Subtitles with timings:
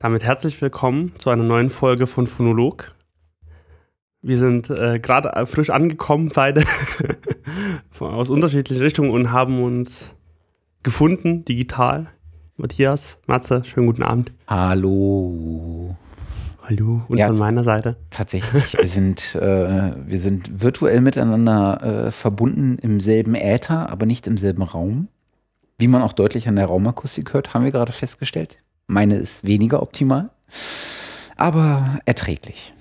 [0.00, 2.94] Damit herzlich willkommen zu einer neuen Folge von Phonolog.
[4.22, 6.62] Wir sind äh, gerade frisch angekommen, beide
[7.98, 10.14] aus unterschiedlichen Richtungen und haben uns
[10.84, 12.06] gefunden, digital.
[12.56, 14.30] Matthias, Matze, schönen guten Abend.
[14.46, 15.96] Hallo.
[16.62, 17.96] Hallo, und ja, von meiner Seite.
[18.10, 24.28] Tatsächlich, wir sind, äh, wir sind virtuell miteinander äh, verbunden im selben Äther, aber nicht
[24.28, 25.08] im selben Raum.
[25.76, 28.62] Wie man auch deutlich an der Raumakustik hört, haben wir gerade festgestellt.
[28.90, 30.30] Meine ist weniger optimal,
[31.36, 32.72] aber erträglich.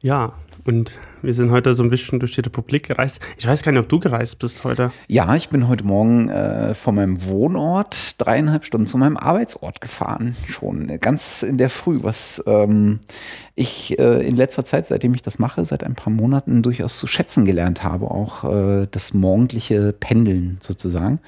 [0.00, 0.34] Ja,
[0.66, 0.92] und
[1.22, 3.20] wir sind heute so ein bisschen durch die Republik gereist.
[3.38, 4.92] Ich weiß gar nicht, ob du gereist bist heute.
[5.08, 10.34] Ja, ich bin heute Morgen äh, von meinem Wohnort dreieinhalb Stunden zu meinem Arbeitsort gefahren.
[10.48, 13.00] Schon ganz in der Früh, was ähm,
[13.54, 17.06] ich äh, in letzter Zeit, seitdem ich das mache, seit ein paar Monaten durchaus zu
[17.06, 18.10] schätzen gelernt habe.
[18.10, 21.20] Auch äh, das morgendliche Pendeln sozusagen.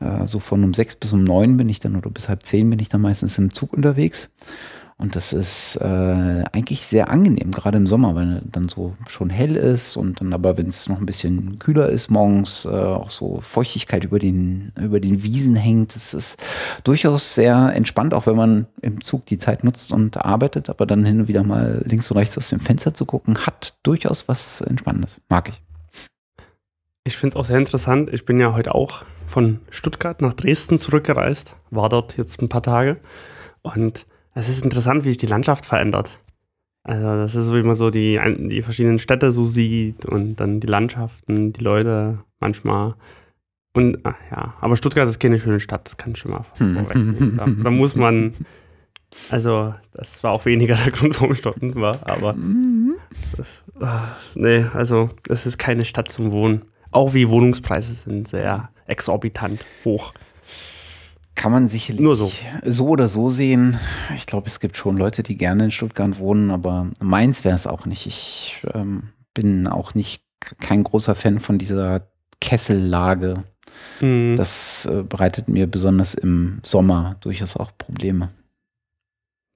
[0.00, 2.70] Äh, so von um sechs bis um neun bin ich dann oder bis halb zehn
[2.70, 4.30] bin ich dann meistens im Zug unterwegs.
[5.00, 9.56] Und das ist äh, eigentlich sehr angenehm, gerade im Sommer, weil dann so schon hell
[9.56, 13.40] ist und dann aber, wenn es noch ein bisschen kühler ist morgens, äh, auch so
[13.40, 15.96] Feuchtigkeit über den, über den Wiesen hängt.
[15.96, 16.38] Das ist
[16.84, 21.06] durchaus sehr entspannt, auch wenn man im Zug die Zeit nutzt und arbeitet, aber dann
[21.06, 24.60] hin und wieder mal links und rechts aus dem Fenster zu gucken, hat durchaus was
[24.60, 25.18] Entspannendes.
[25.30, 25.62] Mag ich.
[27.04, 28.10] Ich finde es auch sehr interessant.
[28.12, 32.62] Ich bin ja heute auch von Stuttgart nach Dresden zurückgereist, war dort jetzt ein paar
[32.62, 32.98] Tage
[33.62, 36.10] und es ist interessant, wie sich die Landschaft verändert.
[36.82, 40.60] Also das ist so, wie man so die, die verschiedenen Städte so sieht und dann
[40.60, 42.94] die Landschaften, die Leute manchmal.
[43.74, 47.36] Und ach ja, aber Stuttgart ist keine schöne Stadt, das kann ich schon mal vorwegnehmen.
[47.36, 48.32] Da, da, muss man,
[49.30, 52.34] also das war auch weniger der Grund, warum ich dort war, aber
[53.36, 56.62] das, ach, nee, also es ist keine Stadt zum Wohnen.
[56.90, 60.12] Auch wie Wohnungspreise sind sehr exorbitant hoch
[61.40, 62.30] kann man sicherlich Nur so.
[62.66, 63.78] so oder so sehen.
[64.14, 67.66] Ich glaube, es gibt schon Leute, die gerne in Stuttgart wohnen, aber meins wäre es
[67.66, 68.06] auch nicht.
[68.06, 70.22] Ich ähm, bin auch nicht
[70.58, 72.06] kein großer Fan von dieser
[72.42, 73.42] Kessellage.
[74.02, 74.36] Mhm.
[74.36, 78.28] Das äh, bereitet mir besonders im Sommer durchaus auch Probleme.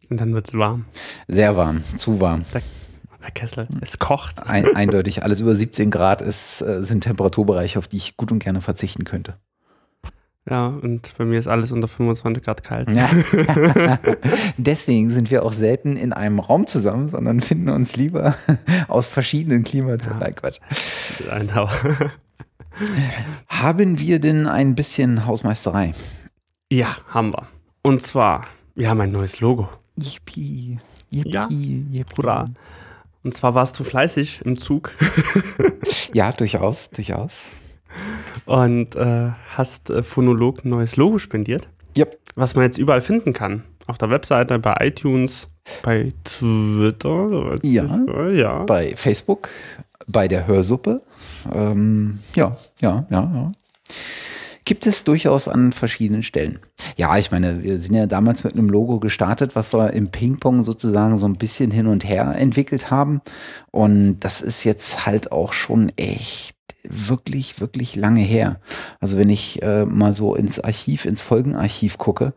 [0.09, 0.87] Und dann wird es warm.
[1.28, 2.47] Sehr warm, zu warm.
[2.55, 2.62] Der,
[3.21, 4.43] der Kessel, es kocht.
[4.43, 5.23] Ein, eindeutig.
[5.23, 9.05] Alles über 17 Grad ist, äh, sind Temperaturbereiche, auf die ich gut und gerne verzichten
[9.05, 9.34] könnte.
[10.49, 12.91] Ja, und bei mir ist alles unter 25 Grad kalt.
[12.91, 13.09] Ja.
[14.59, 18.34] Deswegen sind wir auch selten in einem Raum zusammen, sondern finden uns lieber
[18.88, 20.21] aus verschiedenen Klimazonen.
[20.21, 20.31] Ja.
[20.32, 20.59] Quatsch.
[21.38, 21.71] Genau.
[23.49, 25.94] haben wir denn ein bisschen Hausmeisterei?
[26.71, 27.49] Ja, haben wir.
[27.81, 29.71] Und zwar, wir haben ein neues Logo.
[29.97, 30.78] Yippie.
[31.11, 31.31] Yippie.
[31.31, 31.49] Ja.
[31.49, 32.05] Yippie.
[32.19, 32.50] Hurra.
[33.22, 34.93] Und zwar warst du fleißig im Zug.
[36.12, 37.53] ja, durchaus, durchaus
[38.47, 41.69] und äh, hast äh, Phonolog ein neues Logo spendiert.
[41.97, 42.19] Yep.
[42.34, 43.62] Was man jetzt überall finden kann.
[43.87, 45.47] Auf der Webseite, bei iTunes,
[45.82, 47.56] bei Twitter.
[47.62, 48.65] Ja, ja.
[48.65, 49.49] Bei Facebook,
[50.06, 51.03] bei der Hörsuppe.
[51.55, 53.53] Ähm, ja, ja, ja, ja.
[54.65, 56.59] Gibt es durchaus an verschiedenen Stellen.
[56.97, 60.63] Ja, ich meine, wir sind ja damals mit einem Logo gestartet, was wir im Ping-Pong
[60.63, 63.21] sozusagen so ein bisschen hin und her entwickelt haben.
[63.71, 66.55] Und das ist jetzt halt auch schon echt
[66.85, 68.61] wirklich, wirklich lange her.
[69.01, 72.35] Also wenn ich äh, mal so ins Archiv, ins Folgenarchiv gucke,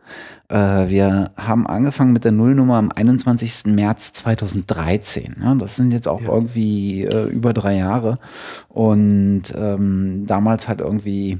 [0.48, 3.66] äh, wir haben angefangen mit der Nullnummer am 21.
[3.66, 5.36] März 2013.
[5.42, 6.28] Ja, das sind jetzt auch ja.
[6.28, 8.18] irgendwie äh, über drei Jahre.
[8.68, 11.38] Und ähm, damals halt irgendwie,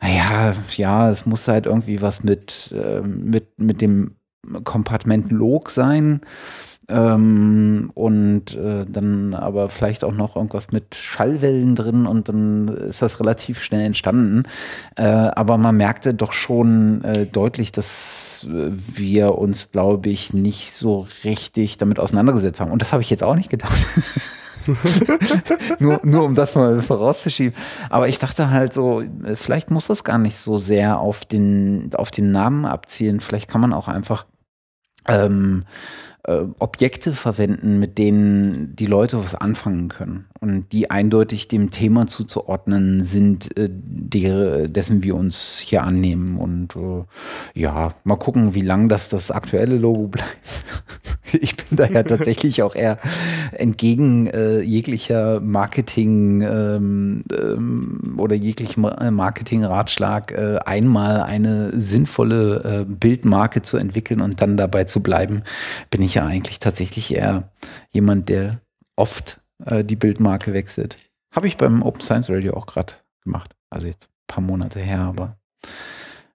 [0.00, 4.16] naja, ja, es muss halt irgendwie was mit, äh, mit, mit dem
[4.64, 6.20] Kompartment Log sein.
[6.90, 13.02] Ähm, und äh, dann aber vielleicht auch noch irgendwas mit Schallwellen drin und dann ist
[13.02, 14.44] das relativ schnell entstanden.
[14.96, 21.06] Äh, aber man merkte doch schon äh, deutlich, dass wir uns, glaube ich, nicht so
[21.24, 22.70] richtig damit auseinandergesetzt haben.
[22.70, 23.76] Und das habe ich jetzt auch nicht gedacht.
[25.78, 27.54] nur, nur um das mal vorauszuschieben.
[27.90, 29.02] Aber ich dachte halt so,
[29.34, 33.20] vielleicht muss das gar nicht so sehr auf den, auf den Namen abzielen.
[33.20, 34.24] Vielleicht kann man auch einfach
[35.06, 35.64] ähm,
[36.24, 42.06] äh, Objekte verwenden, mit denen die Leute was anfangen können und die eindeutig dem Thema
[42.06, 46.38] zuzuordnen sind, äh, der, dessen wir uns hier annehmen.
[46.38, 47.04] Und äh,
[47.60, 50.64] ja, mal gucken, wie lang das das aktuelle Logo bleibt.
[51.32, 52.98] ich bin da ja tatsächlich auch eher
[53.52, 62.84] entgegen äh, jeglicher Marketing ähm, ähm, oder jeglichem äh, Marketing-Ratschlag, äh, einmal eine sinnvolle äh,
[62.84, 65.42] Bildmarke zu entwickeln und dann dabei zu bleiben,
[65.90, 67.50] bin ich ja eigentlich tatsächlich eher
[67.90, 68.60] jemand, der
[68.96, 70.98] oft äh, die Bildmarke wechselt.
[71.34, 73.54] Habe ich beim Open Science Radio auch gerade gemacht.
[73.70, 75.36] Also jetzt ein paar Monate her, aber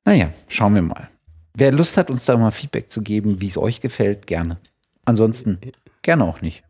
[0.05, 1.09] naja, schauen wir mal.
[1.55, 4.57] Wer Lust hat, uns da mal Feedback zu geben, wie es euch gefällt, gerne.
[5.05, 5.59] Ansonsten
[6.01, 6.63] gerne auch nicht.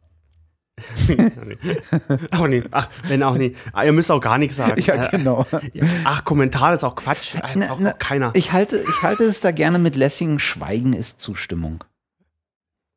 [2.31, 2.67] auch nicht.
[2.71, 3.55] Ach, wenn auch nicht.
[3.73, 4.81] Ah, ihr müsst auch gar nichts sagen.
[4.81, 5.45] Ja, genau.
[6.03, 7.35] Ach, Kommentar ist auch Quatsch.
[7.35, 8.31] Äh, Na, braucht na, auch keiner.
[8.33, 11.83] Ich halte, ich halte es da gerne mit Lessing, Schweigen ist Zustimmung.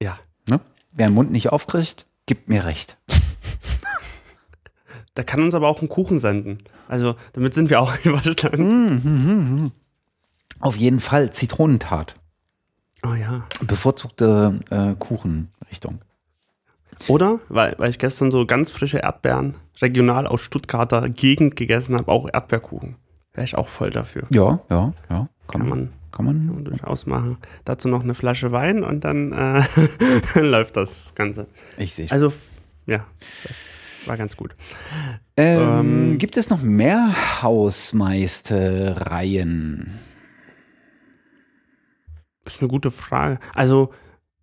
[0.00, 0.18] ja.
[0.48, 0.60] Ne?
[0.92, 2.96] Wer den Mund nicht aufkriegt, gibt mir recht.
[5.16, 6.58] Der kann uns aber auch einen Kuchen senden.
[6.88, 9.00] Also, damit sind wir auch einverstanden.
[9.02, 9.72] Mhm,
[10.60, 12.14] Auf jeden Fall Zitronentat.
[13.04, 13.46] Oh ja.
[13.66, 16.00] Bevorzugte äh, Kuchenrichtung.
[17.08, 22.10] Oder, weil, weil ich gestern so ganz frische Erdbeeren regional aus Stuttgarter Gegend gegessen habe,
[22.10, 22.96] auch Erdbeerkuchen.
[23.34, 24.24] Wäre ich auch voll dafür.
[24.30, 25.28] Ja, ja, ja.
[25.46, 26.46] Kann, Kann man, kann man.
[26.46, 27.36] man durchaus machen.
[27.66, 29.62] Dazu noch eine Flasche Wein und dann, äh,
[30.40, 31.46] läuft das Ganze.
[31.76, 32.10] Ich sehe.
[32.10, 32.32] Also,
[32.86, 33.04] ja,
[33.44, 33.56] das
[34.08, 34.56] war ganz gut.
[35.36, 39.92] Ähm, ähm, gibt es noch mehr Hausmeistereien?
[42.44, 43.38] Ist eine gute Frage.
[43.54, 43.92] Also,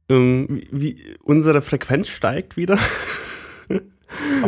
[0.09, 2.79] ähm, wie, unsere Frequenz steigt wieder.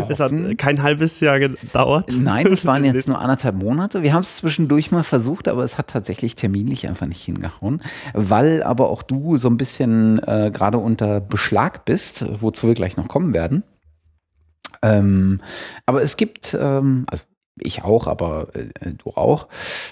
[0.09, 2.11] Es hat kein halbes Jahr gedauert.
[2.15, 4.03] Nein, es waren jetzt nur anderthalb Monate.
[4.03, 7.81] Wir haben es zwischendurch mal versucht, aber es hat tatsächlich terminlich einfach nicht hingehauen,
[8.13, 12.97] weil aber auch du so ein bisschen äh, gerade unter Beschlag bist, wozu wir gleich
[12.97, 13.63] noch kommen werden.
[14.85, 15.41] Ähm,
[15.85, 17.23] aber es gibt, ähm, also
[17.59, 19.47] ich auch, aber äh, du auch.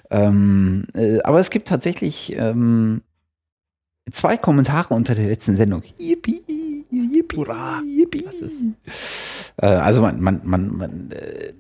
[0.10, 3.02] Ähm, äh, aber es gibt tatsächlich ähm,
[4.12, 5.84] zwei Kommentare unter der letzten Sendung.
[5.98, 6.42] Yippie,
[6.92, 8.24] yippie, Hurra, yippie.
[8.26, 11.54] das ist- Also man, man, man, man, äh,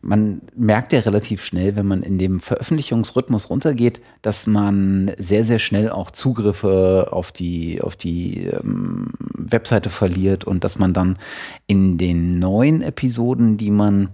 [0.00, 5.58] man merkt ja relativ schnell, wenn man in dem Veröffentlichungsrhythmus runtergeht, dass man sehr, sehr
[5.58, 11.18] schnell auch Zugriffe auf die, auf die ähm, Webseite verliert und dass man dann
[11.66, 14.10] in den neuen Episoden, die man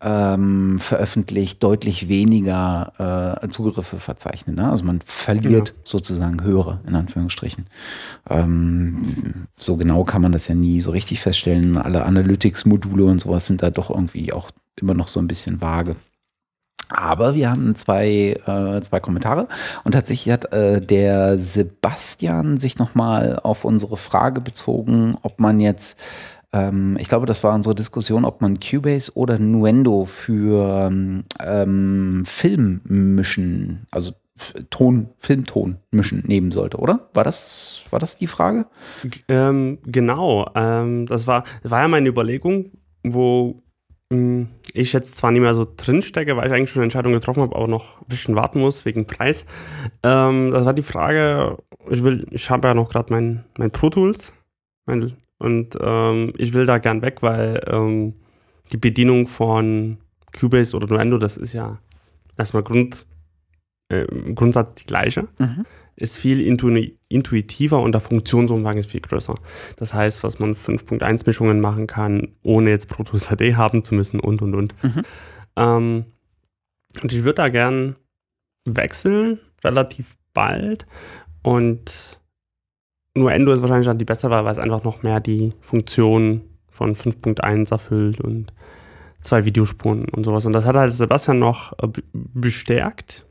[0.00, 4.56] ähm, veröffentlicht, deutlich weniger äh, Zugriffe verzeichnet.
[4.56, 4.70] Ne?
[4.70, 5.80] Also man verliert Genau.
[5.84, 7.66] sozusagen Hörer, in Anführungsstrichen.
[8.30, 11.76] Ähm, so genau kann man das ja nie so richtig feststellen.
[11.76, 15.96] Alle Analytics-Module und sowas sind da doch irgendwie auch immer noch so ein bisschen vage.
[16.90, 19.46] Aber wir haben zwei, äh, zwei Kommentare
[19.84, 26.00] und tatsächlich hat äh, der Sebastian sich nochmal auf unsere Frage bezogen, ob man jetzt,
[26.52, 30.90] ähm, ich glaube, das war unsere Diskussion, ob man Cubase oder Nuendo für
[31.40, 34.12] ähm, Film mischen, also
[34.70, 37.08] Ton, Filmton mischen nehmen sollte, oder?
[37.12, 38.66] War das, war das die Frage?
[39.02, 42.70] G- Ähm, genau, ähm, das war, war ja meine Überlegung,
[43.02, 43.62] wo
[44.10, 47.14] mh, ich jetzt zwar nicht mehr so drin stecke, weil ich eigentlich schon eine Entscheidung
[47.14, 49.44] getroffen habe, aber noch ein bisschen warten muss wegen Preis.
[50.04, 51.58] Ähm, das war die Frage,
[51.90, 54.32] ich will, ich habe ja noch gerade mein, mein Pro Tools
[54.86, 58.14] mein, und ähm, ich will da gern weg, weil ähm,
[58.72, 59.98] die Bedienung von
[60.38, 61.78] Cubase oder Nuendo, das ist ja
[62.36, 63.06] erstmal Grund,
[63.90, 65.28] äh, im Grundsatz die gleiche
[65.98, 66.70] ist viel intu
[67.08, 69.34] intuitiver und der Funktionsumfang ist viel größer.
[69.76, 73.94] Das heißt, was man 5.1 Mischungen machen kann, ohne jetzt Pro Tools HD haben zu
[73.94, 74.74] müssen und und und.
[74.82, 75.02] Mhm.
[75.56, 76.04] Ähm,
[77.02, 77.96] und ich würde da gern
[78.64, 80.86] wechseln, relativ bald.
[81.42, 82.17] Und
[83.18, 88.20] Nuendo ist wahrscheinlich die bessere, weil es einfach noch mehr die Funktion von 5.1 erfüllt
[88.20, 88.52] und
[89.20, 90.46] zwei Videospuren und sowas.
[90.46, 93.26] Und das hat halt Sebastian noch äh, bestärkt,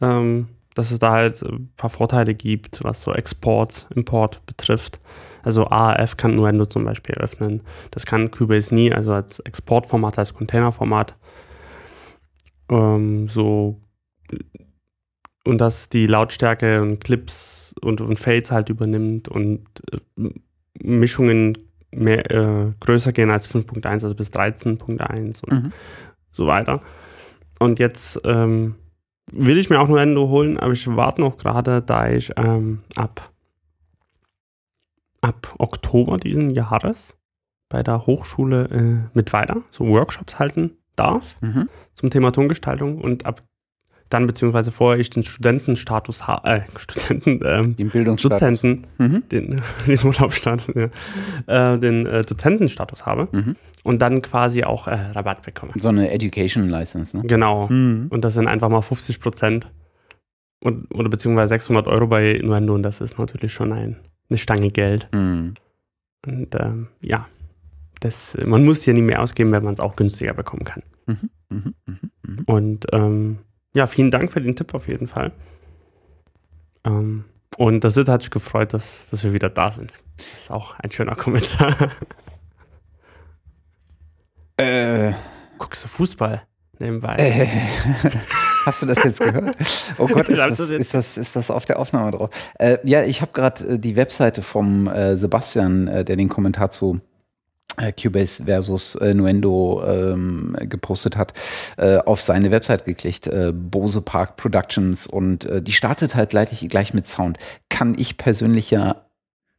[0.00, 5.00] ähm, dass es da halt ein paar Vorteile gibt, was so Export, Import betrifft.
[5.42, 7.62] Also AAF kann Nuendo zum Beispiel öffnen.
[7.90, 11.16] Das kann Cubase nie, also als Exportformat, als Containerformat.
[12.70, 13.80] Ähm, so
[15.44, 20.30] und dass die Lautstärke und Clips und, und Fades halt übernimmt und äh,
[20.82, 21.58] Mischungen
[21.94, 25.72] mehr, äh, größer gehen als 5.1, also bis 13.1 und Mhm.
[26.32, 26.82] so weiter.
[27.58, 28.76] Und jetzt ähm,
[29.30, 33.30] will ich mir auch Nuendo holen, aber ich warte noch gerade, da ich ähm, ab,
[35.20, 37.16] ab Oktober diesen Jahres
[37.68, 41.68] bei der Hochschule äh, mit weiter so Workshops halten darf Mhm.
[41.94, 43.40] zum Thema Tongestaltung und ab
[44.12, 48.38] dann beziehungsweise vorher ich den Studentenstatus habe, äh, Studenten, ähm, Den Bildungsstatus.
[48.38, 49.22] Dozenten, Mhm.
[49.30, 53.56] den, den Urlaubsstatus, ja, äh, den äh, Dozentenstatus habe Mhm.
[53.84, 55.72] und dann quasi auch äh, Rabatt bekomme.
[55.76, 57.24] So eine Education License, ne?
[57.26, 57.68] Genau.
[57.68, 58.06] Mhm.
[58.10, 59.70] Und das sind einfach mal 50 Prozent
[60.62, 63.96] und, oder beziehungsweise 600 Euro bei Nuendo und das ist natürlich schon ein,
[64.30, 65.08] eine Stange Geld.
[65.12, 65.54] Mhm.
[66.26, 67.26] Und ähm, ja,
[68.00, 70.82] das, man muss hier nie mehr ausgeben, wenn man es auch günstiger bekommen kann.
[71.06, 71.74] Mhm.
[71.84, 72.44] Mhm.
[72.46, 73.38] Und ähm,
[73.76, 75.32] ja, vielen Dank für den Tipp auf jeden Fall.
[76.84, 77.24] Ähm,
[77.56, 79.92] und das hat sich gefreut, dass, dass wir wieder da sind.
[80.16, 81.74] Das ist auch ein schöner Kommentar.
[84.58, 85.14] Äh,
[85.58, 86.42] Guckst du Fußball
[86.78, 87.16] nebenbei?
[87.16, 87.48] äh,
[88.66, 89.56] Hast du das jetzt gehört?
[89.98, 92.30] Oh Gott, ist das, ist das, ist das auf der Aufnahme drauf?
[92.58, 96.70] Äh, ja, ich habe gerade äh, die Webseite vom äh, Sebastian, äh, der den Kommentar
[96.70, 97.00] zu
[97.76, 101.32] Cubase versus äh, Nuendo ähm, gepostet hat,
[101.76, 106.50] äh, auf seine Website geklickt, äh, Bose Park Productions und äh, die startet halt gleich,
[106.68, 107.38] gleich mit Sound.
[107.68, 109.06] Kann ich persönlich ja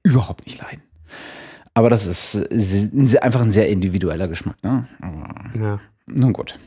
[0.04, 0.84] überhaupt nicht leiden.
[1.74, 4.88] Aber das ist, ist einfach ein sehr individueller Geschmack, ne?
[5.02, 5.80] Aber, ja.
[6.06, 6.60] Nun gut.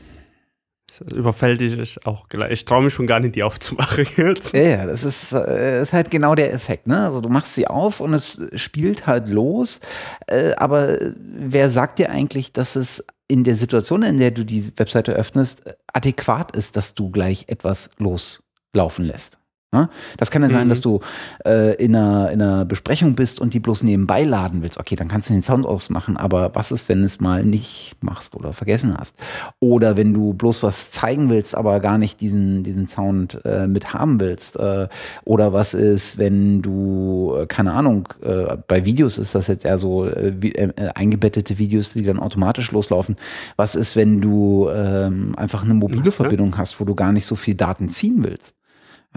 [0.99, 2.51] Das überfällt dich auch gleich.
[2.51, 4.53] Ich traue mich schon gar nicht, die aufzumachen jetzt.
[4.53, 6.87] Ja, ja, das ist, äh, ist halt genau der Effekt.
[6.87, 7.05] Ne?
[7.05, 9.79] Also du machst sie auf und es spielt halt los.
[10.27, 14.71] Äh, aber wer sagt dir eigentlich, dass es in der Situation, in der du die
[14.77, 15.63] Webseite öffnest,
[15.93, 19.36] adäquat ist, dass du gleich etwas loslaufen lässt?
[19.73, 19.89] Ne?
[20.15, 20.69] Das kann ja sein, mhm.
[20.69, 21.01] dass du
[21.45, 24.79] äh, in, einer, in einer Besprechung bist und die bloß nebenbei laden willst.
[24.79, 27.95] Okay, dann kannst du den Sound ausmachen, aber was ist, wenn du es mal nicht
[27.99, 29.19] machst oder vergessen hast?
[29.59, 33.93] Oder wenn du bloß was zeigen willst, aber gar nicht diesen, diesen Sound äh, mit
[33.93, 34.57] haben willst?
[34.57, 34.87] Äh,
[35.25, 39.77] oder was ist, wenn du, äh, keine Ahnung, äh, bei Videos ist das jetzt eher
[39.77, 40.57] so äh, wie,
[40.95, 43.17] eingebettete Videos, die dann automatisch loslaufen.
[43.57, 47.35] Was ist, wenn du ähm, einfach eine mobile Verbindung hast, wo du gar nicht so
[47.35, 48.56] viel Daten ziehen willst?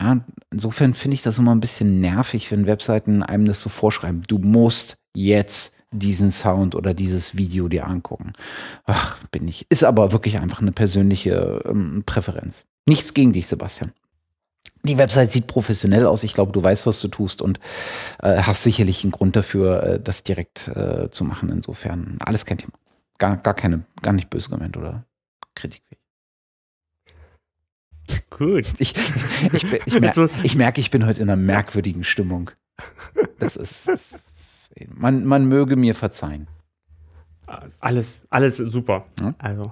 [0.00, 4.22] Ja, insofern finde ich das immer ein bisschen nervig, wenn Webseiten einem das so vorschreiben.
[4.26, 8.32] Du musst jetzt diesen Sound oder dieses Video dir angucken.
[8.84, 9.66] Ach, bin ich.
[9.68, 12.64] Ist aber wirklich einfach eine persönliche ähm, Präferenz.
[12.86, 13.92] Nichts gegen dich, Sebastian.
[14.84, 16.22] Die Website sieht professionell aus.
[16.22, 17.60] Ich glaube, du weißt, was du tust und
[18.22, 21.50] äh, hast sicherlich einen Grund dafür, äh, das direkt äh, zu machen.
[21.50, 22.72] Insofern alles kein Thema.
[23.18, 25.04] Gar, gar keine, gar nicht böse gemeint oder
[25.54, 25.99] kritikfähig.
[28.30, 28.66] Gut.
[28.78, 28.94] Ich,
[29.52, 32.50] ich, ich, ich, mer ich merke, ich bin heute in einer merkwürdigen Stimmung.
[33.38, 33.90] Das ist.
[34.88, 36.46] Man, man möge mir verzeihen.
[37.80, 39.06] Alles, alles super.
[39.20, 39.34] Hm?
[39.38, 39.62] Also,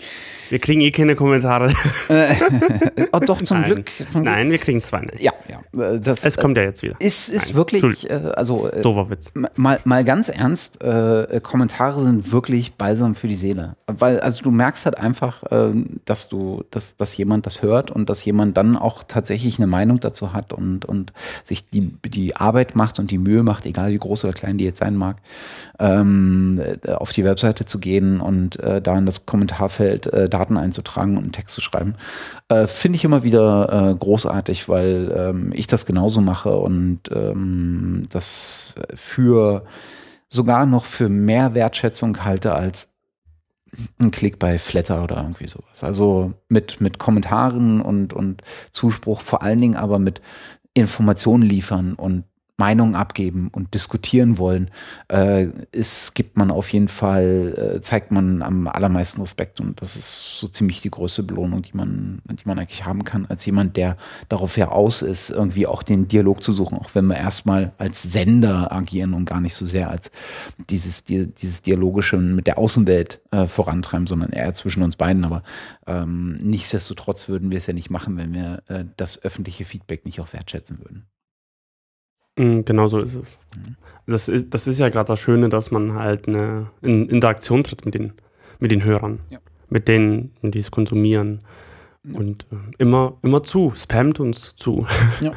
[0.49, 1.73] wir kriegen eh keine Kommentare.
[2.09, 2.35] Äh,
[3.13, 3.73] oh, doch, zum Nein.
[3.73, 3.91] Glück.
[4.11, 5.21] Zum Nein, wir kriegen zwei nicht.
[5.21, 5.81] Ja, ja.
[5.81, 6.97] Äh, das, es kommt ja jetzt wieder.
[6.99, 8.69] Ist, ist wirklich, äh, also.
[8.69, 9.33] Äh, Dover Witz.
[9.55, 13.77] Mal, mal ganz ernst, äh, Kommentare sind wirklich balsam für die Seele.
[13.87, 15.73] Weil, also du merkst halt einfach, äh,
[16.05, 20.01] dass du, dass, dass jemand das hört und dass jemand dann auch tatsächlich eine Meinung
[20.01, 21.13] dazu hat und, und
[21.45, 24.65] sich die, die Arbeit macht und die Mühe macht, egal wie groß oder klein die
[24.65, 25.19] jetzt sein mag,
[25.79, 31.17] ähm, auf die Webseite zu gehen und äh, da in das Kommentarfeld äh, Daten einzutragen
[31.17, 31.95] und einen Text zu schreiben.
[32.49, 38.07] Äh, Finde ich immer wieder äh, großartig, weil ähm, ich das genauso mache und ähm,
[38.11, 39.65] das für
[40.29, 42.89] sogar noch für mehr Wertschätzung halte als
[44.01, 45.85] ein Klick bei Flatter oder irgendwie sowas.
[45.85, 50.21] Also mit, mit Kommentaren und, und Zuspruch, vor allen Dingen aber mit
[50.75, 52.25] Informationen liefern und
[52.59, 54.71] Meinung abgeben und diskutieren wollen,
[55.13, 59.95] äh, ist, gibt man auf jeden Fall, äh, zeigt man am allermeisten Respekt und das
[59.95, 63.77] ist so ziemlich die größte Belohnung, die man, die man eigentlich haben kann, als jemand,
[63.77, 63.97] der
[64.29, 68.03] darauf ja aus ist, irgendwie auch den Dialog zu suchen, auch wenn wir erstmal als
[68.03, 70.11] Sender agieren und gar nicht so sehr als
[70.69, 75.25] dieses, dieses Dialogische mit der Außenwelt äh, vorantreiben, sondern eher zwischen uns beiden.
[75.25, 75.45] Aber
[75.87, 80.21] ähm, nichtsdestotrotz würden wir es ja nicht machen, wenn wir äh, das öffentliche Feedback nicht
[80.21, 81.07] auch wertschätzen würden.
[82.39, 83.39] Mhm, genau so ist es.
[83.57, 83.77] Mhm.
[84.07, 87.85] Das ist, das ist ja gerade das Schöne, dass man halt eine in Interaktion tritt
[87.85, 88.15] mit den,
[88.59, 89.39] mit den Hörern, ja.
[89.69, 91.41] mit denen, die es konsumieren.
[92.05, 92.19] Ja.
[92.19, 94.87] Und äh, immer, immer zu, spammt uns zu.
[95.21, 95.35] Ja.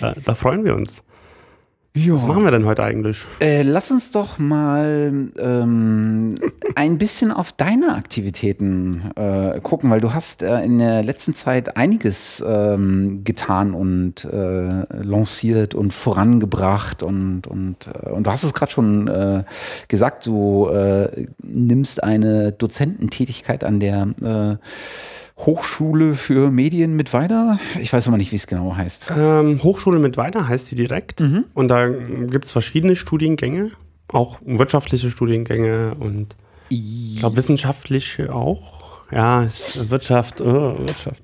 [0.00, 1.04] da, da freuen wir uns.
[1.96, 2.14] Ja.
[2.14, 3.24] Was machen wir denn heute eigentlich?
[3.40, 6.34] Äh, lass uns doch mal ähm,
[6.74, 11.76] ein bisschen auf deine Aktivitäten äh, gucken, weil du hast äh, in der letzten Zeit
[11.76, 18.54] einiges ähm, getan und äh, lanciert und vorangebracht und, und, äh, und du hast es
[18.54, 19.44] gerade schon äh,
[19.86, 20.68] gesagt, du
[21.38, 24.58] nimmst eine Dozententätigkeit an der
[25.36, 27.58] Hochschule für Medien mit weiter.
[27.80, 29.12] Ich weiß aber nicht, wie es genau heißt.
[29.16, 31.20] Ähm, Hochschule mit weiter heißt sie direkt.
[31.20, 31.44] Mhm.
[31.54, 33.72] Und da gibt es verschiedene Studiengänge,
[34.08, 36.36] auch wirtschaftliche Studiengänge und
[36.68, 38.84] ich glaube wissenschaftliche auch.
[39.10, 39.48] Ja,
[39.88, 41.22] Wirtschaft, oh, Wirtschaft.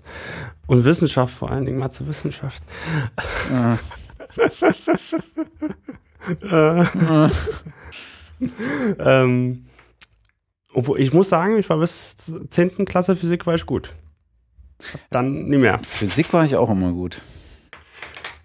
[0.66, 2.62] Und Wissenschaft, vor allen Dingen mal zur Wissenschaft.
[3.52, 3.78] Ah.
[6.84, 7.28] äh.
[8.98, 9.64] ähm,
[10.72, 12.84] obwohl, ich muss sagen, ich war bis zur 10.
[12.84, 13.94] Klasse Physik war ich gut.
[15.10, 15.80] Dann nicht mehr.
[15.82, 17.20] Physik war ich auch immer gut.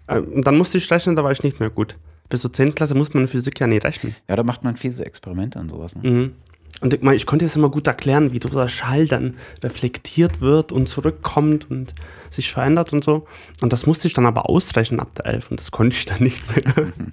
[0.06, 1.96] Äh, und dann musste ich rechnen, da war ich nicht mehr gut.
[2.28, 2.74] Bis zur 10.
[2.74, 4.14] Klasse muss man Physik ja nie rechnen.
[4.28, 5.94] Ja, da macht man viel so Experimente und sowas.
[5.94, 6.10] Ne?
[6.10, 6.32] Mhm.
[6.80, 10.88] Und ich, ich konnte jetzt immer gut erklären, wie dieser Schall dann reflektiert wird und
[10.88, 11.94] zurückkommt und
[12.30, 13.26] sich verändert und so.
[13.62, 16.22] Und das musste ich dann aber ausrechnen ab der 11 und das konnte ich dann
[16.22, 16.86] nicht mehr.
[16.86, 17.12] Mhm.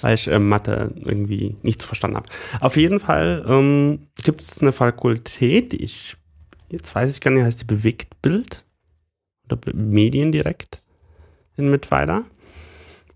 [0.00, 2.28] Weil ich äh, Mathe irgendwie nicht verstanden habe.
[2.60, 6.16] Auf jeden Fall ähm, gibt es eine Fakultät, die ich
[6.70, 8.64] jetzt weiß ich gar nicht, heißt die Bewegtbild.
[9.46, 10.82] oder Medien direkt
[11.56, 12.24] in Mittweida.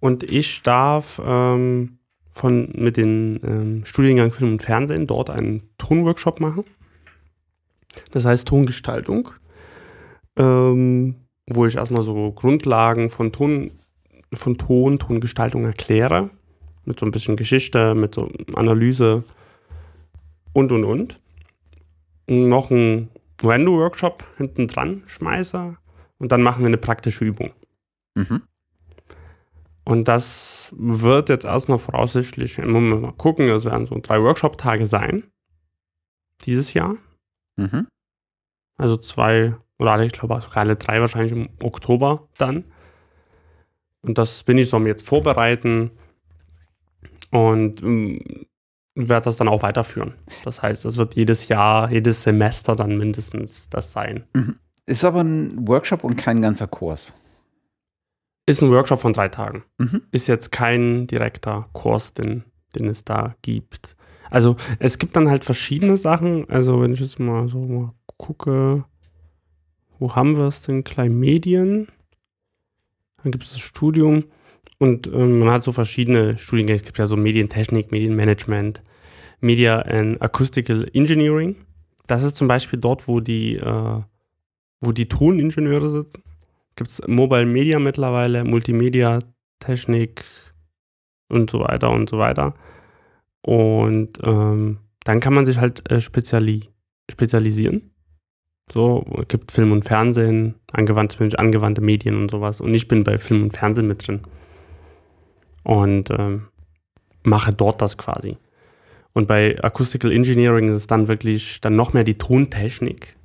[0.01, 1.99] Und ich darf ähm,
[2.31, 6.65] von, mit dem ähm, Studiengang Film und Fernsehen dort einen Tonworkshop machen.
[8.11, 9.31] Das heißt Tongestaltung,
[10.37, 11.15] ähm,
[11.47, 13.71] wo ich erstmal so Grundlagen von Ton,
[14.33, 16.31] von Ton, Tongestaltung erkläre.
[16.85, 19.25] Mit so ein bisschen Geschichte, mit so Analyse
[20.53, 21.21] und und und.
[22.27, 23.11] Noch ein
[23.43, 25.77] Rando-Workshop hinten dran schmeiße
[26.19, 27.53] und dann machen wir eine praktische Übung.
[28.15, 28.43] Mhm.
[29.85, 34.87] Und das wird jetzt erstmal voraussichtlich, wollen wir mal gucken, es werden so drei Workshop-Tage
[34.87, 35.25] sein.
[36.47, 36.97] Dieses Jahr.
[37.57, 37.87] Mhm.
[38.77, 42.65] Also zwei, oder ich glaube sogar alle drei wahrscheinlich im Oktober dann.
[44.03, 45.91] Und das bin ich so am jetzt vorbereiten
[47.35, 48.21] und ähm,
[48.95, 50.15] werde das dann auch weiterführen.
[50.45, 54.25] Das heißt, es wird jedes Jahr, jedes Semester dann mindestens das sein.
[54.35, 54.55] Mhm.
[54.87, 57.13] Ist aber ein Workshop und kein ganzer Kurs.
[58.47, 59.65] Ist ein Workshop von drei Tagen.
[59.79, 60.03] Mhm.
[60.13, 62.45] Ist jetzt kein direkter Kurs, den,
[62.77, 63.97] den es da gibt.
[64.31, 66.49] Also es gibt dann halt verschiedene Sachen.
[66.49, 68.85] Also wenn ich jetzt mal so mal gucke,
[69.99, 70.85] wo haben wir es denn?
[70.85, 71.89] Klein Medien.
[73.23, 74.25] Dann gibt es das Studium.
[74.79, 76.77] Und ähm, man hat so verschiedene Studiengänge.
[76.77, 78.83] Es gibt ja so Medientechnik, Medienmanagement,
[79.41, 81.57] Media and Acoustical Engineering.
[82.07, 84.01] Das ist zum Beispiel dort, wo die, äh,
[84.81, 86.23] wo die Toningenieure sitzen
[86.77, 89.21] gibt es Mobile Media mittlerweile, Multimedia,
[89.61, 90.25] Technik
[91.29, 92.55] und so weiter und so weiter.
[93.43, 96.69] Und ähm, dann kann man sich halt äh, speziali
[97.11, 97.91] spezialisieren.
[98.73, 102.63] So, es gibt Film und Fernsehen, angewandte, angewandte Medien und sowas.
[102.63, 104.23] Und ich bin bei Film und Fernsehen mit drin.
[105.65, 106.49] Und ähm,
[107.25, 108.37] mache dort das quasi.
[109.13, 113.17] Und bei Acoustical Engineering ist es dann wirklich dann noch mehr die Tontechnik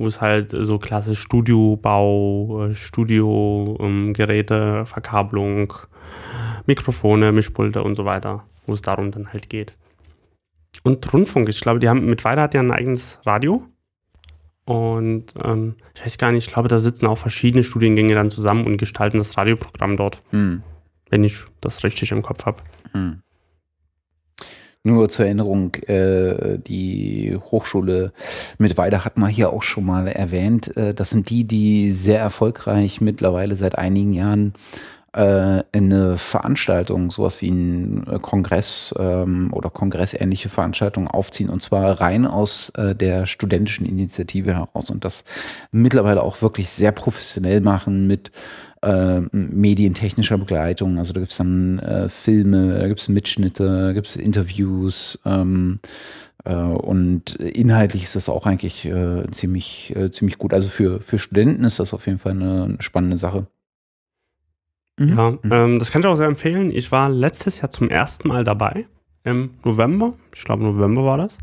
[0.00, 5.74] wo es halt so klassisch Studiobau, äh, Studiogeräte, ähm, Verkabelung,
[6.66, 9.74] Mikrofone, Mischpulte und so weiter, wo es darum dann halt geht.
[10.82, 13.62] Und Rundfunk, ich glaube, die haben mit Weiter hat ja ein eigenes Radio.
[14.64, 18.64] Und ähm, ich weiß gar nicht, ich glaube, da sitzen auch verschiedene Studiengänge dann zusammen
[18.64, 20.22] und gestalten das Radioprogramm dort.
[20.32, 20.62] Mhm.
[21.10, 22.62] Wenn ich das richtig im Kopf habe.
[22.94, 23.22] Mhm.
[24.82, 28.12] Nur zur Erinnerung, äh, die Hochschule
[28.56, 30.74] mit Weide hat man hier auch schon mal erwähnt.
[30.74, 34.54] Äh, das sind die, die sehr erfolgreich mittlerweile seit einigen Jahren
[35.12, 42.00] äh, eine Veranstaltung, sowas wie ein äh, Kongress ähm, oder kongressähnliche Veranstaltung aufziehen und zwar
[42.00, 45.24] rein aus äh, der studentischen Initiative heraus und das
[45.72, 48.30] mittlerweile auch wirklich sehr professionell machen mit
[48.82, 50.98] äh, medientechnischer Begleitung.
[50.98, 55.20] Also da gibt es dann äh, Filme, da gibt es Mitschnitte, da gibt es Interviews.
[55.24, 55.80] Ähm,
[56.44, 60.54] äh, und inhaltlich ist das auch eigentlich äh, ziemlich, äh, ziemlich gut.
[60.54, 63.46] Also für, für Studenten ist das auf jeden Fall eine, eine spannende Sache.
[64.98, 65.16] Mhm.
[65.16, 65.52] Ja, mhm.
[65.52, 66.70] ähm, das kann ich auch sehr empfehlen.
[66.70, 68.86] Ich war letztes Jahr zum ersten Mal dabei,
[69.24, 70.14] im November.
[70.34, 71.36] Ich glaube, November war das.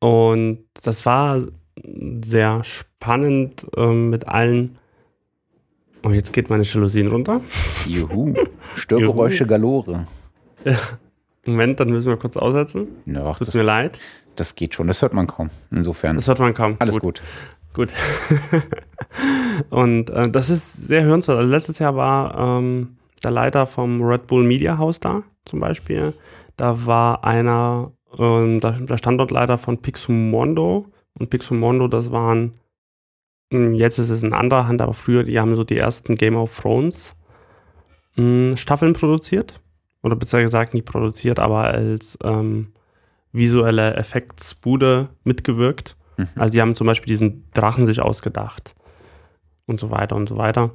[0.00, 1.42] Und das war
[2.24, 4.78] sehr spannend ähm, mit allen
[6.02, 7.40] und jetzt geht meine Jalousien runter.
[7.86, 8.34] Juhu.
[8.74, 9.48] Störgeräusche Juhu.
[9.48, 10.06] galore.
[11.46, 12.88] Moment, dann müssen wir kurz aussetzen.
[13.06, 13.98] Ja, Tut das, mir leid.
[14.36, 15.50] Das geht schon, das hört man kaum.
[15.70, 16.16] Insofern.
[16.16, 16.76] Das hört man kaum.
[16.78, 17.22] Alles gut.
[17.74, 17.92] Gut.
[18.50, 18.62] gut.
[19.70, 21.38] Und äh, das ist sehr hörenswert.
[21.38, 26.14] Also letztes Jahr war ähm, der Leiter vom Red Bull Media House da, zum Beispiel.
[26.56, 30.86] Da war einer, ähm, der Standortleiter von Pixumondo.
[31.18, 32.52] Und Pixumondo, das waren
[33.50, 36.58] jetzt ist es in anderer Hand, aber früher, die haben so die ersten Game of
[36.58, 37.16] Thrones
[38.14, 39.60] hm, Staffeln produziert.
[40.02, 42.72] Oder besser gesagt nicht produziert, aber als ähm,
[43.32, 45.96] visuelle Effektsbude mitgewirkt.
[46.16, 46.28] Mhm.
[46.36, 48.74] Also die haben zum Beispiel diesen Drachen sich ausgedacht.
[49.66, 50.70] Und so weiter und so weiter.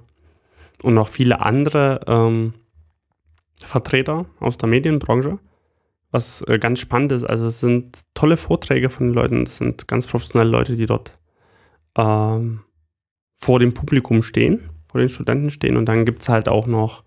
[0.83, 2.53] Und noch viele andere ähm,
[3.63, 5.39] Vertreter aus der Medienbranche.
[6.11, 9.87] Was äh, ganz spannend ist, also es sind tolle Vorträge von den Leuten, das sind
[9.87, 11.17] ganz professionelle Leute, die dort
[11.97, 12.61] ähm,
[13.35, 17.03] vor dem Publikum stehen, vor den Studenten stehen und dann gibt es halt auch noch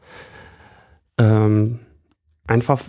[1.19, 1.81] ähm,
[2.47, 2.81] einfach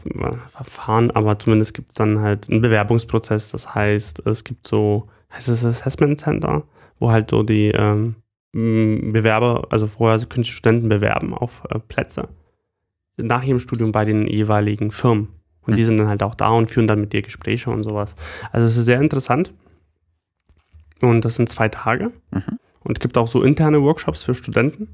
[0.49, 3.51] Verfahren, aber zumindest gibt es dann halt einen Bewerbungsprozess.
[3.51, 6.63] Das heißt, es gibt so, heißt es Assessment Center,
[6.99, 8.15] wo halt so die ähm,
[8.53, 12.29] Bewerber, also vorher können sich Studenten bewerben auf äh, Plätze
[13.17, 15.29] nach ihrem Studium bei den jeweiligen Firmen.
[15.62, 15.88] Und die mhm.
[15.88, 18.15] sind dann halt auch da und führen dann mit dir Gespräche und sowas.
[18.51, 19.53] Also es ist sehr interessant.
[21.01, 22.12] Und das sind zwei Tage.
[22.31, 22.60] Mhm.
[22.83, 24.89] Und es gibt auch so interne Workshops für Studenten.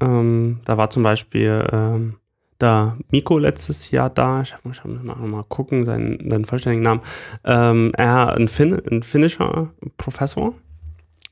[0.00, 2.14] Ähm, da war zum Beispiel ähm,
[2.58, 4.42] da Miko letztes Jahr da.
[4.42, 7.02] Ich muss noch mal gucken, seinen, seinen vollständigen Namen.
[7.44, 10.54] Ähm, er ein, Finn, ein finnischer Professor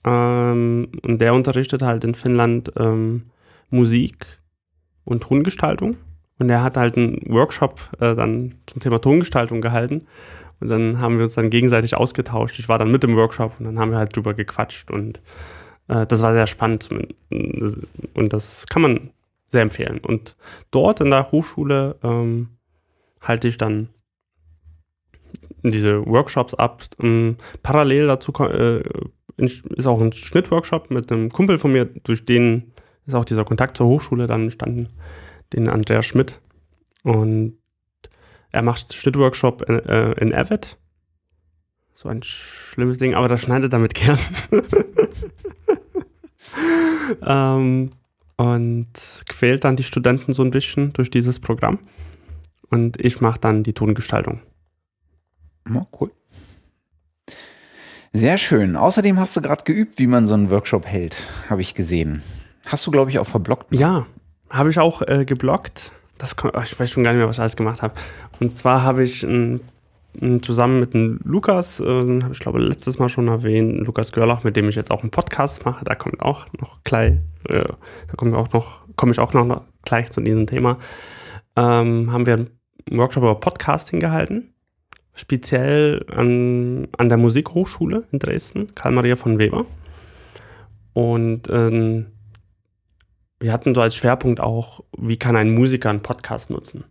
[0.04, 3.24] Ähm, und der unterrichtet halt in Finnland ähm,
[3.70, 4.26] Musik
[5.04, 5.96] und Tongestaltung.
[6.38, 10.06] Und er hat halt einen Workshop äh, dann zum Thema Tongestaltung gehalten.
[10.60, 12.58] Und dann haben wir uns dann gegenseitig ausgetauscht.
[12.58, 15.20] Ich war dann mit im Workshop und dann haben wir halt drüber gequatscht und
[15.88, 16.88] äh, das war sehr spannend.
[17.30, 19.10] Und das kann man
[19.48, 19.98] sehr empfehlen.
[19.98, 20.36] Und
[20.70, 22.48] dort in der Hochschule ähm,
[23.20, 23.88] halte ich dann
[25.62, 26.82] diese Workshops ab.
[27.00, 28.82] Ähm, parallel dazu äh,
[29.36, 32.72] ist auch ein Schnittworkshop mit einem Kumpel von mir, durch den
[33.06, 34.88] ist auch dieser Kontakt zur Hochschule dann entstanden,
[35.52, 36.40] den Andreas Schmidt.
[37.02, 37.58] Und
[38.52, 40.76] er macht Schnittworkshop in, äh, in Avid.
[41.94, 44.18] So ein schlimmes Ding, aber das schneidet damit gern.
[47.22, 47.92] ähm,
[48.36, 48.88] und
[49.28, 51.78] quält dann die Studenten so ein bisschen durch dieses Programm.
[52.70, 54.40] Und ich mache dann die Tongestaltung.
[55.72, 56.10] Oh, cool.
[58.12, 58.76] Sehr schön.
[58.76, 61.18] Außerdem hast du gerade geübt, wie man so einen Workshop hält,
[61.50, 62.22] habe ich gesehen.
[62.66, 63.72] Hast du, glaube ich, auch verblockt?
[63.72, 64.06] Ja,
[64.50, 65.92] habe ich auch äh, geblockt.
[66.18, 67.94] Das, ich weiß schon gar nicht mehr, was ich alles gemacht habe.
[68.40, 69.60] Und zwar habe ich ein
[70.42, 71.84] zusammen mit dem Lukas, äh,
[72.22, 75.10] habe ich glaube letztes Mal schon erwähnt, Lukas Görlach, mit dem ich jetzt auch einen
[75.10, 77.14] Podcast mache, da kommt auch noch gleich,
[77.48, 80.78] äh, da kommt auch noch, komme ich auch noch gleich zu diesem Thema,
[81.56, 82.50] ähm, haben wir einen
[82.90, 84.54] Workshop über Podcasting gehalten,
[85.14, 89.66] speziell an, an der Musikhochschule in Dresden, Karl-Maria von Weber.
[90.92, 92.06] Und ähm,
[93.38, 96.84] wir hatten so als Schwerpunkt auch, wie kann ein Musiker einen Podcast nutzen,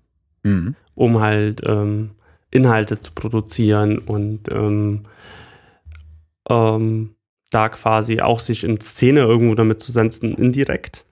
[0.43, 0.75] mhm.
[0.93, 2.11] um halt ähm,
[2.51, 5.05] Inhalte zu produzieren und ähm,
[6.49, 7.15] ähm,
[7.49, 11.05] da quasi auch sich in Szene irgendwo damit zu setzen, indirekt.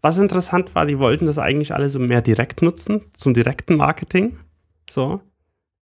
[0.00, 4.38] Was interessant war, die wollten das eigentlich alle so mehr direkt nutzen, zum direkten Marketing.
[4.88, 5.20] So.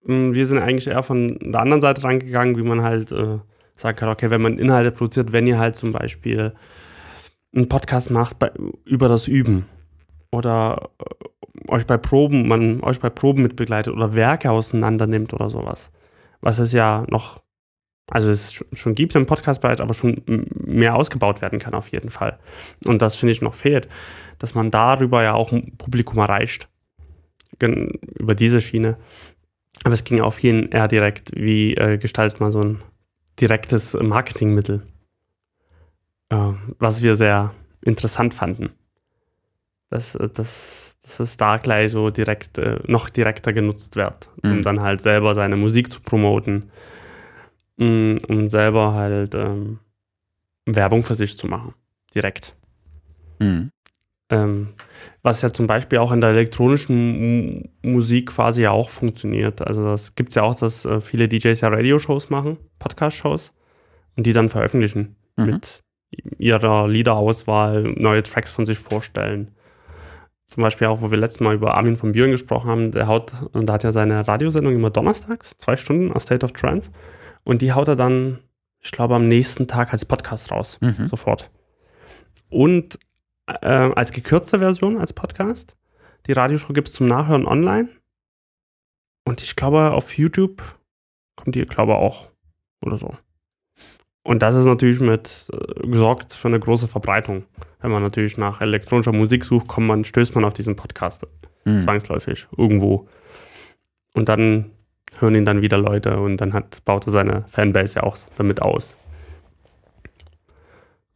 [0.08, 3.40] Ähm, wir sind eigentlich eher von der anderen Seite rangegangen, wie man halt äh,
[3.78, 6.54] kann, okay, wenn man Inhalte produziert, wenn ihr halt zum Beispiel
[7.56, 8.52] einen Podcast macht bei,
[8.86, 9.66] über das Üben
[10.32, 15.50] oder äh, euch bei Proben, man euch bei Proben mitbegleitet oder Werke auseinander nimmt oder
[15.50, 15.92] sowas.
[16.42, 17.42] Was es ja noch,
[18.12, 22.38] also es schon gibt im Podcastbereich, aber schon mehr ausgebaut werden kann auf jeden Fall.
[22.86, 23.88] Und das finde ich noch fehlt,
[24.38, 26.68] dass man darüber ja auch ein Publikum erreicht.
[27.60, 28.98] Über diese Schiene.
[29.86, 32.82] Aber es ging auf jeden eher direkt, wie äh, gestaltet man so ein
[33.40, 34.82] direktes Marketingmittel.
[36.30, 38.72] Äh, was wir sehr interessant fanden.
[39.90, 44.58] Das, äh, das dass es da gleich so direkt, äh, noch direkter genutzt wird, um
[44.58, 44.64] mhm.
[44.64, 46.72] dann halt selber seine Musik zu promoten,
[47.78, 49.80] um, um selber halt ähm,
[50.66, 51.76] Werbung für sich zu machen,
[52.14, 52.56] direkt.
[53.40, 53.70] Mhm.
[54.32, 54.70] Ähm,
[55.22, 59.62] was ja zum Beispiel auch in der elektronischen M Musik quasi ja auch funktioniert.
[59.62, 63.54] Also das gibt es ja auch, dass äh, viele DJs ja Radio-Shows machen, Podcast-Shows
[64.18, 65.46] und die dann veröffentlichen mhm.
[65.46, 65.84] mit
[66.38, 69.56] ihrer Liederauswahl, neue Tracks von sich vorstellen
[70.46, 73.34] zum Beispiel auch, wo wir letztes Mal über Armin von Buren gesprochen haben, der haut,
[73.54, 76.92] und da hat ja seine Radiosendung immer donnerstags, zwei Stunden aus State of Trance.
[77.44, 78.40] Und die haut er dann,
[78.80, 80.78] ich glaube, am nächsten Tag als Podcast raus.
[80.82, 81.08] Mhm.
[81.08, 81.50] Sofort.
[82.50, 83.00] Und
[83.48, 85.76] äh, als gekürzte Version als Podcast.
[86.28, 87.90] Die Radioshow gibt es zum Nachhören online.
[89.28, 90.62] Und ich glaube, auf YouTube
[91.36, 92.30] kommt die, glaube ich, auch.
[92.84, 93.16] Oder so.
[94.26, 97.44] Und das ist natürlich mit äh, gesorgt für eine große Verbreitung.
[97.80, 101.28] Wenn man natürlich nach elektronischer Musik sucht, kommt man, stößt man auf diesen Podcast.
[101.64, 101.82] Mhm.
[101.82, 103.08] Zwangsläufig, irgendwo.
[104.14, 104.72] Und dann
[105.20, 108.64] hören ihn dann wieder Leute und dann hat, baut er seine Fanbase ja auch damit
[108.64, 108.98] aus.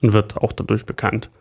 [0.01, 1.31] Und wird auch dadurch bekannt.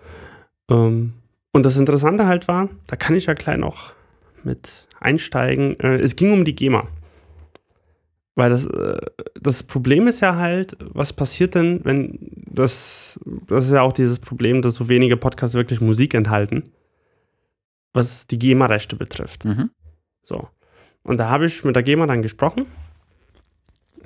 [0.71, 1.13] Ähm,
[1.53, 3.93] und das Interessante halt war, da kann ich ja gleich noch
[4.43, 5.79] mit einsteigen.
[5.81, 6.89] Äh, es ging um die GEMA.
[8.39, 9.01] Weil das, äh,
[9.41, 14.21] das Problem ist ja halt, was passiert denn, wenn das, das ist ja auch dieses
[14.21, 16.71] Problem, dass so wenige Podcasts wirklich Musik enthalten,
[17.95, 19.45] was die GEMA-Rechte betrifft.
[19.45, 19.71] Mhm.
[20.23, 20.47] So.
[21.03, 22.67] Und da habe ich mit der GEMA dann gesprochen,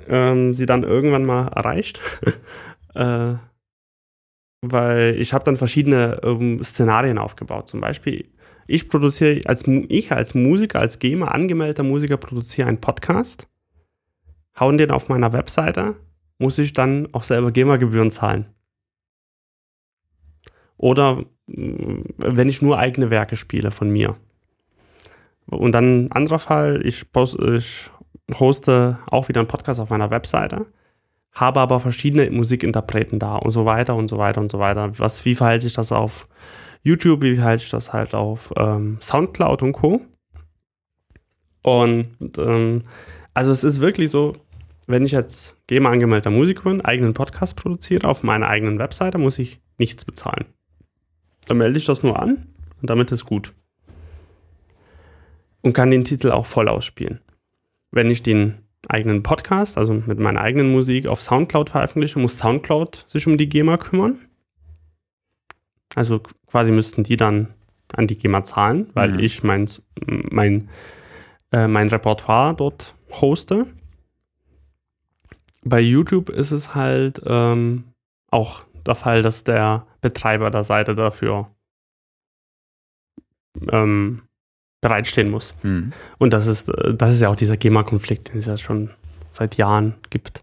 [0.07, 2.01] ähm, sie dann irgendwann mal erreicht,
[2.95, 3.35] äh,
[4.61, 7.69] weil ich habe dann verschiedene ähm, Szenarien aufgebaut.
[7.69, 8.25] Zum Beispiel,
[8.65, 13.47] ich produziere als ich als Musiker, als GEMA angemeldeter Musiker produziere einen Podcast
[14.59, 15.95] hauen den auf meiner Webseite,
[16.37, 18.47] muss ich dann auch selber GEMA-Gebühren zahlen.
[20.77, 24.15] Oder mm, wenn ich nur eigene Werke spiele von mir.
[25.45, 27.05] Und dann ein anderer Fall, ich,
[27.55, 27.89] ich
[28.39, 30.65] hoste auch wieder einen Podcast auf meiner Webseite,
[31.33, 34.97] habe aber verschiedene Musikinterpreten da und so weiter und so weiter und so weiter.
[34.99, 36.27] Was, wie verhält sich das auf
[36.83, 40.01] YouTube, wie verhält sich das halt auf ähm, Soundcloud und Co.
[41.63, 42.83] Und ähm,
[43.33, 44.33] also es ist wirklich so,
[44.87, 49.39] wenn ich jetzt GEMA angemeldeter Musiker bin, eigenen Podcast produziere auf meiner eigenen Webseite, muss
[49.39, 50.45] ich nichts bezahlen.
[51.47, 52.47] Dann melde ich das nur an
[52.81, 53.53] und damit ist gut.
[55.61, 57.21] Und kann den Titel auch voll ausspielen.
[57.91, 63.05] Wenn ich den eigenen Podcast, also mit meiner eigenen Musik auf Soundcloud veröffentliche, muss Soundcloud
[63.07, 64.19] sich um die GEMA kümmern.
[65.95, 67.53] Also quasi müssten die dann
[67.93, 69.19] an die GEMA zahlen, weil mhm.
[69.19, 69.69] ich mein,
[70.05, 70.69] mein,
[71.51, 73.67] äh, mein Repertoire dort hoste.
[75.63, 77.85] Bei YouTube ist es halt ähm,
[78.29, 81.49] auch der Fall, dass der Betreiber der Seite dafür
[83.71, 84.23] ähm,
[84.81, 85.55] bereitstehen muss.
[85.63, 85.93] Mhm.
[86.17, 88.89] Und das ist, äh, das ist ja auch dieser GEMA-Konflikt, den es ja schon
[89.31, 90.41] seit Jahren gibt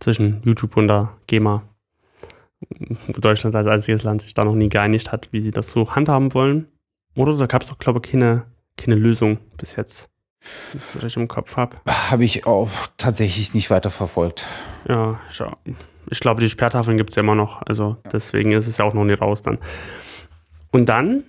[0.00, 1.62] zwischen YouTube und der GEMA.
[3.08, 6.32] Deutschland als einziges Land sich da noch nie geeinigt hat, wie sie das so handhaben
[6.32, 6.68] wollen.
[7.14, 8.46] Oder da gab es doch, glaube ich, keine,
[8.76, 10.08] keine Lösung bis jetzt,
[10.94, 11.76] was ich im Kopf habe.
[11.86, 14.46] Habe ich auch tatsächlich nicht weiter verfolgt.
[14.88, 15.42] Ja, ich,
[16.10, 17.62] ich glaube, die Sperrtafeln gibt es ja immer noch.
[17.62, 18.10] Also ja.
[18.12, 19.58] deswegen ist es ja auch noch nie raus dann.
[20.70, 21.24] Und dann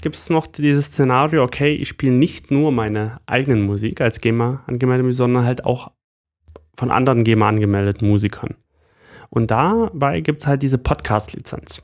[0.00, 4.62] gibt es noch dieses Szenario, okay, ich spiele nicht nur meine eigenen Musik als GEMA
[4.66, 5.90] angemeldet, sondern halt auch
[6.76, 8.54] von anderen GEMA angemeldeten Musikern.
[9.30, 11.82] Und dabei gibt es halt diese Podcast-Lizenz,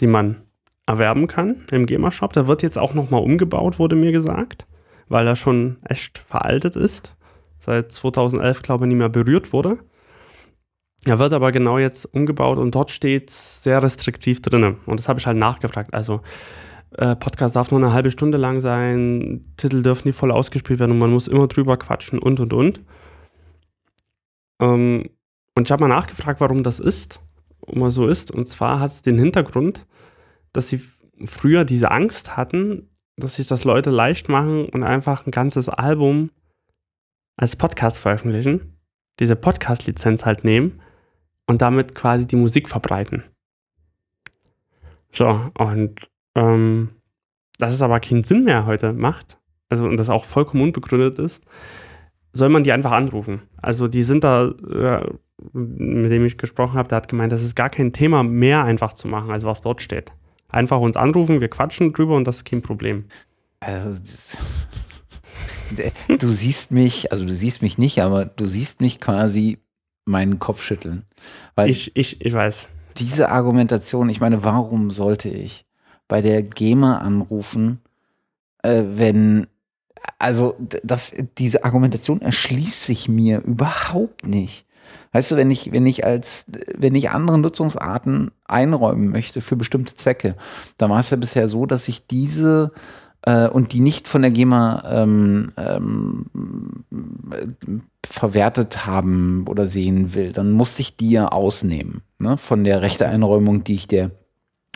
[0.00, 0.42] die man
[0.86, 2.32] erwerben kann im GEMA-Shop.
[2.32, 4.66] Der wird jetzt auch nochmal umgebaut, wurde mir gesagt,
[5.12, 7.14] weil er schon echt veraltet ist.
[7.58, 9.78] Seit 2011, glaube ich, nicht mehr berührt wurde.
[11.04, 14.76] Er wird aber genau jetzt umgebaut und dort steht sehr restriktiv drin.
[14.86, 15.92] Und das habe ich halt nachgefragt.
[15.92, 16.22] Also
[16.92, 20.92] äh, Podcast darf nur eine halbe Stunde lang sein, Titel dürfen nicht voll ausgespielt werden
[20.92, 22.80] und man muss immer drüber quatschen und und und.
[24.60, 25.10] Ähm,
[25.54, 27.20] und ich habe mal nachgefragt, warum das ist,
[27.66, 28.30] immer so ist.
[28.30, 29.86] Und zwar hat es den Hintergrund,
[30.54, 30.80] dass sie
[31.24, 36.30] früher diese Angst hatten, dass sich das Leute leicht machen und einfach ein ganzes Album
[37.36, 38.78] als Podcast veröffentlichen,
[39.18, 40.80] diese Podcast-Lizenz halt nehmen
[41.46, 43.24] und damit quasi die Musik verbreiten.
[45.12, 46.90] So, und ähm,
[47.58, 51.44] dass es aber keinen Sinn mehr heute macht, also und das auch vollkommen unbegründet ist,
[52.32, 53.42] soll man die einfach anrufen.
[53.60, 55.06] Also die sind da, äh,
[55.52, 58.94] mit dem ich gesprochen habe, der hat gemeint, das ist gar kein Thema mehr einfach
[58.94, 60.12] zu machen, als was dort steht.
[60.52, 63.06] Einfach uns anrufen, wir quatschen drüber und das ist kein Problem.
[63.60, 64.38] Also,
[66.18, 69.58] du siehst mich, also du siehst mich nicht, aber du siehst mich quasi
[70.04, 71.04] meinen Kopf schütteln.
[71.54, 72.68] Weil ich, ich, ich weiß.
[72.98, 75.64] Diese Argumentation, ich meine, warum sollte ich?
[76.12, 77.80] bei der GEMA anrufen,
[78.62, 79.46] äh, wenn,
[80.18, 84.66] also das, diese Argumentation erschließt sich mir überhaupt nicht.
[85.12, 86.46] Weißt du, wenn ich, wenn ich als,
[86.76, 90.36] wenn ich andere Nutzungsarten einräumen möchte für bestimmte Zwecke,
[90.78, 92.72] dann war es ja bisher so, dass ich diese
[93.22, 96.26] äh, und die nicht von der GEMA ähm, ähm,
[98.04, 103.64] verwertet haben oder sehen will, dann musste ich die ja ausnehmen ne, von der Rechteeinräumung,
[103.64, 104.10] die ich der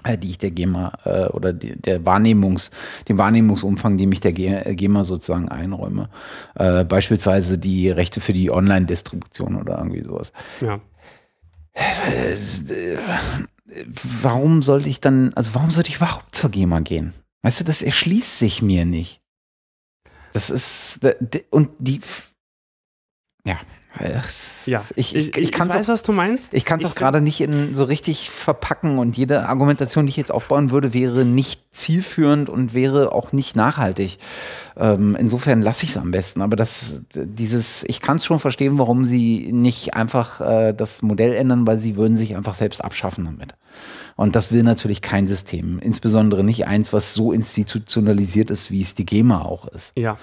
[0.04, 2.70] die ich der GEMA äh, oder die, der Wahrnehmungs,
[3.08, 6.08] dem Wahrnehmungsumfang, dem ich der GEMA sozusagen einräume.
[6.54, 10.32] Äh, beispielsweise die Rechte für die Online-Distribution oder irgendwie sowas.
[10.60, 10.80] Ja.
[14.22, 17.12] Warum sollte ich dann, also warum sollte ich überhaupt zur GEMA gehen?
[17.42, 19.20] Weißt du, das erschließt sich mir nicht.
[20.32, 21.00] Das ist,
[21.50, 22.00] und die,
[23.44, 23.58] ja,
[24.66, 26.52] ja, ich, ich, ich, kann weiß, auch, was du meinst.
[26.54, 30.16] Ich kann es auch gerade nicht in so richtig verpacken und jede Argumentation, die ich
[30.16, 34.18] jetzt aufbauen würde, wäre nicht zielführend und wäre auch nicht nachhaltig.
[34.76, 36.42] Ähm, insofern lasse ich es am besten.
[36.42, 41.34] Aber das, dieses, ich kann es schon verstehen, warum sie nicht einfach äh, das Modell
[41.34, 43.54] ändern, weil sie würden sich einfach selbst abschaffen damit.
[44.16, 45.78] Und das will natürlich kein System.
[45.78, 49.92] Insbesondere nicht eins, was so institutionalisiert ist, wie es die GEMA auch ist.
[49.94, 50.16] Ja.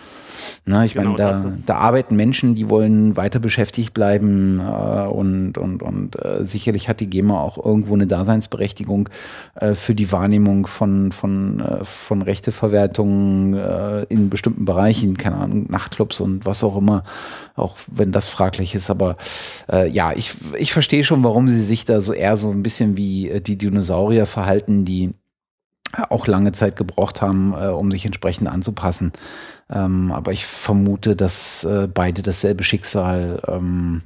[0.66, 5.60] Na, ich genau, meine, da, da arbeiten Menschen, die wollen weiter beschäftigt bleiben äh, und,
[5.60, 9.10] und, und äh, sicherlich hat die GEMA auch irgendwo eine Daseinsberechtigung
[9.54, 15.68] äh, für die Wahrnehmung von, von, äh, von Rechteverwertungen äh, in bestimmten Bereichen, keine Ahnung,
[15.70, 17.04] Nachtclubs und was auch immer,
[17.56, 18.90] auch wenn das fraglich ist.
[18.90, 19.18] Aber
[19.72, 22.98] äh, ja, ich, ich verstehe schon, warum sie sich da so eher so ein bisschen
[22.98, 25.14] wie äh, die Dinosaurier Dinosaurier verhalten, die
[26.10, 29.12] auch lange Zeit gebraucht haben, äh, um sich entsprechend anzupassen.
[29.70, 34.02] Ähm, aber ich vermute, dass äh, beide dasselbe Schicksal ähm,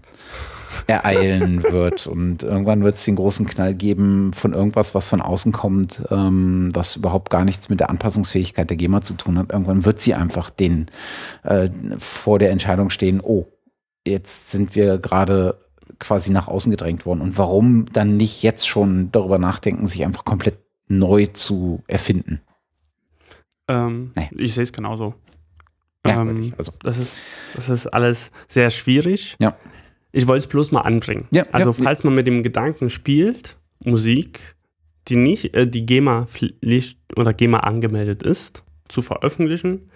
[0.86, 2.08] ereilen wird.
[2.08, 6.72] Und irgendwann wird es den großen Knall geben von irgendwas, was von außen kommt, ähm,
[6.74, 9.54] was überhaupt gar nichts mit der Anpassungsfähigkeit der GEMA zu tun hat.
[9.54, 10.88] Irgendwann wird sie einfach den
[11.44, 13.46] äh, vor der Entscheidung stehen, oh,
[14.06, 15.66] jetzt sind wir gerade
[16.00, 17.21] quasi nach außen gedrängt worden.
[17.21, 22.41] Und warum dann nicht jetzt schon darüber nachdenken, sich einfach komplett neu zu erfinden?
[23.67, 24.30] Ähm, nee.
[24.38, 25.13] Ich sehe es genauso.
[26.06, 26.71] Ja, ähm, also.
[26.84, 27.19] das, ist,
[27.56, 29.36] das ist alles sehr schwierig.
[29.41, 29.58] Ja.
[30.12, 31.28] ich wollte es bloß mal anbringen.
[31.32, 31.84] Ja, also ja.
[31.84, 34.56] falls man mit dem Gedanken spielt, Musik,
[35.08, 36.28] die nicht, äh, die GEMA
[37.15, 39.89] oder GEMA angemeldet ist, zu veröffentlichen,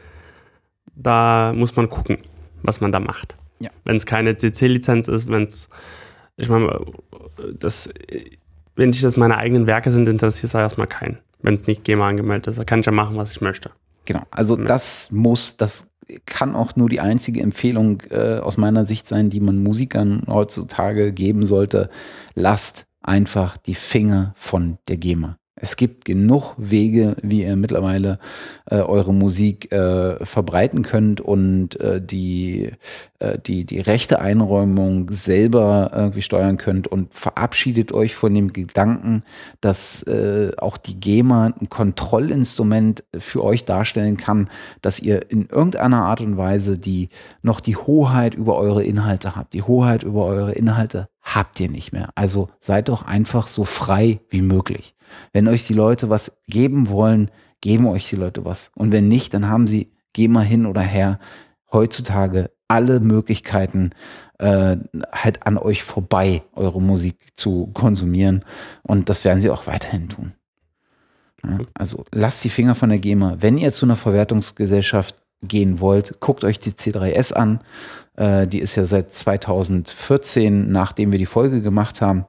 [0.96, 2.18] da muss man gucken,
[2.62, 3.36] was man da macht.
[3.62, 3.70] Ja.
[3.86, 5.70] Wenn es keine CC-Lizenz ist, wenn es,
[6.38, 6.86] ich meine,
[7.60, 7.90] das,
[8.76, 11.20] wenn ich das meine eigenen Werke sind, interessiert es erstmal keinen.
[11.42, 13.72] Wenn es nicht GEMA angemeldet ist, da kann ich ja machen, was ich möchte.
[14.06, 14.66] Genau, also Ja.
[14.66, 15.92] das muss, das
[16.26, 21.14] kann auch nur die einzige Empfehlung äh, aus meiner Sicht sein, die man Musikern heutzutage
[21.14, 21.90] geben sollte.
[22.36, 25.38] Lasst einfach die Finger von der GEMA.
[25.64, 28.18] Es gibt genug Wege, wie ihr mittlerweile
[28.66, 32.72] äh, eure Musik äh, verbreiten könnt und äh, die,
[33.20, 39.22] äh, die, die rechte Einräumung selber irgendwie steuern könnt und verabschiedet euch von dem Gedanken,
[39.62, 44.50] dass äh, auch die GEMA ein Kontrollinstrument für euch darstellen kann,
[44.82, 47.10] dass ihr in irgendeiner Art und Weise die
[47.44, 49.54] noch die Hoheit über eure Inhalte habt.
[49.54, 52.10] Die Hoheit über eure Inhalte habt ihr nicht mehr.
[52.16, 54.96] Also seid doch einfach so frei wie möglich.
[55.34, 58.72] Wenn euch die Leute was geben wollen, geben euch die Leute was.
[58.76, 61.20] Und wenn nicht, dann haben sie, geh mal hin oder her,
[61.72, 63.92] heutzutage alle Möglichkeiten
[64.40, 64.78] äh,
[65.12, 68.44] halt an euch vorbei, eure Musik zu konsumieren.
[68.84, 70.34] Und das werden sie auch weiterhin tun.
[71.44, 73.38] Ja, also lasst die Finger von der GEMA.
[73.40, 77.62] Wenn ihr zu einer Verwertungsgesellschaft gehen wollt, guckt euch die C3S an.
[78.16, 82.26] Äh, die ist ja seit 2014, nachdem wir die Folge gemacht haben,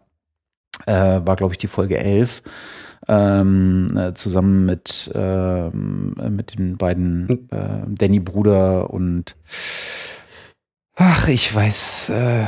[0.86, 2.42] äh, war, glaube ich, die Folge 11,
[3.08, 9.36] ähm, äh, zusammen mit, äh, mit den beiden äh, Danny Bruder und
[10.96, 12.44] ach, ich weiß, äh,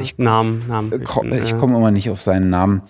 [0.00, 1.02] ich, Namen, Namen.
[1.04, 2.82] ko ich komme immer nicht auf seinen Namen.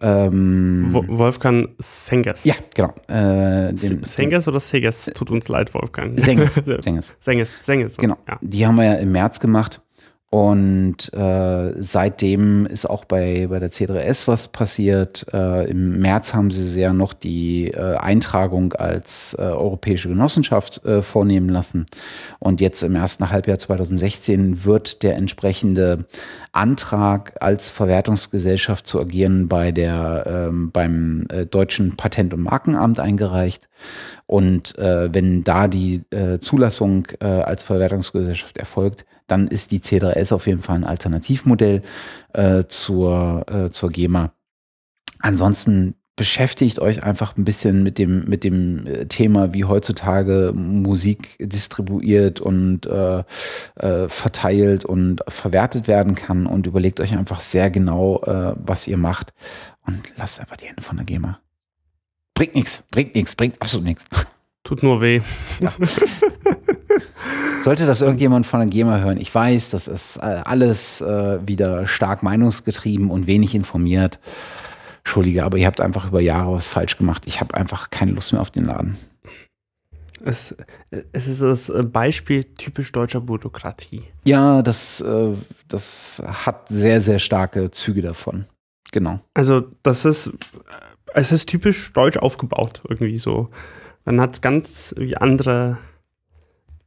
[0.00, 2.44] Ähm, Wo- Wolfgang Senges.
[2.44, 2.92] ja, genau.
[3.08, 5.10] Äh, den, Senges oder Seges?
[5.14, 6.18] Tut uns leid, Wolfgang.
[6.18, 7.12] Senges, Senges.
[7.20, 7.96] Senges, Senges.
[7.96, 8.16] Genau.
[8.28, 8.38] Ja.
[8.42, 9.80] Die haben wir ja im März gemacht.
[10.34, 15.26] Und äh, seitdem ist auch bei, bei der C3S was passiert.
[15.32, 21.02] Äh, Im März haben sie ja noch die äh, Eintragung als äh, europäische Genossenschaft äh,
[21.02, 21.86] vornehmen lassen.
[22.40, 26.04] Und jetzt im ersten Halbjahr 2016 wird der entsprechende
[26.50, 33.68] Antrag als Verwertungsgesellschaft zu agieren bei der, ähm, beim äh, deutschen Patent- und Markenamt eingereicht.
[34.26, 36.02] Und wenn da die
[36.40, 41.82] Zulassung als Verwertungsgesellschaft erfolgt, dann ist die C3S auf jeden Fall ein Alternativmodell
[42.32, 44.32] äh, zur, äh, zur GEMA.
[45.20, 51.36] Ansonsten beschäftigt euch einfach ein bisschen mit dem, mit dem äh, Thema, wie heutzutage Musik
[51.40, 53.24] distribuiert und äh,
[53.76, 58.96] äh, verteilt und verwertet werden kann und überlegt euch einfach sehr genau, äh, was ihr
[58.96, 59.32] macht
[59.86, 61.40] und lasst einfach die Hände von der GEMA.
[62.34, 64.04] Bringt nichts, bringt nichts, bringt absolut nichts.
[64.62, 65.20] Tut nur weh.
[67.62, 71.86] Sollte das irgendjemand von der GEMA hören, ich weiß, das ist äh, alles äh, wieder
[71.86, 74.18] stark meinungsgetrieben und wenig informiert.
[74.98, 77.24] Entschuldige, aber ihr habt einfach über Jahre was falsch gemacht.
[77.26, 78.96] Ich habe einfach keine Lust mehr auf den Laden.
[80.24, 80.54] Es,
[81.12, 84.04] es ist das Beispiel typisch deutscher Bürokratie.
[84.26, 85.34] Ja, das, äh,
[85.68, 88.46] das hat sehr, sehr starke Züge davon.
[88.90, 89.20] Genau.
[89.34, 90.30] Also, das ist,
[91.12, 93.50] es ist typisch deutsch aufgebaut, irgendwie so.
[94.04, 95.78] Man hat ganz wie andere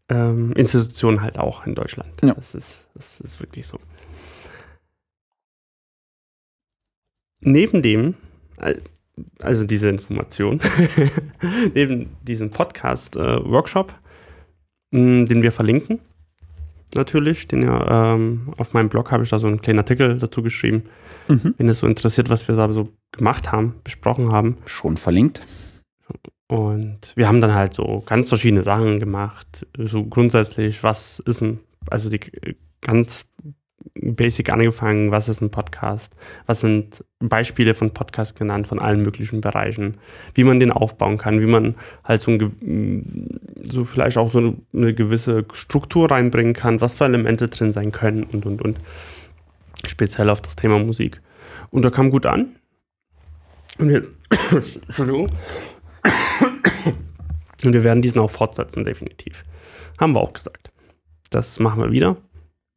[0.10, 2.10] ähm, Institutionen halt auch in Deutschland.
[2.24, 2.34] Ja.
[2.34, 3.80] Das, ist, das ist wirklich so.
[7.42, 8.16] Neben dem,
[8.58, 8.76] äh,
[9.42, 10.60] also diese Information,
[11.74, 13.94] neben diesem Podcast-Workshop,
[14.92, 16.00] den wir verlinken,
[16.96, 20.42] natürlich, den ja ähm, auf meinem Blog habe ich da so einen kleinen Artikel dazu
[20.42, 20.84] geschrieben,
[21.28, 21.56] Mhm.
[21.58, 24.58] wenn es so interessiert, was wir da so gemacht haben, besprochen haben.
[24.66, 25.42] Schon verlinkt.
[26.48, 29.68] Und wir haben dann halt so ganz verschiedene Sachen gemacht.
[29.78, 32.20] So grundsätzlich, was ist ein, also die
[32.82, 33.26] ganz
[33.96, 36.14] basic angefangen, was ist ein Podcast?
[36.46, 39.98] Was sind Beispiele von Podcast genannt, von allen möglichen Bereichen?
[40.36, 43.04] Wie man den aufbauen kann, wie man halt so, ein, ge-
[43.64, 47.92] so vielleicht auch so eine, eine gewisse Struktur reinbringen kann, was für Elemente drin sein
[47.92, 48.80] können und, und, und.
[49.86, 51.22] Speziell auf das Thema Musik.
[51.72, 52.56] Und da kam gut an.
[53.78, 54.08] Und wir,
[54.88, 55.28] Entschuldigung.
[57.64, 59.44] Und wir werden diesen auch fortsetzen, definitiv.
[60.00, 60.72] Haben wir auch gesagt.
[61.30, 62.18] Das machen wir wieder.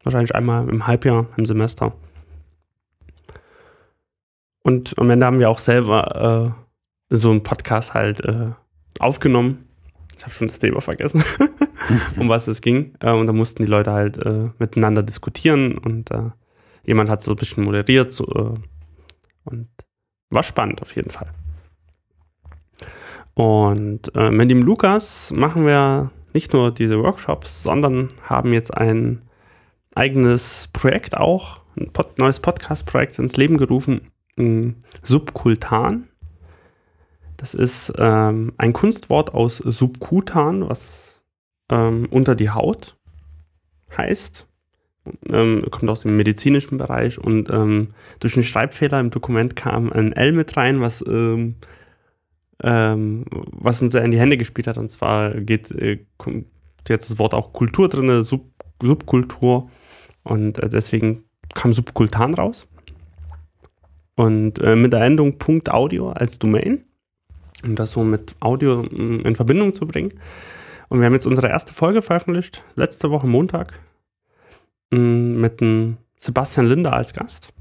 [0.02, 1.92] Wahrscheinlich einmal im Halbjahr, im Semester.
[4.62, 6.54] Und am Ende haben wir auch selber
[7.10, 8.50] äh, so einen Podcast halt äh,
[8.98, 9.66] aufgenommen.
[10.16, 11.24] Ich habe schon das Thema vergessen,
[12.18, 12.94] um was es ging.
[13.00, 16.30] Äh, und da mussten die Leute halt äh, miteinander diskutieren und äh,
[16.84, 18.12] jemand hat so ein bisschen moderiert.
[18.12, 18.54] So, äh,
[19.44, 19.68] und
[20.30, 21.32] war spannend auf jeden Fall.
[23.40, 29.22] Und äh, mit dem Lukas machen wir nicht nur diese Workshops, sondern haben jetzt ein
[29.94, 36.08] eigenes Projekt auch, ein Pod neues Podcast-Projekt ins Leben gerufen, ähm, Subkultan.
[37.38, 41.24] Das ist ähm, ein Kunstwort aus Subkutan, was
[41.70, 42.98] ähm, unter die Haut
[43.96, 44.46] heißt.
[45.32, 50.12] Ähm, kommt aus dem medizinischen Bereich und ähm, durch einen Schreibfehler im Dokument kam ein
[50.12, 51.02] L mit rein, was,
[52.62, 54.78] ähm, was uns sehr in die Hände gespielt hat.
[54.78, 55.98] Und zwar geht äh,
[56.88, 58.46] jetzt das Wort auch Kultur drin, Sub
[58.82, 59.70] Subkultur.
[60.22, 62.66] Und äh, deswegen kam Subkultan raus.
[64.16, 65.36] Und äh, mit der Endung
[65.68, 66.84] .audio als Domain,
[67.64, 70.12] um das so mit Audio mm, in Verbindung zu bringen.
[70.88, 73.72] Und wir haben jetzt unsere erste Folge veröffentlicht, letzte Woche Montag,
[74.90, 75.62] mm, mit
[76.18, 77.52] Sebastian Linder als Gast,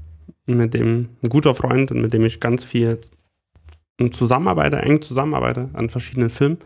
[0.46, 3.00] mit dem ein guter Freund und mit dem ich ganz viel
[4.10, 6.58] zusammenarbeite, eng zusammenarbeite an verschiedenen Filmen.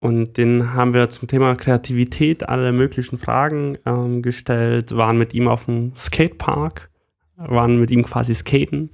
[0.00, 5.48] Und den haben wir zum Thema Kreativität alle möglichen Fragen ähm, gestellt, waren mit ihm
[5.48, 6.90] auf dem Skatepark,
[7.36, 8.90] waren mit ihm quasi skaten,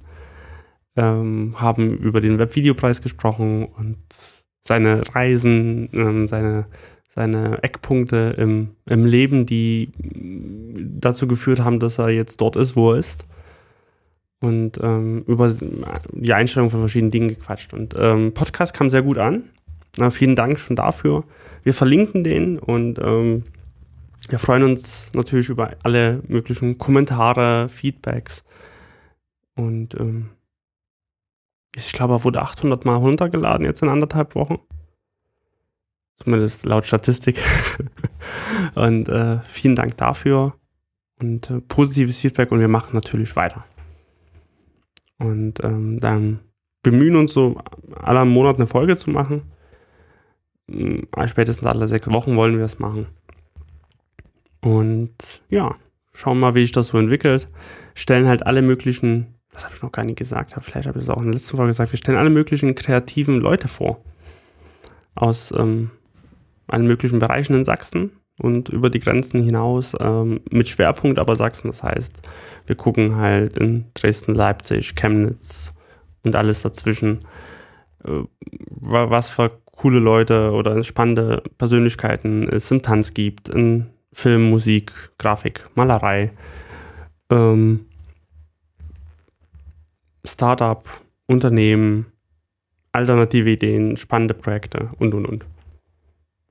[0.95, 3.97] ähm, haben über den Webvideopreis gesprochen und
[4.63, 6.67] seine Reisen, ähm, seine,
[7.09, 9.91] seine Eckpunkte im, im Leben, die
[10.77, 13.25] dazu geführt haben, dass er jetzt dort ist, wo er ist.
[14.41, 15.55] Und ähm, über
[16.11, 17.73] die Einstellung von verschiedenen Dingen gequatscht.
[17.73, 19.43] Und ähm, Podcast kam sehr gut an.
[19.97, 21.23] Na, vielen Dank schon dafür.
[21.63, 23.43] Wir verlinken den und ähm,
[24.29, 28.43] wir freuen uns natürlich über alle möglichen Kommentare, Feedbacks.
[29.55, 30.29] Und ähm,
[31.75, 34.59] ich glaube, er wurde 800 Mal runtergeladen jetzt in anderthalb Wochen.
[36.17, 37.39] Zumindest laut Statistik.
[38.75, 40.55] und äh, vielen Dank dafür
[41.19, 43.65] und äh, positives Feedback und wir machen natürlich weiter.
[45.21, 46.39] Und ähm, dann
[46.81, 47.61] bemühen uns so
[48.01, 49.43] aller Monat eine Folge zu machen.
[50.69, 53.05] Hm, spätestens alle sechs Wochen wollen wir es machen.
[54.61, 55.13] Und
[55.49, 55.75] ja,
[56.13, 57.47] schauen mal, wie sich das so entwickelt.
[57.93, 61.09] Stellen halt alle möglichen, das habe ich noch gar nicht gesagt, vielleicht habe ich es
[61.09, 64.03] auch in der letzten Folge gesagt, wir stellen alle möglichen kreativen Leute vor.
[65.13, 65.91] Aus ähm,
[66.67, 71.67] allen möglichen Bereichen in Sachsen und über die Grenzen hinaus ähm, mit Schwerpunkt aber Sachsen.
[71.67, 72.21] Das heißt,
[72.65, 75.73] wir gucken halt in Dresden, Leipzig, Chemnitz
[76.23, 77.19] und alles dazwischen,
[78.03, 78.23] äh,
[78.79, 85.65] was für coole Leute oder spannende Persönlichkeiten es im Tanz gibt, in Film, Musik, Grafik,
[85.75, 86.31] Malerei,
[87.29, 87.85] ähm,
[90.25, 90.87] Startup,
[91.27, 92.05] Unternehmen,
[92.91, 95.45] alternative Ideen, spannende Projekte und und und.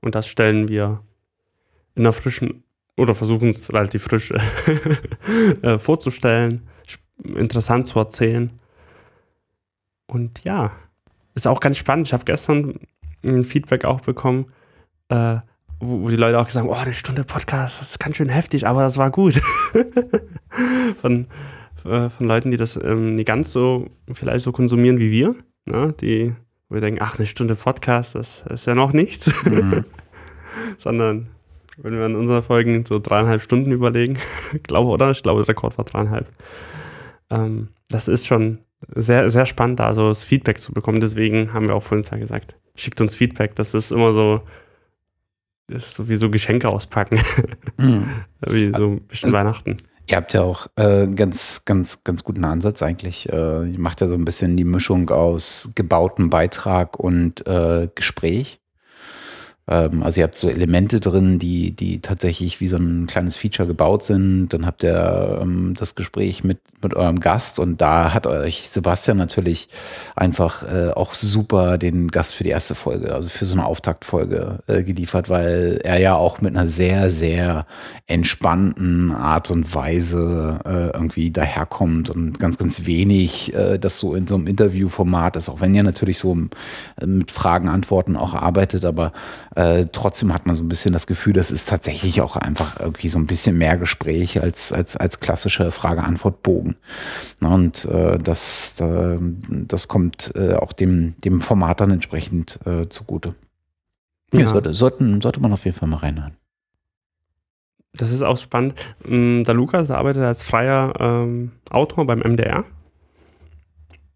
[0.01, 1.01] Und das stellen wir
[1.95, 2.63] in einer frischen
[2.97, 4.31] oder versuchen es relativ frisch
[5.61, 6.67] äh, vorzustellen,
[7.35, 8.51] interessant zu erzählen.
[10.07, 10.71] Und ja,
[11.33, 12.07] ist auch ganz spannend.
[12.07, 12.79] Ich habe gestern
[13.25, 14.51] ein Feedback auch bekommen,
[15.09, 15.37] äh,
[15.79, 18.29] wo, wo, die Leute auch gesagt haben, oh, eine Stunde Podcast, das ist ganz schön
[18.29, 19.35] heftig, aber das war gut.
[20.97, 21.27] von,
[21.85, 25.35] äh, von Leuten, die das ähm, nicht ganz so vielleicht so konsumieren wie wir,
[25.65, 25.93] ne?
[25.99, 26.35] die
[26.71, 29.43] wo wir denken, ach, eine Stunde Podcast, das ist ja noch nichts.
[29.43, 29.83] Mhm.
[30.77, 31.27] Sondern
[31.83, 34.17] wenn wir in unseren Folgen so dreieinhalb Stunden überlegen,
[34.63, 35.11] glaube oder?
[35.11, 36.27] Ich glaube, der Rekord war dreieinhalb.
[37.29, 38.59] Ähm, das ist schon
[38.95, 41.01] sehr, sehr spannend, da so das Feedback zu bekommen.
[41.01, 43.55] Deswegen haben wir auch vorhin ja gesagt, schickt uns Feedback.
[43.55, 44.41] Das ist immer so,
[45.67, 47.19] ist so wie so Geschenke auspacken.
[47.77, 48.05] Mhm.
[48.47, 49.77] wie so ein bisschen also, Weihnachten.
[50.07, 53.29] Ihr habt ja auch äh, ganz, ganz, ganz guten Ansatz eigentlich.
[53.29, 58.60] Äh, ihr macht ja so ein bisschen die Mischung aus gebautem Beitrag und äh, Gespräch.
[59.71, 63.67] Ähm, also ihr habt so Elemente drin, die, die tatsächlich wie so ein kleines Feature
[63.67, 64.49] gebaut sind.
[64.49, 69.17] Dann habt ihr ähm, das Gespräch mit, mit eurem Gast und da hat euch Sebastian
[69.17, 69.69] natürlich
[70.15, 74.59] einfach äh, auch super den Gast für die erste Folge, also für so eine Auftaktfolge
[74.67, 77.65] äh, geliefert, weil er ja auch mit einer sehr, sehr
[78.07, 84.27] entspannten Art und Weise äh, irgendwie daherkommt und ganz, ganz wenig äh, das so in
[84.27, 86.35] so einem Interviewformat ist, auch wenn ihr natürlich so
[86.99, 89.13] äh, mit Fragen, Antworten auch arbeitet, aber
[89.91, 93.17] trotzdem hat man so ein bisschen das Gefühl, das ist tatsächlich auch einfach irgendwie so
[93.17, 96.75] ein bisschen mehr Gespräch als, als, als klassische Frage-Antwort-Bogen.
[97.41, 103.35] Und äh, das, äh, das kommt äh, auch dem, dem Format dann entsprechend äh, zugute.
[104.33, 104.47] Ja, ja.
[104.47, 106.37] Sollte, sollten, sollte man auf jeden Fall mal reinhören.
[107.93, 108.75] Das ist auch spannend.
[109.05, 112.63] Mm, der Lukas arbeitet als freier ähm, Autor beim MDR.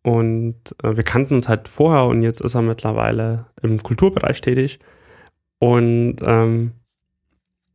[0.04, 4.80] Und äh, wir kannten uns halt vorher und jetzt ist er mittlerweile im Kulturbereich tätig.
[5.66, 6.74] Und ähm,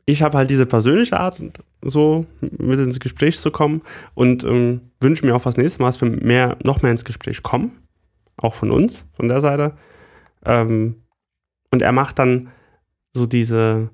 [0.07, 1.43] ich habe halt diese persönliche Art,
[1.83, 3.83] so mit ins Gespräch zu kommen
[4.15, 7.43] und ähm, wünsche mir auch was nächstes Mal, dass wir mehr, noch mehr ins Gespräch
[7.43, 7.83] kommen.
[8.37, 9.77] Auch von uns, von der Seite.
[10.45, 11.03] Ähm,
[11.73, 12.51] und er macht dann
[13.13, 13.91] so diese,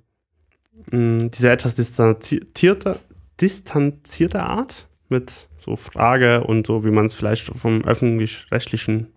[0.91, 2.99] mh, diese etwas distanzierte
[3.41, 9.09] distanzierte Art mit so Frage und so, wie man es vielleicht vom öffentlich-rechtlichen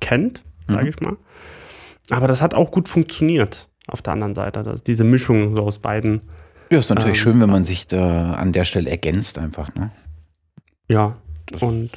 [0.00, 0.88] kennt, sage Mhm.
[0.88, 1.16] ich mal.
[2.10, 4.62] Aber das hat auch gut funktioniert auf der anderen Seite.
[4.62, 6.20] Das, diese Mischung so aus beiden.
[6.70, 9.74] Ja, ist natürlich Ähm, schön, wenn man sich da an der Stelle ergänzt einfach.
[9.74, 9.90] Ne?
[10.88, 11.16] Ja,
[11.60, 11.90] und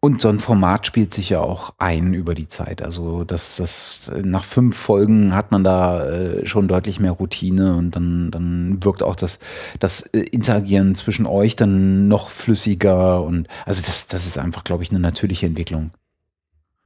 [0.00, 2.82] Und so ein Format spielt sich ja auch ein über die Zeit.
[2.82, 7.96] Also das, das nach fünf Folgen hat man da äh, schon deutlich mehr Routine und
[7.96, 9.40] dann, dann wirkt auch das,
[9.80, 14.82] das äh, Interagieren zwischen euch dann noch flüssiger und also das, das ist einfach, glaube
[14.84, 15.90] ich, eine natürliche Entwicklung.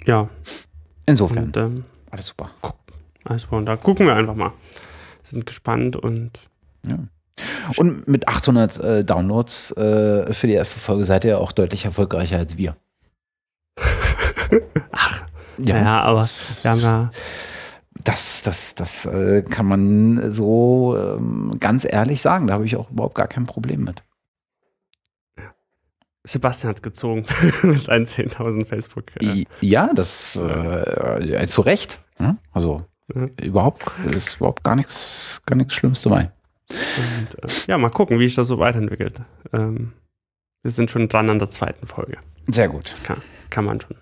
[0.06, 0.28] ja,
[1.06, 2.50] Insofern, und ähm, alles super.
[3.24, 4.52] Also, und da gucken wir einfach mal.
[5.22, 6.32] Sind gespannt und
[7.76, 12.38] Und mit 800 äh, Downloads äh, für die erste Folge seid ihr auch deutlich erfolgreicher
[12.38, 12.76] als wir.
[14.92, 15.24] ach,
[15.58, 17.10] ja, aber wir haben ja,
[18.04, 22.46] Das, das, das äh, kann man so ähm, ganz ehrlich sagen.
[22.46, 24.02] Da habe ich auch überhaupt gar kein Problem mit.
[26.24, 27.24] Sebastian hat gezogen
[27.62, 29.04] mit seinen 10.000 Facebook.
[29.22, 32.00] Äh, Ja, das äh, äh, zu Recht.
[32.18, 32.36] ne?
[32.52, 32.84] Also
[33.14, 33.28] Ja.
[33.44, 36.30] überhaupt ist überhaupt gar nichts, gar nichts Schlimmes dabei.
[36.70, 39.20] Und, äh, ja, mal gucken, wie sich das so weiterentwickelt.
[39.52, 39.92] Ähm,
[40.62, 42.18] wir sind schon dran an der zweiten Folge.
[42.48, 42.94] Sehr gut.
[43.04, 43.96] Kann, kann man schon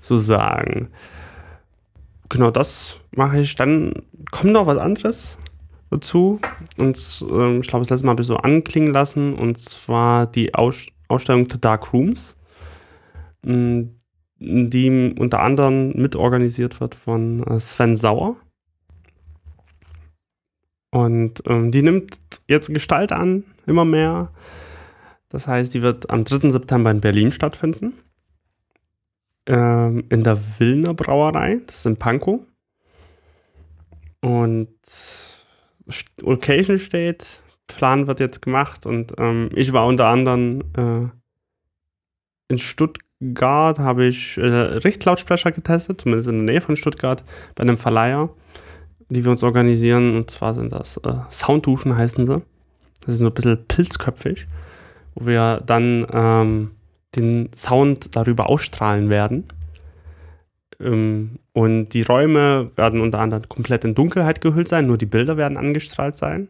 [0.00, 0.88] so sagen.
[2.28, 3.54] Genau das mache ich.
[3.54, 3.94] Dann
[4.30, 5.38] kommt noch was anderes
[5.90, 6.38] dazu.
[6.78, 9.34] Und ähm, ich glaube, das letzte Mal habe ich so anklingen lassen.
[9.34, 12.34] Und zwar die Aus Ausstellung The Dark Rooms,
[13.44, 18.36] die unter anderem mitorganisiert wird von äh, Sven Sauer.
[20.92, 24.30] Und ähm, die nimmt jetzt Gestalt an, immer mehr.
[25.30, 26.50] Das heißt, die wird am 3.
[26.50, 27.94] September in Berlin stattfinden.
[29.46, 32.40] Ähm, in der Wilner Brauerei, das ist in Pankow.
[34.20, 34.68] Und
[36.20, 43.78] Location steht, Plan wird jetzt gemacht und ähm, ich war unter anderem äh, in Stuttgart,
[43.78, 47.24] habe ich äh, Richtlautsprecher getestet, zumindest in der Nähe von Stuttgart,
[47.54, 48.30] bei einem Verleiher,
[49.12, 50.16] die wir uns organisieren.
[50.16, 52.42] Und zwar sind das äh, Soundduschen, heißen sie.
[53.04, 54.46] Das ist nur ein bisschen pilzköpfig,
[55.14, 56.70] wo wir dann ähm,
[57.16, 59.44] den Sound darüber ausstrahlen werden.
[60.80, 65.36] Ähm, und die Räume werden unter anderem komplett in Dunkelheit gehüllt sein, nur die Bilder
[65.36, 66.48] werden angestrahlt sein.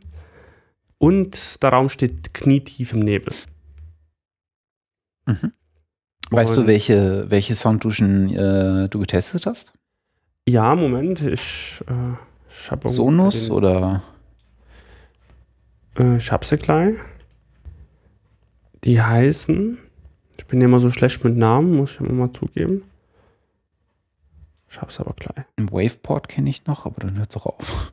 [0.99, 3.35] Und der Raum steht knietief im Nebel.
[6.31, 9.75] Weißt du, welche, welche Soundduschen äh, du getestet hast?
[10.49, 12.17] Ja, Moment, ich, äh,
[12.71, 14.03] habe Sonos oder?
[15.95, 16.19] Äh,
[16.57, 16.97] gleich.
[18.85, 19.79] Die heißen,
[20.39, 22.83] ich bin ja immer so schlecht mit Namen, muss ich immer mal zugeben.
[24.71, 25.45] Ich hab's aber gleich.
[25.57, 27.93] Ein Waveport kenne ich noch, aber dann hört es auch auf.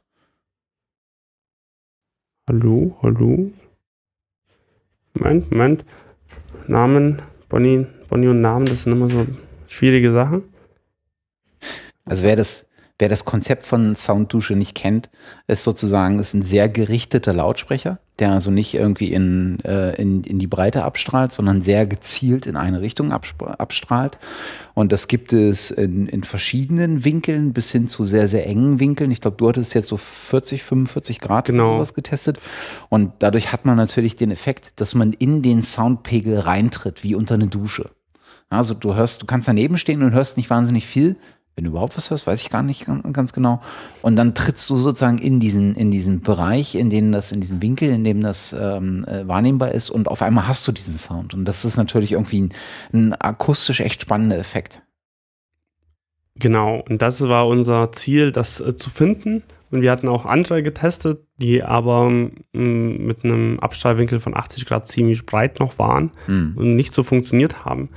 [2.48, 3.52] Hallo, hallo.
[5.14, 5.86] Moment, Moment.
[6.68, 9.28] Namen, Bonnie, Bonnie und Namen, das sind immer so
[9.68, 10.44] schwierige Sachen.
[12.06, 12.69] Also wer das,
[13.00, 15.10] wer das Konzept von Sounddusche nicht kennt,
[15.48, 20.38] ist sozusagen ist ein sehr gerichteter Lautsprecher, der also nicht irgendwie in, äh, in, in
[20.38, 24.18] die Breite abstrahlt, sondern sehr gezielt in eine Richtung abstrahlt.
[24.74, 29.12] Und das gibt es in, in verschiedenen Winkeln bis hin zu sehr, sehr engen Winkeln.
[29.12, 31.78] Ich glaube, du hattest jetzt so 40, 45 Grad Genau.
[31.78, 32.38] sowas getestet.
[32.90, 37.36] Und dadurch hat man natürlich den Effekt, dass man in den Soundpegel reintritt, wie unter
[37.36, 37.90] eine Dusche.
[38.50, 41.16] Also du hörst, du kannst daneben stehen und hörst nicht wahnsinnig viel.
[41.56, 43.62] Wenn du überhaupt was hörst, weiß ich gar nicht gan- ganz genau.
[44.02, 47.62] Und dann trittst du sozusagen in diesen, in diesen Bereich, in dem das, in diesen
[47.62, 51.34] Winkel, in dem das ähm, äh, wahrnehmbar ist und auf einmal hast du diesen Sound.
[51.34, 52.54] Und das ist natürlich irgendwie ein,
[52.94, 54.82] ein akustisch echt spannender Effekt.
[56.36, 59.44] Genau, und das war unser Ziel, das äh, zu finden.
[59.72, 64.88] Und wir hatten auch andere getestet, die aber mm, mit einem Abstrahlwinkel von 80 Grad
[64.88, 66.54] ziemlich breit noch waren Hm.
[66.58, 67.90] und nicht so funktioniert haben.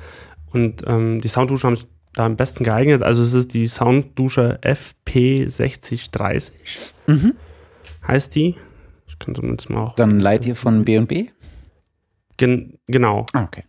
[0.53, 3.03] Und ähm, die Soundduschen haben sich da am besten geeignet.
[3.03, 6.51] Also es ist die Sounddusche FP6030,
[7.07, 7.35] Mhm.
[8.07, 8.57] heißt die.
[9.07, 9.95] Ich kann zumindest mal auch.
[9.95, 11.29] Dann leiht ihr von B&B?
[12.37, 13.27] Gen genau.
[13.33, 13.65] Ah, okay.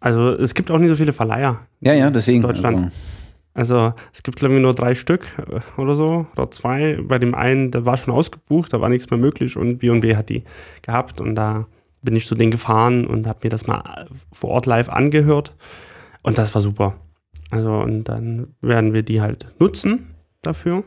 [0.00, 1.66] Also es gibt auch nicht so viele Verleiher.
[1.80, 2.42] Ja, ja, deswegen.
[2.42, 2.76] Deutschland.
[2.78, 2.96] Also,
[3.52, 6.98] Also es gibt glaube ich nur drei Stück äh, oder so, oder zwei.
[7.02, 10.28] Bei dem einen, der war schon ausgebucht, da war nichts mehr möglich und B&B hat
[10.30, 10.44] die
[10.82, 11.66] gehabt und da
[12.02, 15.54] bin ich zu denen gefahren und habe mir das mal vor Ort live angehört
[16.22, 16.94] und das war super.
[17.50, 20.84] Also und dann werden wir die halt nutzen dafür.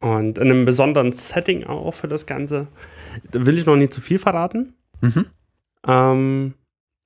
[0.00, 2.68] Und in einem besonderen Setting auch für das Ganze.
[3.30, 4.74] Da will ich noch nicht zu viel verraten.
[5.00, 5.26] mhm.
[5.86, 6.54] Ähm,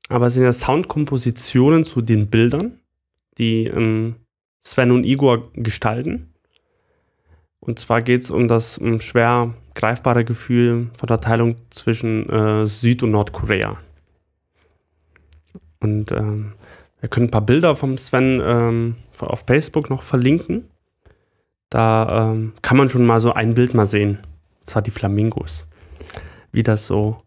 [0.09, 2.81] aber es sind ja Soundkompositionen zu den Bildern,
[3.39, 4.17] die ähm,
[4.63, 6.35] Sven und Igor gestalten.
[7.61, 12.67] Und zwar geht es um das um schwer greifbare Gefühl von der Teilung zwischen äh,
[12.67, 13.79] Süd- und Nordkorea.
[15.81, 16.53] Und ähm,
[17.03, 20.71] wir können ein paar Bilder vom Sven ähm, auf Facebook noch verlinken.
[21.69, 24.21] Da ähm, kann man schon mal so ein Bild mal sehen.
[24.61, 25.67] Und zwar die Flamingos.
[26.53, 27.21] Wie das so,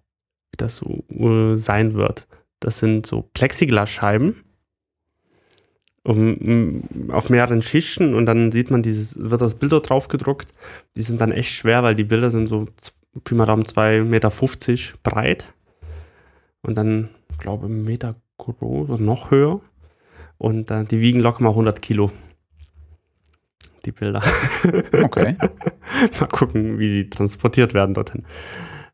[0.52, 2.26] wie das so äh, sein wird.
[2.62, 4.46] Das sind so Plexiglasscheiben
[6.04, 10.54] um, auf mehreren Schichten und dann sieht man dieses, wird das Bilder drauf gedruckt.
[10.96, 12.68] Die sind dann echt schwer, weil die Bilder sind so
[13.26, 14.32] Pi mal Daumen 2,50 Meter
[15.04, 15.54] breit
[16.62, 17.10] und dann,
[17.40, 19.62] glaube ich, Meter groß oder noch höher.
[20.38, 22.12] Und äh, die wiegen locker mal 100 Kilo.
[23.86, 24.22] Die Bilder.
[25.04, 25.36] Okay.
[26.20, 28.26] mal gucken, wie die transportiert werden dorthin.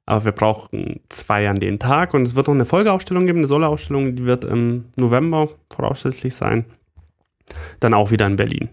[0.06, 3.48] Aber wir brauchen zwei an den Tag und es wird noch eine Folgeausstellung geben, eine
[3.48, 6.66] Solo-Ausstellung, die wird im November voraussichtlich sein.
[7.80, 8.70] Dann auch wieder in Berlin.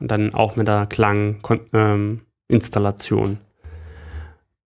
[0.00, 3.28] Und dann auch mit der Klanginstallation.
[3.28, 3.38] Ähm,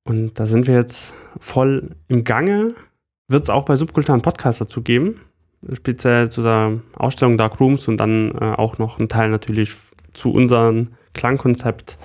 [0.03, 2.76] und da sind wir jetzt voll im Gange.
[3.30, 5.21] Wird es auch bei Subkulturen Podcast dazu geben.
[5.73, 9.73] Speziell zu der Ausstellung Dark Rooms und dann äh, auch noch ein Teil natürlich
[10.13, 11.97] zu unserem Klangkonzept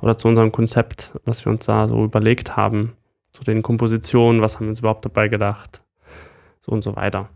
[0.00, 2.92] oder zu unserem Konzept, was wir uns da so überlegt haben.
[3.32, 5.82] Zu den Kompositionen, was haben wir uns überhaupt dabei gedacht.
[6.60, 7.28] So und so weiter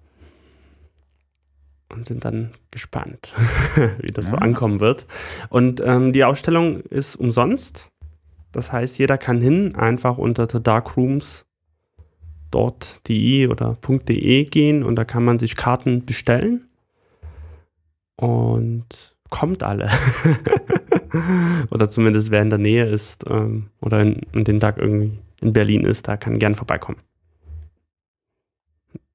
[1.92, 3.32] und sind dann gespannt,
[3.98, 4.30] wie das ja.
[4.30, 5.06] so ankommen wird.
[5.50, 7.88] Und ähm, die Ausstellung ist umsonst.
[8.50, 11.44] Das heißt, jeder kann hin, einfach unter The Dark Rooms
[12.52, 13.76] dort.de oder
[14.08, 16.64] .de gehen und da kann man sich Karten bestellen.
[18.16, 19.90] Und kommt alle.
[21.70, 25.52] oder zumindest wer in der Nähe ist ähm, oder in, in den Tag irgendwie in
[25.52, 26.98] Berlin ist, da kann gern vorbeikommen.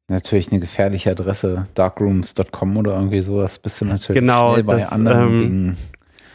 [0.10, 4.92] Natürlich eine gefährliche Adresse, darkrooms.com oder irgendwie sowas, bist du natürlich genau, schnell bei das,
[4.92, 5.78] anderen ähm, Dingen.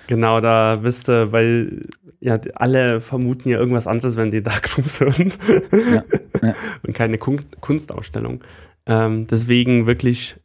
[0.07, 1.83] Genau, da bist du, weil
[2.21, 5.33] ja alle vermuten ja irgendwas anderes, wenn die Darkrooms hören.
[5.73, 6.05] Ja,
[6.43, 6.55] ja.
[6.87, 8.43] Und keine Kunstausstellung.
[8.87, 10.37] Ähm, deswegen wirklich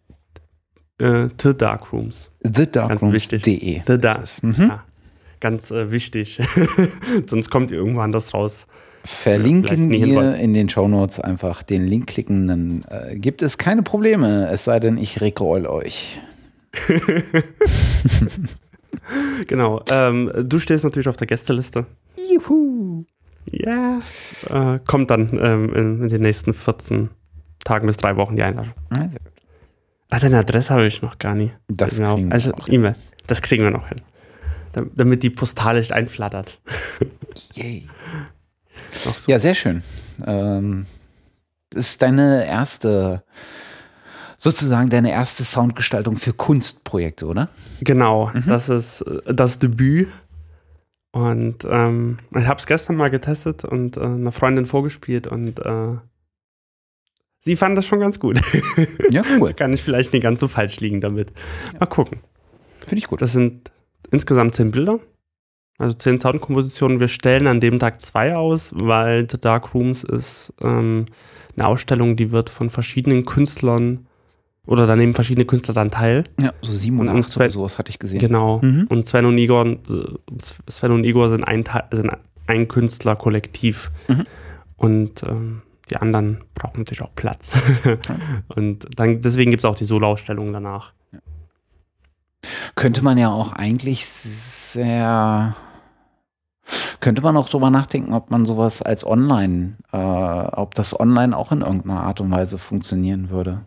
[0.99, 2.31] äh, The Darkrooms.
[2.43, 3.81] TheDarkrooms.de.
[3.85, 4.27] The Dark.
[4.41, 4.53] Mhm.
[4.57, 4.83] Ja,
[5.39, 6.39] ganz äh, wichtig.
[7.27, 8.67] Sonst kommt ihr irgendwo anders raus
[9.07, 14.49] verlinken wir in den Shownotes einfach den Link klicken, dann äh, gibt es keine Probleme,
[14.51, 16.19] es sei denn, ich regroll euch.
[19.47, 19.83] genau.
[19.89, 21.85] Ähm, du stehst natürlich auf der Gästeliste.
[22.29, 23.05] Juhu.
[23.51, 23.99] Ja.
[24.49, 27.09] Äh, kommt dann ähm, in, in, den nächsten 14
[27.63, 28.73] Tagen bis drei Wochen die Einladung.
[28.89, 29.17] Also.
[30.09, 31.53] Ah, deine Adresse habe ich noch gar nicht.
[31.67, 32.15] Das genau.
[32.15, 32.95] kriegen wir also, E-Mail.
[33.27, 33.97] Das kriegen wir noch hin.
[34.95, 36.59] Damit die postalisch einflattert.
[37.55, 37.87] Yay.
[38.91, 39.13] So.
[39.27, 39.83] Ja, sehr schön.
[40.25, 40.85] Ähm,
[41.71, 43.23] das ist deine erste,
[44.37, 47.49] sozusagen deine erste Soundgestaltung für Kunstprojekte, oder?
[47.81, 48.43] Genau, mhm.
[48.45, 50.09] das ist äh, das Debüt.
[51.11, 55.95] Und ähm, ich habe es gestern mal getestet und äh, einer Freundin vorgespielt und äh,
[57.39, 58.39] sie fand das schon ganz gut.
[59.09, 59.53] Ja, cool.
[59.53, 61.31] Kann ich vielleicht nicht ganz so falsch liegen damit.
[61.79, 62.19] Mal gucken.
[62.79, 63.21] Finde ich gut.
[63.21, 63.71] Das sind
[64.11, 64.99] insgesamt zehn Bilder.
[65.77, 66.99] Also zehn Soundkompositionen.
[66.99, 71.05] Wir stellen an dem Tag zwei aus, weil The Dark Rooms ist ähm,
[71.55, 74.06] eine Ausstellung, die wird von verschiedenen Künstlern
[74.67, 76.23] oder da nehmen verschiedene Künstler dann teil.
[76.39, 78.19] Ja, so sieben und, und Sven, oder sowas hatte ich gesehen.
[78.19, 78.59] Genau.
[78.61, 78.85] Mhm.
[78.89, 79.77] Und Sven und Igor,
[80.67, 82.11] Sven und Igor sind ein, sind
[82.47, 83.91] ein Künstlerkollektiv.
[84.07, 84.25] Mhm.
[84.75, 87.57] Und ähm, die anderen brauchen natürlich auch Platz.
[88.55, 90.93] und dann, deswegen gibt es auch die Solo-Ausstellung danach.
[91.11, 91.19] Ja.
[92.75, 95.55] Könnte man ja auch eigentlich sehr
[96.99, 101.53] könnte man auch drüber nachdenken, ob man sowas als online, äh, ob das online auch
[101.53, 103.61] in irgendeiner Art und Weise funktionieren würde.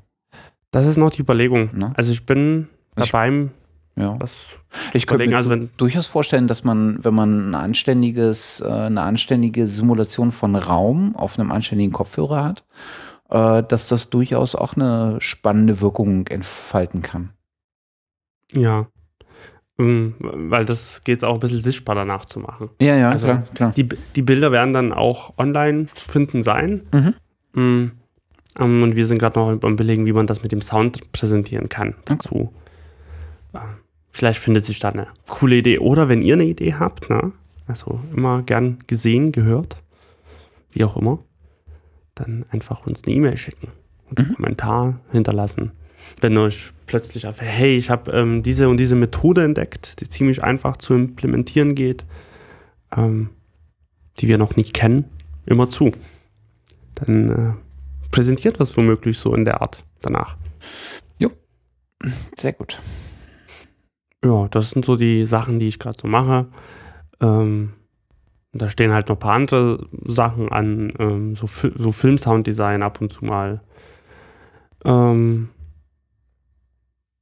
[0.70, 1.70] Das ist noch die Überlegung.
[1.72, 1.92] Ne?
[1.96, 3.48] Also ich bin also dabei,
[3.96, 4.16] ja.
[4.20, 4.60] was
[4.92, 9.66] ich könnte mir also durchaus vorstellen, dass man, wenn man ein anständiges, äh, eine anständige
[9.66, 12.64] Simulation von Raum auf einem anständigen Kopfhörer hat,
[13.30, 17.30] äh, dass das durchaus auch eine spannende Wirkung entfalten kann.
[18.52, 18.86] Ja,
[19.80, 22.70] ähm, weil das geht es auch ein bisschen sichtbar danach zu machen.
[22.80, 23.72] Ja, ja, also klar, klar.
[23.74, 26.82] Die, die Bilder werden dann auch online zu finden sein.
[27.54, 27.92] Mhm.
[28.58, 31.68] Ähm, und wir sind gerade noch beim Belegen, wie man das mit dem Sound präsentieren
[31.68, 32.52] kann dazu.
[33.52, 33.64] Okay.
[33.64, 33.74] Äh,
[34.10, 35.78] vielleicht findet sich da eine coole Idee.
[35.78, 37.32] Oder wenn ihr eine Idee habt, ne?
[37.66, 39.76] also immer gern gesehen, gehört,
[40.72, 41.18] wie auch immer,
[42.14, 43.68] dann einfach uns eine E-Mail schicken
[44.08, 44.34] und einen mhm.
[44.34, 45.72] Kommentar hinterlassen
[46.20, 50.42] wenn euch plötzlich auf, hey, ich habe ähm, diese und diese Methode entdeckt, die ziemlich
[50.42, 52.04] einfach zu implementieren geht,
[52.96, 53.30] ähm,
[54.18, 55.04] die wir noch nicht kennen,
[55.46, 55.92] immer zu.
[56.96, 57.52] Dann äh,
[58.10, 60.36] präsentiert das womöglich so in der Art danach.
[61.18, 61.30] Jo,
[62.36, 62.78] sehr gut.
[64.24, 66.48] Ja, das sind so die Sachen, die ich gerade so mache.
[67.20, 67.72] Ähm,
[68.52, 73.10] da stehen halt noch ein paar andere Sachen an, ähm, so, so Filmsounddesign ab und
[73.10, 73.60] zu mal.
[74.84, 75.50] Ähm,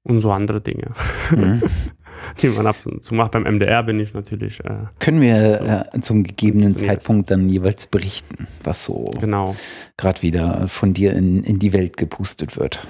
[0.04, 0.92] und so andere Dinge.
[1.30, 1.62] Mhm.
[2.42, 3.32] die man ab und zu macht.
[3.32, 4.60] Beim MDR bin ich natürlich.
[4.60, 9.56] Äh, Können wir äh, zum gegebenen Zeitpunkt dann jeweils berichten, was so genau.
[9.96, 12.86] gerade wieder von dir in, in die Welt gepustet wird.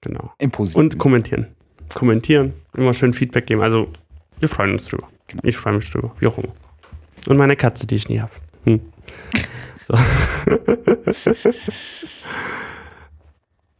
[0.00, 0.32] Genau.
[0.38, 1.46] Im Und kommentieren.
[1.92, 3.62] Kommentieren, immer schön Feedback geben.
[3.62, 3.88] Also,
[4.38, 5.08] wir freuen uns drüber.
[5.26, 5.42] Genau.
[5.44, 6.14] Ich freue mich drüber.
[6.20, 6.52] Wie auch immer.
[7.26, 8.32] Und meine Katze, die ich nie habe.
[8.64, 8.80] Hm.
[9.86, 9.96] So.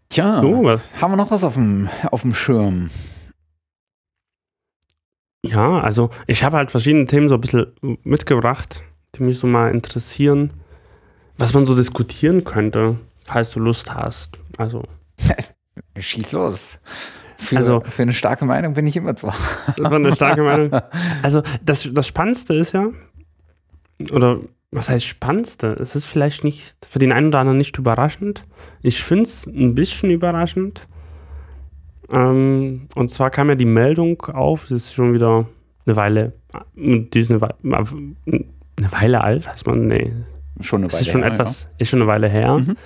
[0.08, 2.90] Tja, so, haben wir noch was auf dem, auf dem Schirm?
[5.42, 7.72] Ja, also ich habe halt verschiedene Themen so ein bisschen
[8.04, 8.82] mitgebracht,
[9.14, 10.52] die mich so mal interessieren,
[11.38, 14.38] was man so diskutieren könnte, falls du Lust hast.
[14.58, 14.84] Also.
[15.98, 16.82] Schieß los.
[17.38, 19.32] Für, also, für eine starke Meinung bin ich immer zwar.
[19.32, 20.70] Für eine starke Meinung.
[21.22, 22.90] Also das, das Spannendste ist ja,
[24.12, 25.68] oder was heißt Spannendste?
[25.80, 28.46] Es ist vielleicht nicht für den einen oder anderen nicht überraschend.
[28.82, 30.86] Ich finde es ein bisschen überraschend,
[32.12, 35.46] ähm, und zwar kam ja die Meldung auf, das ist schon wieder
[35.86, 36.32] eine Weile,
[36.74, 40.12] die ist eine, Weile, eine Weile alt, heißt man, nee.
[40.60, 41.70] Schon eine Weile ist schon her, etwas, ja.
[41.78, 42.76] ist schon eine Weile her, mhm.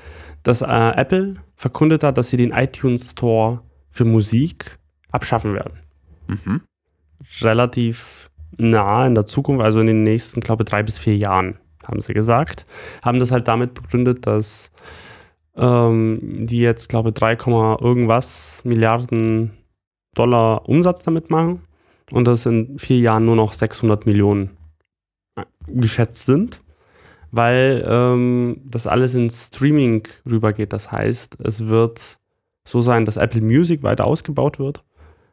[0.42, 4.78] dass äh, Apple verkündet hat, dass sie den iTunes Store für Musik
[5.10, 5.74] abschaffen werden.
[6.26, 6.60] Mhm.
[7.40, 11.58] Relativ nah in der Zukunft, also in den nächsten, glaube ich, drei bis vier Jahren,
[11.84, 12.66] haben sie gesagt.
[13.02, 14.70] Haben das halt damit begründet, dass
[15.56, 17.32] ähm, die jetzt, glaube ich, 3,
[17.80, 19.52] irgendwas Milliarden
[20.14, 21.62] Dollar Umsatz damit machen
[22.12, 24.50] und das in vier Jahren nur noch 600 Millionen
[25.36, 26.62] äh, geschätzt sind,
[27.30, 30.72] weil ähm, das alles ins Streaming rübergeht.
[30.72, 32.18] Das heißt, es wird
[32.66, 34.84] so sein, dass Apple Music weiter ausgebaut wird,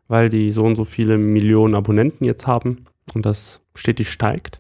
[0.08, 4.60] weil die so und so viele Millionen Abonnenten jetzt haben und das stetig steigt.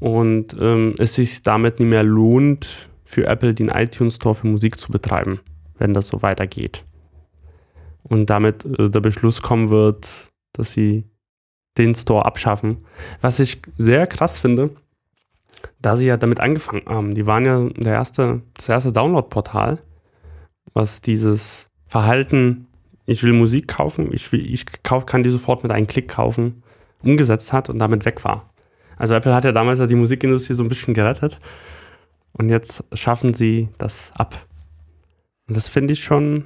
[0.00, 4.78] Und ähm, es sich damit nicht mehr lohnt, für Apple den iTunes Store für Musik
[4.78, 5.40] zu betreiben,
[5.78, 6.84] wenn das so weitergeht.
[8.04, 11.04] Und damit äh, der Beschluss kommen wird, dass sie
[11.76, 12.78] den Store abschaffen.
[13.20, 14.70] Was ich sehr krass finde,
[15.82, 17.14] da sie ja damit angefangen haben.
[17.14, 19.78] Die waren ja der erste, das erste Download-Portal,
[20.72, 22.68] was dieses Verhalten,
[23.06, 26.62] ich will Musik kaufen, ich, will, ich kauf, kann die sofort mit einem Klick kaufen,
[27.02, 28.50] umgesetzt hat und damit weg war.
[28.96, 31.40] Also Apple hat ja damals ja die Musikindustrie so ein bisschen gerettet
[32.32, 34.46] und jetzt schaffen sie das ab.
[35.48, 36.44] Und das finde ich schon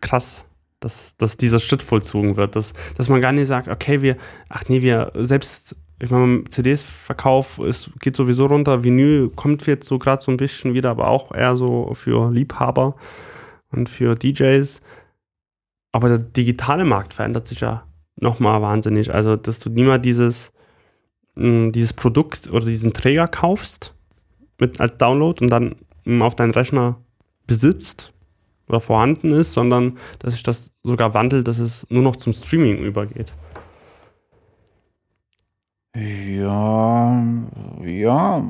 [0.00, 0.44] krass,
[0.80, 2.56] dass, dass dieser Schritt vollzogen wird.
[2.56, 4.16] Dass, dass man gar nicht sagt, okay, wir,
[4.48, 7.60] ach nee, wir selbst, ich meine, CDs-Verkauf
[8.00, 11.56] geht sowieso runter, Vinyl kommt jetzt so gerade so ein bisschen wieder, aber auch eher
[11.56, 12.96] so für Liebhaber
[13.70, 14.82] und für DJs.
[15.92, 17.86] Aber der digitale Markt verändert sich ja
[18.16, 19.12] nochmal wahnsinnig.
[19.14, 20.52] Also, dass du niemals dieses,
[21.36, 23.94] hm, dieses Produkt oder diesen Träger kaufst,
[24.58, 25.76] mit als Download und dann
[26.22, 27.00] auf deinen Rechner
[27.46, 28.12] besitzt
[28.68, 32.78] oder vorhanden ist, sondern dass sich das sogar wandelt, dass es nur noch zum Streaming
[32.78, 33.32] übergeht.
[35.94, 37.22] Ja,
[37.84, 38.42] ja.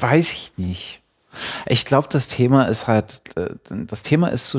[0.00, 1.02] Weiß ich nicht.
[1.66, 4.58] Ich glaube, das Thema ist halt, äh, das Thema ist zu,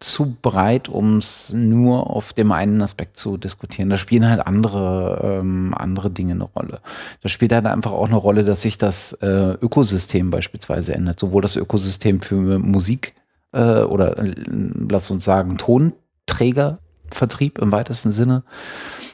[0.00, 3.90] zu breit, um es nur auf dem einen Aspekt zu diskutieren.
[3.90, 6.80] Da spielen halt andere, ähm, andere Dinge eine Rolle.
[7.22, 11.18] Da spielt halt einfach auch eine Rolle, dass sich das äh, Ökosystem beispielsweise ändert.
[11.18, 13.14] Sowohl das Ökosystem für Musik
[13.52, 18.44] äh, oder äh, lass uns sagen Tonträgervertrieb im weitesten Sinne.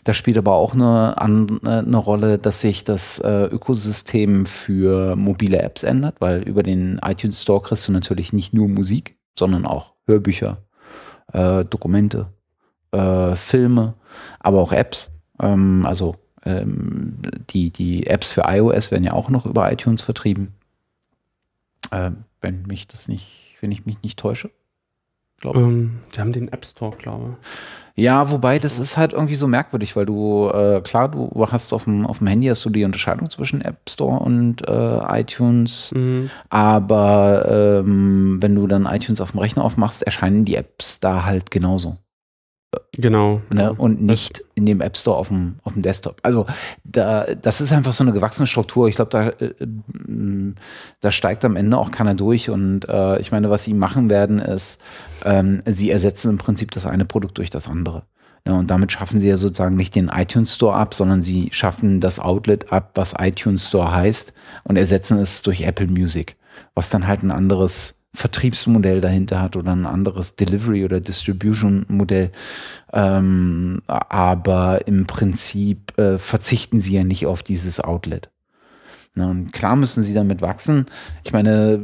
[0.05, 5.83] Da spielt aber auch eine, eine Rolle, dass sich das äh, Ökosystem für mobile Apps
[5.83, 10.59] ändert, weil über den iTunes Store kriegst du natürlich nicht nur Musik, sondern auch Hörbücher,
[11.35, 12.29] äh, Dokumente,
[12.93, 13.95] äh, Filme,
[14.41, 15.11] aber auch Apps.
[15.41, 17.19] Ähm, also ähm,
[17.51, 20.55] die, die Apps für iOS werden ja auch noch über iTunes vertrieben.
[21.91, 24.51] Äh, wenn mich das nicht, wenn ich mich nicht täusche.
[25.41, 25.61] Glaube.
[25.61, 27.47] Ähm, die haben den App Store, glaube ich.
[27.97, 31.85] Ja, wobei das ist halt irgendwie so merkwürdig, weil du, äh, klar, du hast auf
[31.85, 36.29] dem, auf dem Handy hast du die Unterscheidung zwischen App Store und äh, iTunes, mhm.
[36.49, 41.53] aber ähm, wenn du dann iTunes auf dem Rechner aufmachst, erscheinen die Apps da halt
[41.53, 41.99] genauso.
[42.97, 43.41] Genau.
[43.51, 43.73] Ne?
[43.73, 46.17] Und nicht in dem App Store auf dem, auf dem Desktop.
[46.23, 46.47] Also
[46.85, 48.89] da, das ist einfach so eine gewachsene Struktur.
[48.89, 49.55] Ich glaube, da, äh,
[51.01, 52.51] da steigt am Ende auch keiner durch.
[52.51, 54.81] Und äh, ich meine, was sie machen werden, ist,
[55.25, 58.05] ähm, sie ersetzen im Prinzip das eine Produkt durch das andere.
[58.47, 62.01] Ja, und damit schaffen sie ja sozusagen nicht den iTunes Store ab, sondern sie schaffen
[62.01, 66.37] das Outlet ab, was iTunes Store heißt, und ersetzen es durch Apple Music,
[66.75, 72.31] was dann halt ein anderes Vertriebsmodell dahinter hat oder ein anderes Delivery- oder Distribution-Modell.
[72.93, 78.31] Ähm, aber im Prinzip äh, verzichten sie ja nicht auf dieses Outlet.
[79.17, 80.87] Na, und klar müssen sie damit wachsen.
[81.25, 81.81] Ich meine,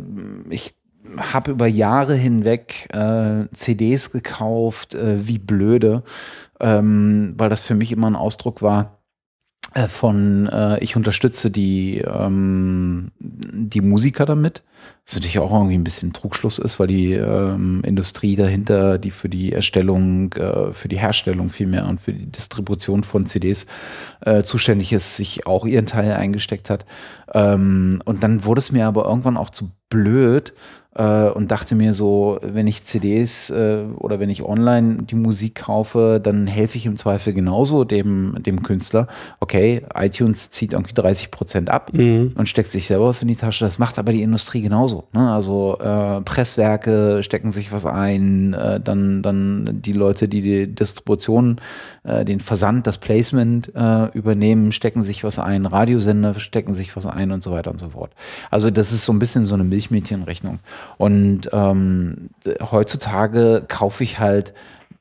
[0.51, 0.75] ich
[1.17, 6.03] habe über Jahre hinweg äh, CDs gekauft, äh, wie blöde,
[6.61, 9.01] ähm, weil das für mich immer ein Ausdruck war,
[9.75, 14.63] äh, von äh, ich unterstütze die, ähm, die Musiker damit.
[15.07, 19.29] Was natürlich auch irgendwie ein bisschen Trugschluss ist, weil die ähm, Industrie dahinter, die für
[19.29, 23.67] die Erstellung, äh, für die Herstellung vielmehr und für die Distribution von CDs
[24.23, 26.85] äh, zuständig ist, sich auch ihren Teil eingesteckt hat.
[27.33, 30.53] Ähm, und dann wurde es mir aber irgendwann auch zu blöd,
[30.95, 35.55] äh, und dachte mir so, wenn ich CDs äh, oder wenn ich online die Musik
[35.57, 39.07] kaufe, dann helfe ich im Zweifel genauso dem, dem Künstler.
[39.39, 42.33] Okay, iTunes zieht irgendwie 30 Prozent ab mhm.
[42.37, 43.65] und steckt sich selber was in die Tasche.
[43.65, 45.05] Das macht aber die Industrie genauso.
[45.13, 45.31] Ne?
[45.31, 51.61] Also äh, Presswerke stecken sich was ein, äh, dann, dann die Leute, die die Distribution,
[52.03, 57.07] äh, den Versand, das Placement äh, übernehmen, stecken sich was ein, Radiosender stecken sich was
[57.07, 58.11] ein und so weiter und so fort.
[58.51, 60.59] Also das ist so ein bisschen so eine Milchmädchenrechnung.
[60.99, 62.31] Und ähm,
[62.71, 64.55] heutzutage kaufe ich halt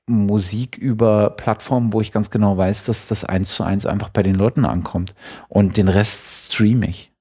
[0.07, 4.23] Musik über Plattformen, wo ich ganz genau weiß, dass das eins zu eins einfach bei
[4.23, 5.13] den Leuten ankommt.
[5.47, 7.11] Und den Rest streame ich.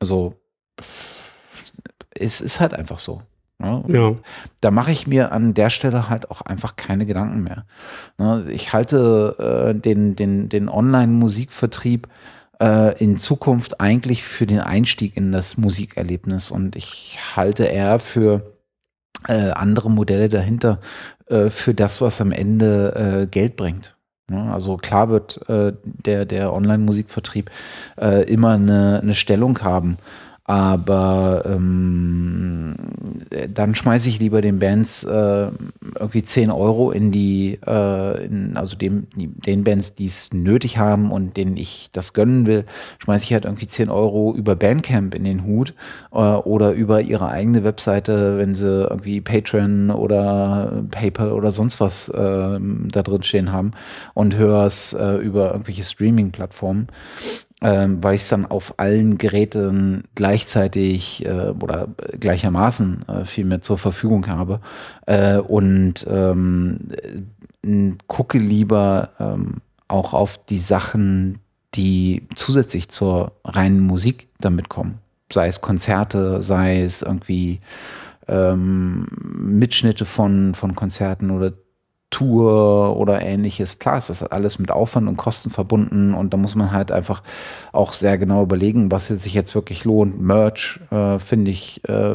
[0.00, 0.34] Also
[2.10, 3.22] es ist halt einfach so.
[3.58, 3.84] Ne?
[3.88, 4.14] Ja.
[4.60, 7.64] Da mache ich mir an der Stelle halt auch einfach keine Gedanken mehr.
[8.18, 8.44] Ne?
[8.50, 12.08] Ich halte äh, den, den, den Online-Musikvertrieb
[12.64, 16.50] äh, in Zukunft eigentlich für den Einstieg in das Musikerlebnis.
[16.50, 18.54] Und ich halte eher für
[19.28, 20.80] äh, andere Modelle dahinter
[21.26, 23.96] äh, für das, was am Ende äh, Geld bringt.
[24.30, 27.50] Ja, also klar wird äh, der, der Online-Musikvertrieb
[28.00, 29.98] äh, immer eine, eine Stellung haben.
[30.46, 32.74] Aber ähm,
[33.48, 35.48] dann schmeiße ich lieber den Bands äh,
[35.98, 41.10] irgendwie 10 Euro in die, äh, in, also dem, den Bands, die es nötig haben
[41.10, 42.66] und denen ich das gönnen will,
[42.98, 45.72] schmeiße ich halt irgendwie 10 Euro über Bandcamp in den Hut
[46.12, 52.10] äh, oder über ihre eigene Webseite, wenn sie irgendwie Patreon oder PayPal oder sonst was
[52.10, 53.72] äh, da drin stehen haben
[54.12, 56.88] und höre es äh, über irgendwelche Streaming-Plattformen
[57.64, 61.88] ähm, weil ich es dann auf allen Geräten gleichzeitig äh, oder
[62.20, 64.60] gleichermaßen äh, viel mehr zur Verfügung habe
[65.06, 66.80] äh, und ähm,
[68.06, 71.38] gucke lieber ähm, auch auf die Sachen,
[71.74, 74.98] die zusätzlich zur reinen Musik damit kommen.
[75.32, 77.60] Sei es Konzerte, sei es irgendwie
[78.28, 79.06] ähm,
[79.38, 81.54] Mitschnitte von, von Konzerten oder
[82.14, 83.80] Tour oder ähnliches.
[83.80, 87.24] Klar ist das alles mit Aufwand und Kosten verbunden und da muss man halt einfach
[87.72, 90.20] auch sehr genau überlegen, was sich jetzt wirklich lohnt.
[90.20, 92.14] Merch äh, finde ich, äh,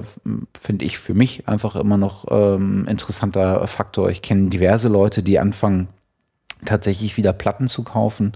[0.57, 4.09] finde ich für mich einfach immer noch ähm, interessanter Faktor.
[4.09, 5.89] Ich kenne diverse Leute, die anfangen,
[6.63, 8.35] tatsächlich wieder Platten zu kaufen,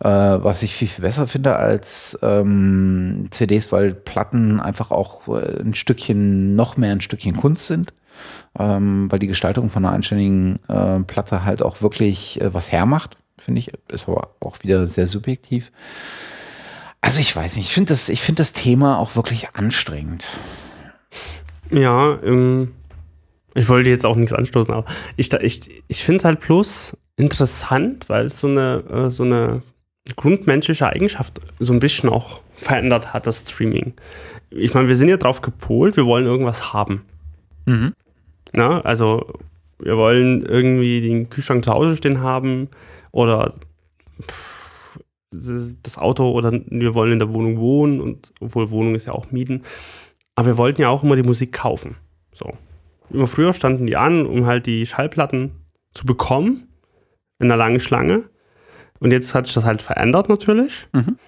[0.00, 5.60] äh, was ich viel, viel besser finde als ähm, CDs, weil Platten einfach auch äh,
[5.60, 7.92] ein Stückchen, noch mehr ein Stückchen Kunst sind
[8.58, 13.16] ähm, weil die Gestaltung von einer einständigen äh, Platte halt auch wirklich äh, was hermacht,
[13.36, 13.72] finde ich.
[13.90, 15.70] Ist aber auch wieder sehr subjektiv.
[17.00, 20.26] Also ich weiß nicht, ich finde das, find das Thema auch wirklich anstrengend.
[21.70, 22.72] Ja, ähm,
[23.54, 28.08] ich wollte jetzt auch nichts anstoßen, aber ich, ich, ich finde es halt bloß interessant,
[28.08, 29.62] weil es so eine, äh, so eine
[30.16, 33.94] grundmenschliche Eigenschaft so ein bisschen auch verändert hat, das Streaming.
[34.50, 37.04] Ich meine, wir sind ja drauf gepolt, wir wollen irgendwas haben.
[37.66, 37.94] Mhm.
[38.52, 39.26] Na, also
[39.78, 42.68] wir wollen irgendwie den Kühlschrank zu Hause stehen haben
[43.12, 43.54] oder
[45.30, 49.30] das Auto oder wir wollen in der Wohnung wohnen und obwohl Wohnung ist ja auch
[49.30, 49.62] mieten.
[50.34, 51.96] Aber wir wollten ja auch immer die Musik kaufen.
[52.32, 52.54] So.
[53.10, 55.52] Immer früher standen die an, um halt die Schallplatten
[55.92, 56.68] zu bekommen
[57.38, 58.24] in einer langen Schlange.
[59.00, 60.86] Und jetzt hat sich das halt verändert natürlich.
[60.92, 61.18] Mhm.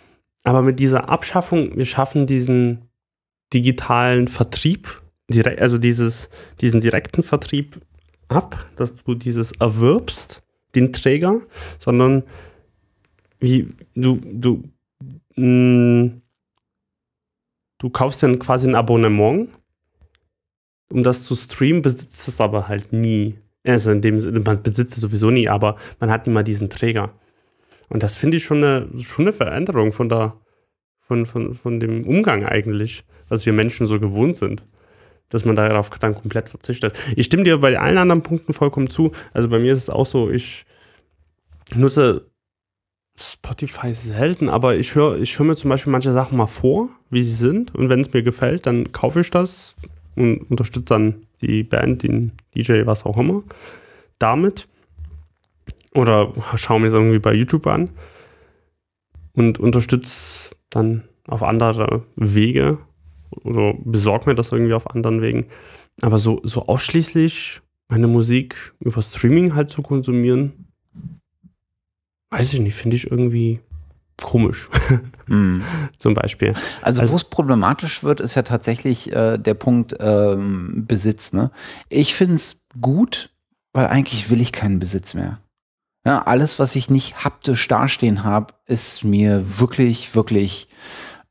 [0.43, 2.89] Aber mit dieser Abschaffung, wir schaffen diesen
[3.53, 6.29] digitalen Vertrieb direkt, also dieses,
[6.61, 7.81] diesen direkten Vertrieb
[8.29, 10.43] ab, dass du dieses erwirbst,
[10.75, 11.41] den Träger,
[11.79, 12.23] sondern
[13.41, 14.63] wie du, du,
[15.37, 16.23] mh, mm,
[17.79, 19.49] du kaufst dann quasi ein Abonnement,
[20.93, 23.37] um das zu streamen, besitzt es aber halt nie.
[23.65, 27.13] Also in dem man besitzt es sowieso nie, aber man hat immer diesen Träger.
[27.89, 30.37] Und das finde ich schon eine, schon eine Veränderung von der,
[31.01, 34.63] von, von, von dem Umgang eigentlich, was wir Menschen so gewohnt sind
[35.31, 36.99] dass man darauf dann komplett verzichtet.
[37.17, 39.13] Ich stimme dir bei allen anderen Punkten vollkommen zu.
[39.33, 40.67] Also bei mir ist es auch so, ich
[41.75, 42.27] nutze
[43.19, 47.23] Spotify selten, aber ich höre ich hör mir zum Beispiel manche Sachen mal vor, wie
[47.23, 47.75] sie sind.
[47.75, 49.77] Und wenn es mir gefällt, dann kaufe ich das
[50.17, 53.43] und unterstütze dann die Band, den DJ, was auch immer,
[54.19, 54.69] damit.
[55.95, 57.91] Oder schaue mir es irgendwie bei YouTube an
[59.35, 62.79] und unterstütze dann auf andere Wege
[63.45, 65.47] oder besorge mir das irgendwie auf anderen Wegen.
[66.03, 70.67] Aber so, so ausschließlich meine Musik über Streaming halt zu konsumieren,
[72.31, 73.61] weiß ich nicht, finde ich irgendwie
[74.23, 74.69] komisch.
[75.27, 75.63] Mm.
[75.97, 76.55] Zum Beispiel.
[76.83, 81.33] Also, also wo es problematisch wird, ist ja tatsächlich äh, der Punkt ähm, Besitz.
[81.33, 81.53] Ne?
[81.89, 83.31] Ich finde es gut,
[83.73, 85.39] weil eigentlich will ich keinen Besitz mehr.
[86.05, 90.67] Ja, alles, was ich nicht haptisch dastehen habe, ist mir wirklich, wirklich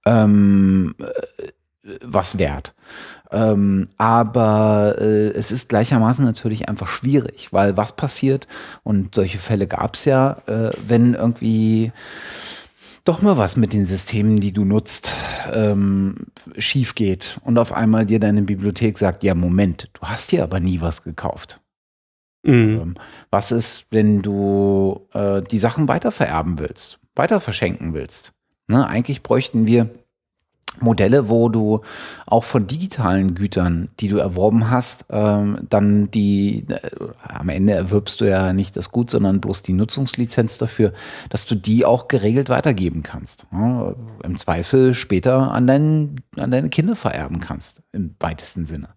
[0.06, 1.48] ähm, äh,
[2.04, 2.74] was wert.
[3.32, 8.48] Ähm, aber äh, es ist gleichermaßen natürlich einfach schwierig, weil was passiert,
[8.84, 11.92] und solche Fälle gab es ja, äh, wenn irgendwie
[13.04, 15.14] doch mal was mit den Systemen, die du nutzt,
[15.54, 16.28] ähm,
[16.58, 20.60] schief geht und auf einmal dir deine Bibliothek sagt, ja, Moment, du hast dir aber
[20.60, 21.62] nie was gekauft.
[22.44, 22.80] Mhm.
[22.82, 22.96] Ähm,
[23.30, 28.34] was ist, wenn du äh, die Sachen weiter vererben willst, weiter verschenken willst?
[28.68, 29.90] Ne, eigentlich bräuchten wir
[30.82, 31.82] Modelle, wo du
[32.26, 36.80] auch von digitalen Gütern, die du erworben hast, ähm, dann die, äh,
[37.22, 40.94] am Ende erwirbst du ja nicht das Gut, sondern bloß die Nutzungslizenz dafür,
[41.30, 43.46] dass du die auch geregelt weitergeben kannst.
[43.52, 48.90] Ja, Im Zweifel später an, dein, an deine Kinder vererben kannst, im weitesten Sinne.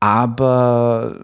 [0.00, 1.18] Aber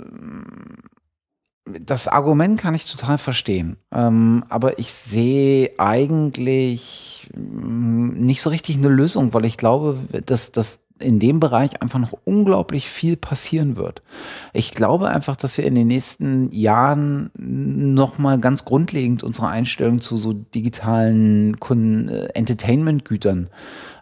[1.67, 3.77] das Argument kann ich total verstehen.
[3.91, 10.53] Ähm, aber ich sehe eigentlich mm, nicht so richtig eine Lösung, weil ich glaube, dass
[10.53, 14.03] das in dem Bereich einfach noch unglaublich viel passieren wird.
[14.53, 20.17] Ich glaube einfach, dass wir in den nächsten Jahren nochmal ganz grundlegend unsere Einstellung zu
[20.17, 21.57] so digitalen
[22.09, 23.49] äh, Entertainment-Gütern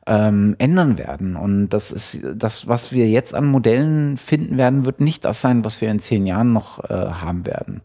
[0.07, 1.37] ähm, ändern werden.
[1.37, 5.65] Und das ist das, was wir jetzt an Modellen finden werden, wird nicht das sein,
[5.65, 7.83] was wir in zehn Jahren noch äh, haben werden.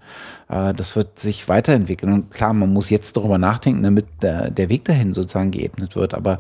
[0.50, 2.12] Äh, das wird sich weiterentwickeln.
[2.12, 6.16] Und klar, man muss jetzt darüber nachdenken, damit der, der Weg dahin sozusagen geebnet wird.
[6.16, 6.40] Aber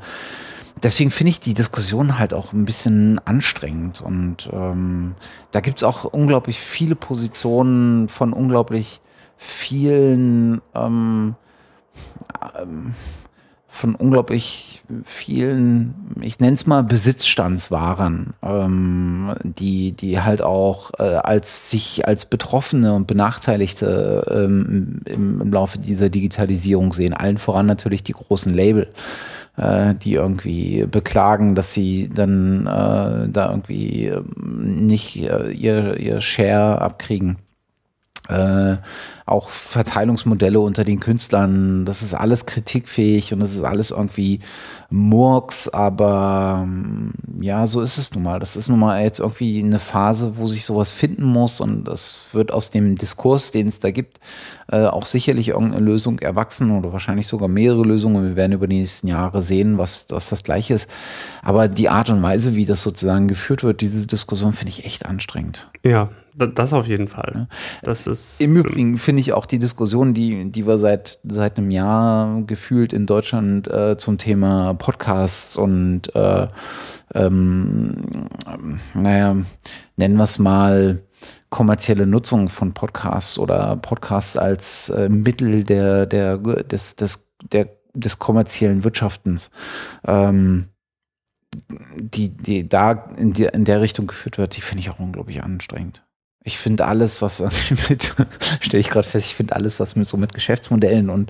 [0.81, 4.01] deswegen finde ich die Diskussion halt auch ein bisschen anstrengend.
[4.01, 5.13] Und ähm,
[5.51, 8.99] da gibt es auch unglaublich viele Positionen von unglaublich
[9.37, 11.35] vielen ähm,
[12.59, 12.95] ähm,
[13.67, 21.69] von unglaublich vielen, ich nenne es mal Besitzstandswaren, ähm, die, die halt auch äh, als
[21.69, 27.13] sich als Betroffene und Benachteiligte ähm, im, im Laufe dieser Digitalisierung sehen.
[27.13, 28.87] Allen voran natürlich die großen Label
[29.57, 36.21] äh, die irgendwie beklagen, dass sie dann äh, da irgendwie ähm, nicht äh, ihr, ihr
[36.21, 37.39] Share abkriegen.
[38.29, 38.77] Äh,
[39.27, 44.39] auch Verteilungsmodelle unter den Künstlern, das ist alles kritikfähig und das ist alles irgendwie
[44.89, 48.39] Murks, aber ähm, ja, so ist es nun mal.
[48.39, 52.27] Das ist nun mal jetzt irgendwie eine Phase, wo sich sowas finden muss und das
[52.31, 54.21] wird aus dem Diskurs, den es da gibt,
[54.69, 58.29] äh, auch sicherlich irgendeine Lösung erwachsen oder wahrscheinlich sogar mehrere Lösungen.
[58.29, 60.89] Wir werden über die nächsten Jahre sehen, was, was das gleiche ist.
[61.41, 65.05] Aber die Art und Weise, wie das sozusagen geführt wird, diese Diskussion, finde ich echt
[65.05, 65.69] anstrengend.
[65.83, 67.47] Ja, das auf jeden Fall.
[67.81, 71.71] Das ist Im Übrigen finde ich auch die Diskussion, die, die wir seit, seit einem
[71.71, 76.47] Jahr gefühlt in Deutschland äh, zum Thema Podcasts und äh,
[77.13, 78.27] ähm,
[78.93, 79.35] naja,
[79.95, 81.01] nennen wir es mal
[81.49, 88.19] kommerzielle Nutzung von Podcasts oder Podcasts als äh, Mittel der, der, des, des, der, des
[88.19, 89.51] kommerziellen Wirtschaftens.
[90.05, 90.67] Ähm,
[91.95, 95.43] die, die da in, die, in der Richtung geführt wird, die finde ich auch unglaublich
[95.43, 96.03] anstrengend.
[96.47, 97.39] Ich finde alles, was
[97.89, 98.15] mit,
[98.61, 101.29] stelle ich gerade fest, ich finde alles, was mit so mit Geschäftsmodellen und,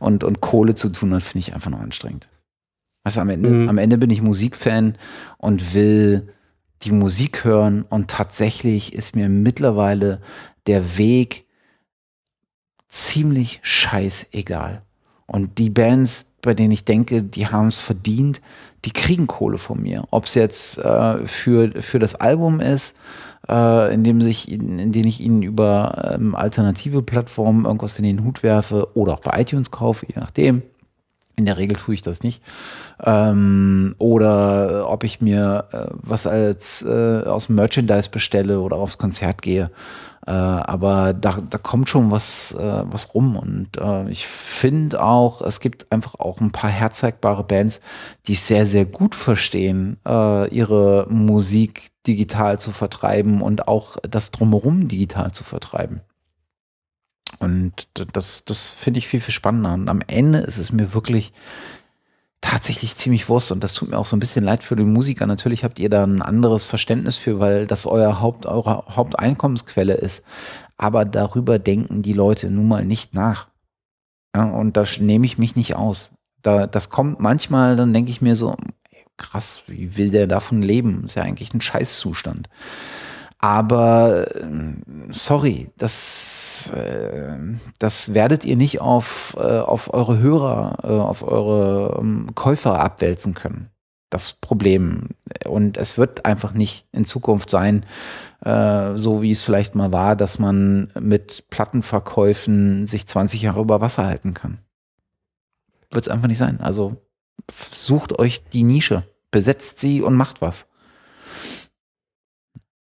[0.00, 2.30] und, und Kohle zu tun hat, finde ich einfach nur anstrengend.
[3.02, 3.68] Also am Ende, mhm.
[3.68, 4.96] am Ende bin ich Musikfan
[5.36, 6.32] und will
[6.80, 10.22] die Musik hören und tatsächlich ist mir mittlerweile
[10.66, 11.44] der Weg
[12.88, 14.80] ziemlich scheißegal.
[15.26, 18.40] Und die Bands, bei denen ich denke, die haben es verdient,
[18.86, 20.04] die kriegen Kohle von mir.
[20.10, 22.96] Ob es jetzt äh, für, für das Album ist,
[23.48, 28.42] äh, indem, sich, in denen ich ihnen über ähm, alternative Plattformen irgendwas in den Hut
[28.42, 30.62] werfe oder auch bei iTunes kaufe, je nachdem.
[31.36, 32.40] In der Regel tue ich das nicht.
[33.02, 38.98] Ähm, oder ob ich mir äh, was als äh, aus dem Merchandise bestelle oder aufs
[38.98, 39.70] Konzert gehe.
[40.26, 43.36] Äh, aber da, da kommt schon was, äh, was rum.
[43.36, 47.80] Und äh, ich finde auch, es gibt einfach auch ein paar herzeigbare Bands,
[48.26, 54.88] die sehr, sehr gut verstehen, äh, ihre Musik digital zu vertreiben und auch das drumherum
[54.88, 56.00] digital zu vertreiben.
[57.38, 59.74] Und das, das finde ich viel, viel spannender.
[59.74, 61.32] Und am Ende ist es mir wirklich
[62.44, 65.26] tatsächlich ziemlich Wurst und das tut mir auch so ein bisschen leid für die Musiker.
[65.26, 70.26] Natürlich habt ihr da ein anderes Verständnis für, weil das euer Haupt, eure Haupteinkommensquelle ist.
[70.76, 73.48] Aber darüber denken die Leute nun mal nicht nach.
[74.36, 76.10] Ja, und da nehme ich mich nicht aus.
[76.42, 78.56] Da, das kommt manchmal, dann denke ich mir so,
[79.16, 81.04] krass, wie will der davon leben?
[81.06, 82.50] Ist ja eigentlich ein Scheißzustand.
[83.44, 84.26] Aber
[85.10, 87.36] sorry, das, äh,
[87.78, 93.34] das werdet ihr nicht auf, äh, auf eure Hörer, äh, auf eure ähm, Käufer abwälzen
[93.34, 93.68] können.
[94.08, 95.10] Das Problem.
[95.46, 97.84] Und es wird einfach nicht in Zukunft sein,
[98.42, 103.82] äh, so wie es vielleicht mal war, dass man mit Plattenverkäufen sich 20 Jahre über
[103.82, 104.56] Wasser halten kann.
[105.90, 106.62] Wird es einfach nicht sein.
[106.62, 106.96] Also
[107.50, 110.70] sucht euch die Nische, besetzt sie und macht was.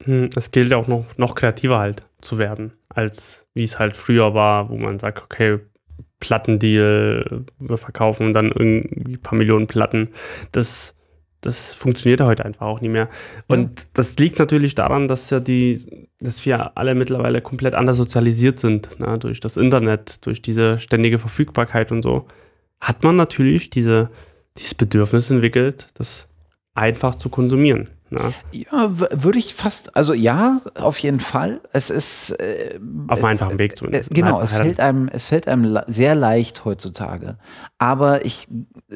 [0.07, 4.35] Hm, es gilt auch noch, noch kreativer halt zu werden, als wie es halt früher
[4.35, 5.59] war, wo man sagt, okay,
[6.21, 10.09] Plattendeal, wir verkaufen dann irgendwie ein paar Millionen Platten.
[10.53, 10.95] Das,
[11.41, 13.09] das funktioniert heute einfach auch nicht mehr.
[13.49, 13.87] Und ja.
[13.93, 18.99] das liegt natürlich daran, dass ja die, dass wir alle mittlerweile komplett anders sozialisiert sind,
[18.99, 19.15] ne?
[19.19, 22.27] durch das Internet, durch diese ständige Verfügbarkeit und so,
[22.81, 24.11] hat man natürlich diese,
[24.57, 26.29] dieses Bedürfnis entwickelt, das
[26.75, 27.89] einfach zu konsumieren.
[28.09, 28.33] Ne?
[28.53, 31.61] Ja, würde ich fast, also ja, auf jeden Fall.
[31.73, 32.79] Es ist äh,
[33.09, 34.13] auf einem einfachen Weg zumindest.
[34.13, 37.37] Äh, genau, es fällt einem, es fällt einem sehr leicht heutzutage.
[37.79, 38.47] Aber ich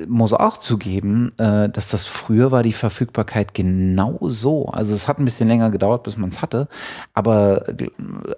[0.07, 4.67] muss auch zugeben, äh, dass das früher war die Verfügbarkeit genau so.
[4.67, 6.69] Also es hat ein bisschen länger gedauert, bis man es hatte.
[7.13, 7.65] Aber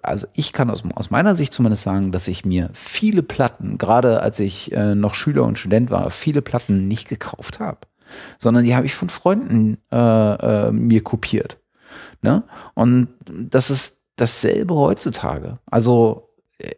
[0.00, 4.22] also ich kann aus, aus meiner Sicht zumindest sagen, dass ich mir viele Platten, gerade
[4.22, 7.78] als ich äh, noch Schüler und Student war, viele Platten nicht gekauft habe
[8.38, 11.58] sondern die habe ich von Freunden äh, äh, mir kopiert.
[12.22, 12.44] Ne?
[12.74, 15.58] Und das ist dasselbe heutzutage.
[15.66, 16.28] Also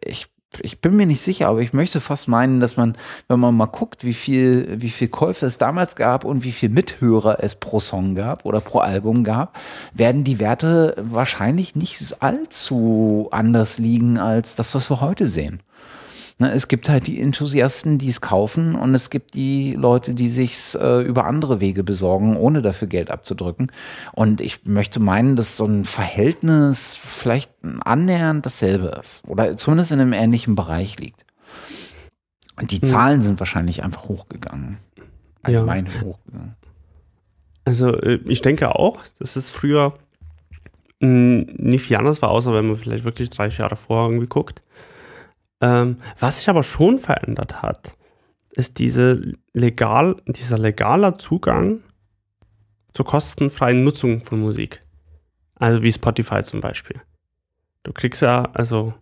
[0.03, 0.27] ich
[0.61, 2.95] ich bin mir nicht sicher, aber ich möchte fast meinen, dass man,
[3.27, 6.69] wenn man mal guckt, wie viel, wie viel Käufe es damals gab und wie viel
[6.69, 9.57] Mithörer es pro Song gab oder pro Album gab,
[9.93, 15.61] werden die Werte wahrscheinlich nicht allzu anders liegen als das, was wir heute sehen.
[16.37, 20.27] Ne, es gibt halt die Enthusiasten, die es kaufen und es gibt die Leute, die
[20.27, 23.71] sich äh, über andere Wege besorgen, ohne dafür Geld abzudrücken.
[24.11, 27.51] Und ich möchte meinen, dass so ein Verhältnis vielleicht
[27.85, 31.25] annähernd dasselbe ist oder zumindest in einem ähnlichen Bereich liegt.
[32.59, 32.89] Und die hm.
[32.89, 34.77] Zahlen sind wahrscheinlich einfach hochgegangen.
[35.41, 36.01] Allgemein ja.
[36.01, 36.55] hochgegangen.
[37.63, 39.97] Also äh, ich denke auch, dass es früher
[41.01, 44.61] nicht viel anders war, außer wenn man vielleicht wirklich 30 Jahre vorher irgendwie guckt.
[45.61, 47.91] Ähm, was sich aber schon verändert hat,
[48.51, 51.81] ist diese legal, dieser legaler Zugang
[52.93, 54.81] zur kostenfreien Nutzung von Musik.
[55.55, 57.01] Also wie Spotify zum Beispiel.
[57.83, 58.93] Du kriegst ja, also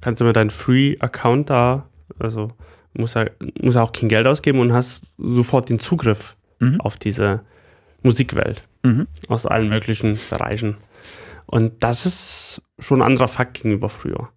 [0.00, 1.88] kannst du mit deinem Free-Account da,
[2.18, 2.52] also
[2.94, 3.26] musst ja,
[3.60, 6.80] musst ja auch kein Geld ausgeben und hast sofort den Zugriff mhm.
[6.80, 7.42] auf diese
[8.02, 9.06] Musikwelt mhm.
[9.28, 10.76] aus allen möglichen Bereichen.
[11.46, 14.30] Und das ist schon ein anderer Fakt gegenüber früher.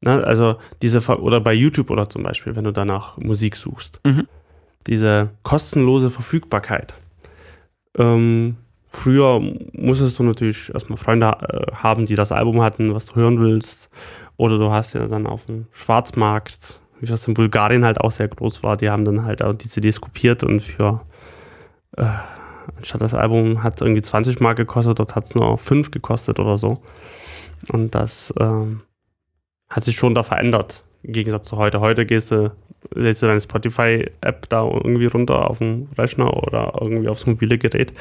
[0.00, 0.24] Ne?
[0.24, 4.00] Also diese, oder bei YouTube oder zum Beispiel, wenn du danach Musik suchst.
[4.04, 4.26] Mhm.
[4.86, 6.94] Diese kostenlose Verfügbarkeit.
[7.98, 8.56] Ähm,
[8.88, 9.40] früher
[9.72, 13.90] musstest du natürlich erstmal Freunde äh, haben, die das Album hatten, was du hören willst.
[14.36, 18.28] Oder du hast ja dann auf dem Schwarzmarkt, wie das in Bulgarien halt auch sehr
[18.28, 21.02] groß war, die haben dann halt auch die CDs kopiert und für
[21.96, 22.04] äh,
[22.76, 26.58] anstatt das Album hat irgendwie 20 Mark gekostet, dort hat es nur 5 gekostet oder
[26.58, 26.82] so.
[27.70, 28.78] Und das ähm,
[29.68, 30.84] hat sich schon da verändert.
[31.02, 31.80] Im Gegensatz zu heute.
[31.80, 32.52] Heute gehst du,
[32.94, 37.92] lädst du deine Spotify-App da irgendwie runter auf den Rechner oder irgendwie aufs mobile Gerät,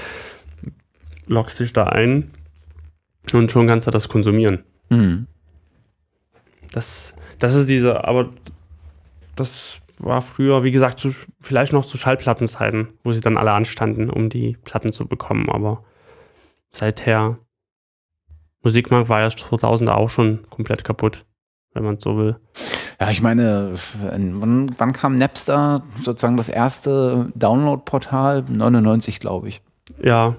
[1.28, 2.32] loggst dich da ein
[3.34, 4.64] und schon kannst du das konsumieren.
[4.90, 5.28] Mhm.
[6.72, 8.30] Das, das ist diese, aber
[9.36, 14.10] das war früher, wie gesagt, zu, vielleicht noch zu Schallplattenzeiten, wo sie dann alle anstanden,
[14.10, 15.84] um die Platten zu bekommen, aber
[16.72, 17.40] seither
[18.62, 21.25] Musikmarkt war ja 2000 auch schon komplett kaputt
[21.76, 22.38] wenn man so will.
[23.00, 25.84] Ja, ich meine, wann, wann kam Napster?
[26.02, 28.46] Sozusagen das erste Download-Portal?
[28.48, 29.62] 99, glaube ich.
[30.02, 30.36] Ja.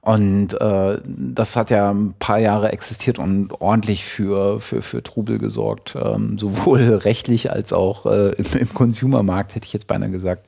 [0.00, 5.38] Und äh, das hat ja ein paar Jahre existiert und ordentlich für, für, für Trubel
[5.38, 5.96] gesorgt.
[6.00, 10.46] Ähm, sowohl rechtlich als auch äh, im, im Consumermarkt, hätte ich jetzt beinahe gesagt.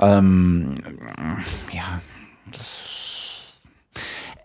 [0.00, 0.76] Ähm,
[1.72, 2.00] ja,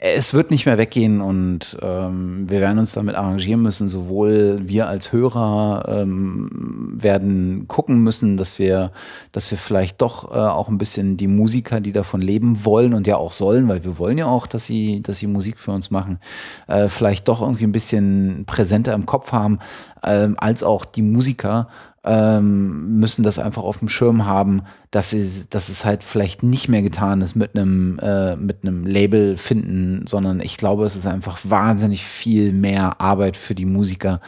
[0.02, 3.90] es wird nicht mehr weggehen und ähm, wir werden uns damit arrangieren müssen.
[3.90, 8.94] Sowohl wir als Hörer ähm, werden gucken müssen, dass wir,
[9.34, 13.08] dass wir vielleicht doch äh, auch ein bisschen die Musiker, die davon leben wollen und
[13.08, 15.92] ja auch sollen, weil wir wollen ja auch, dass sie, dass sie Musik für uns
[15.92, 16.20] machen,
[16.68, 19.60] äh, vielleicht doch irgendwie ein bisschen präsenter im Kopf haben.
[20.04, 21.68] ähm, als auch die Musiker
[22.04, 26.70] ähm, müssen das einfach auf dem Schirm haben, dass, sie, dass es halt vielleicht nicht
[26.70, 31.08] mehr getan ist mit einem, äh, mit einem Label finden, sondern ich glaube, es ist
[31.08, 34.22] einfach wahnsinnig viel mehr Arbeit für die Musiker,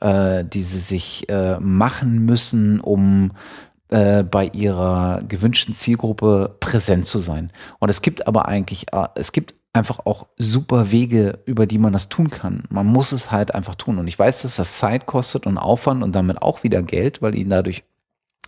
[0.00, 3.32] äh, die sie sich äh, machen müssen, um
[3.88, 7.50] äh, bei ihrer gewünschten Zielgruppe präsent zu sein.
[7.78, 11.92] Und es gibt aber eigentlich, äh, es gibt einfach auch super Wege, über die man
[11.92, 12.62] das tun kann.
[12.70, 13.98] Man muss es halt einfach tun.
[13.98, 17.34] Und ich weiß, dass das Zeit kostet und Aufwand und damit auch wieder Geld, weil
[17.34, 17.82] ihnen dadurch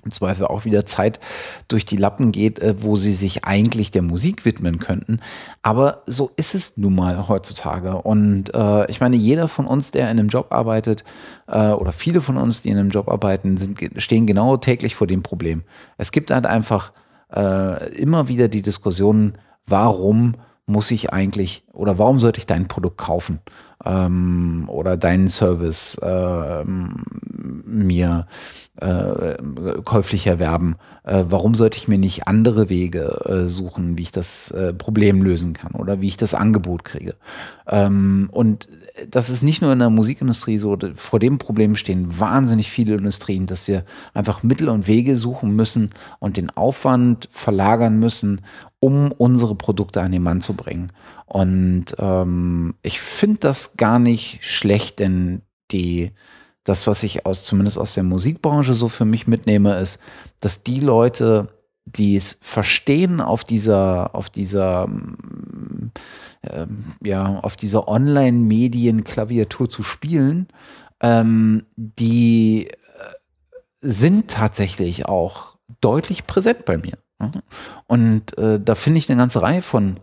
[0.05, 1.19] im Zweifel auch wieder Zeit
[1.66, 5.19] durch die Lappen geht, äh, wo sie sich eigentlich der Musik widmen könnten.
[5.62, 8.01] Aber so ist es nun mal heutzutage.
[8.03, 11.05] Und äh, ich meine, jeder von uns, der in einem Job arbeitet,
[11.48, 15.09] äh, oder viele von uns, die in einem Job arbeiten, sind, stehen genau täglich vor
[15.09, 15.65] dem Problem.
[15.98, 16.93] Es gibt halt einfach
[17.35, 19.36] äh, immer wieder die Diskussion,
[19.66, 20.35] warum
[20.66, 23.38] muss ich eigentlich oder warum sollte ich dein Produkt kaufen
[23.84, 27.05] ähm, oder deinen Service ähm,
[27.64, 28.26] mir
[28.80, 29.36] äh,
[29.84, 30.76] käuflich erwerben?
[31.05, 35.22] Äh, warum sollte ich mir nicht andere Wege äh, suchen, wie ich das äh, Problem
[35.22, 37.14] lösen kann oder wie ich das Angebot kriege?
[37.68, 38.68] Ähm, und
[39.09, 43.47] das ist nicht nur in der Musikindustrie so, vor dem Problem stehen wahnsinnig viele Industrien,
[43.47, 48.43] dass wir einfach Mittel und Wege suchen müssen und den Aufwand verlagern müssen,
[48.81, 50.93] um unsere Produkte an den Mann zu bringen.
[51.27, 56.12] Und ähm, ich finde das gar nicht schlecht, denn die,
[56.64, 60.01] das, was ich aus, zumindest aus der Musikbranche so für mich mitnehme, ist,
[60.40, 61.48] dass die Leute,
[61.87, 64.89] die es verstehen, auf dieser, auf dieser,
[66.43, 66.67] äh,
[67.03, 70.49] ja, auf dieser Online-Medien-Klaviatur zu spielen,
[71.01, 72.73] ähm, die äh,
[73.81, 76.99] sind tatsächlich auch deutlich präsent bei mir.
[77.87, 80.01] Und äh, da finde ich eine ganze Reihe von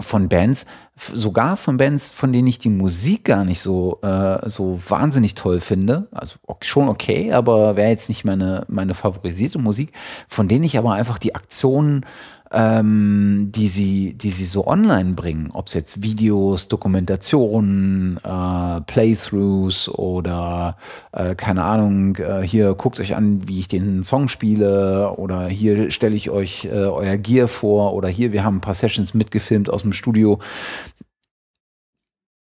[0.00, 0.66] von Bands,
[0.96, 5.60] sogar von Bands, von denen ich die Musik gar nicht so, äh, so wahnsinnig toll
[5.60, 6.08] finde.
[6.12, 9.92] Also schon okay, aber wäre jetzt nicht meine, meine favorisierte Musik,
[10.28, 12.04] von denen ich aber einfach die Aktionen
[12.50, 19.88] ähm, die, sie, die sie so online bringen, ob es jetzt Videos, Dokumentationen, äh, Playthroughs
[19.88, 20.78] oder
[21.12, 25.90] äh, keine Ahnung, äh, hier guckt euch an, wie ich den Song spiele oder hier
[25.90, 29.68] stelle ich euch äh, euer Gear vor oder hier, wir haben ein paar Sessions mitgefilmt
[29.68, 30.38] aus dem Studio.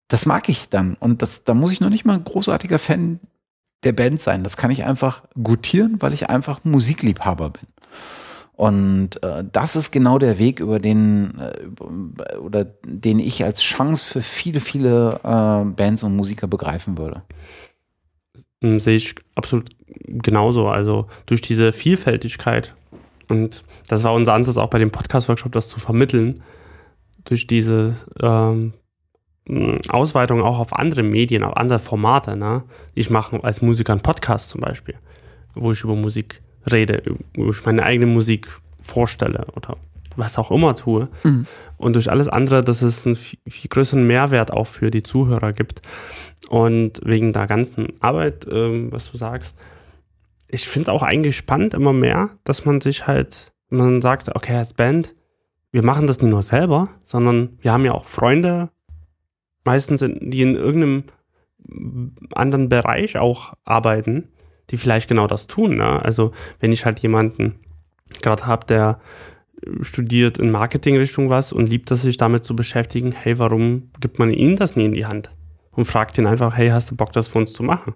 [0.07, 3.19] Das mag ich dann und das, da muss ich noch nicht mal ein großartiger Fan
[3.83, 4.43] der Band sein.
[4.43, 7.67] Das kann ich einfach gutieren, weil ich einfach Musikliebhaber bin.
[8.61, 14.05] Und äh, das ist genau der Weg, über den äh, oder den ich als Chance
[14.05, 17.23] für viele, viele äh, Bands und Musiker begreifen würde.
[18.63, 19.71] Hm, sehe ich absolut
[20.05, 20.67] genauso.
[20.67, 22.75] Also durch diese Vielfältigkeit
[23.29, 26.43] und das war unser Ansatz auch bei dem Podcast-Workshop, das zu vermitteln,
[27.25, 28.73] durch diese ähm,
[29.47, 32.35] hm, Ausweitung auch auf andere Medien, auf andere Formate.
[32.35, 32.61] Ne?
[32.93, 34.99] Ich mache als Musiker einen Podcast zum Beispiel,
[35.55, 37.03] wo ich über Musik rede,
[37.35, 38.47] wo ich meine eigene Musik
[38.79, 39.77] vorstelle oder
[40.15, 41.09] was auch immer tue.
[41.23, 41.45] Mhm.
[41.77, 45.53] Und durch alles andere, dass es einen viel, viel, größeren Mehrwert auch für die Zuhörer
[45.53, 45.81] gibt.
[46.49, 49.57] Und wegen der ganzen Arbeit, ähm, was du sagst,
[50.47, 54.57] ich finde es auch eigentlich spannend immer mehr, dass man sich halt, man sagt, okay,
[54.57, 55.15] als Band,
[55.71, 58.69] wir machen das nicht nur selber, sondern wir haben ja auch Freunde,
[59.63, 61.03] meistens, in, die in irgendeinem
[62.33, 64.27] anderen Bereich auch arbeiten
[64.71, 65.77] die vielleicht genau das tun.
[65.77, 66.03] Ne?
[66.03, 67.55] Also wenn ich halt jemanden
[68.21, 68.99] gerade habe, der
[69.81, 74.31] studiert in Marketingrichtung was und liebt es, sich damit zu beschäftigen, hey, warum gibt man
[74.31, 75.31] ihm das nie in die Hand?
[75.71, 77.93] Und fragt ihn einfach, hey, hast du Bock, das für uns zu machen?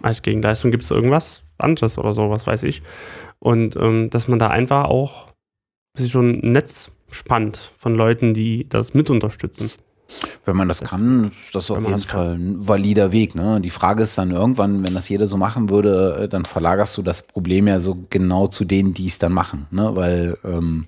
[0.00, 2.82] Als Gegenleistung gibt es irgendwas anderes oder so, was weiß ich.
[3.38, 5.28] Und ähm, dass man da einfach auch
[5.94, 9.70] sich schon ein Netz spannt von Leuten, die das mit unterstützen.
[10.44, 13.34] Wenn man das, das kann, ist das auf jeden Fall ein valider Weg.
[13.34, 13.60] Ne?
[13.60, 17.02] Die Frage ist dann irgendwann, wenn das jeder so machen würde, äh, dann verlagerst du
[17.02, 19.66] das Problem ja so genau zu denen, die es dann machen.
[19.70, 19.90] Ne?
[19.94, 20.86] Weil ähm,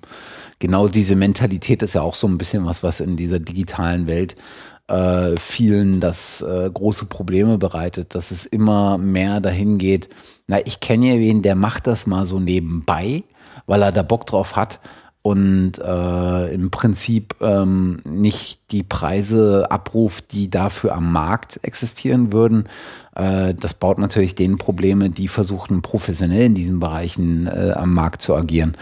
[0.59, 4.35] genau diese Mentalität ist ja auch so ein bisschen was, was in dieser digitalen Welt
[4.87, 10.09] äh, vielen das äh, große Probleme bereitet, dass es immer mehr dahin geht,
[10.47, 13.23] na, ich kenne ja wen, der macht das mal so nebenbei,
[13.65, 14.79] weil er da Bock drauf hat
[15.23, 22.67] und äh, im Prinzip ähm, nicht die Preise abruft, die dafür am Markt existieren würden.
[23.15, 28.21] Äh, das baut natürlich den Probleme, die versuchen professionell in diesen Bereichen äh, am Markt
[28.21, 28.75] zu agieren.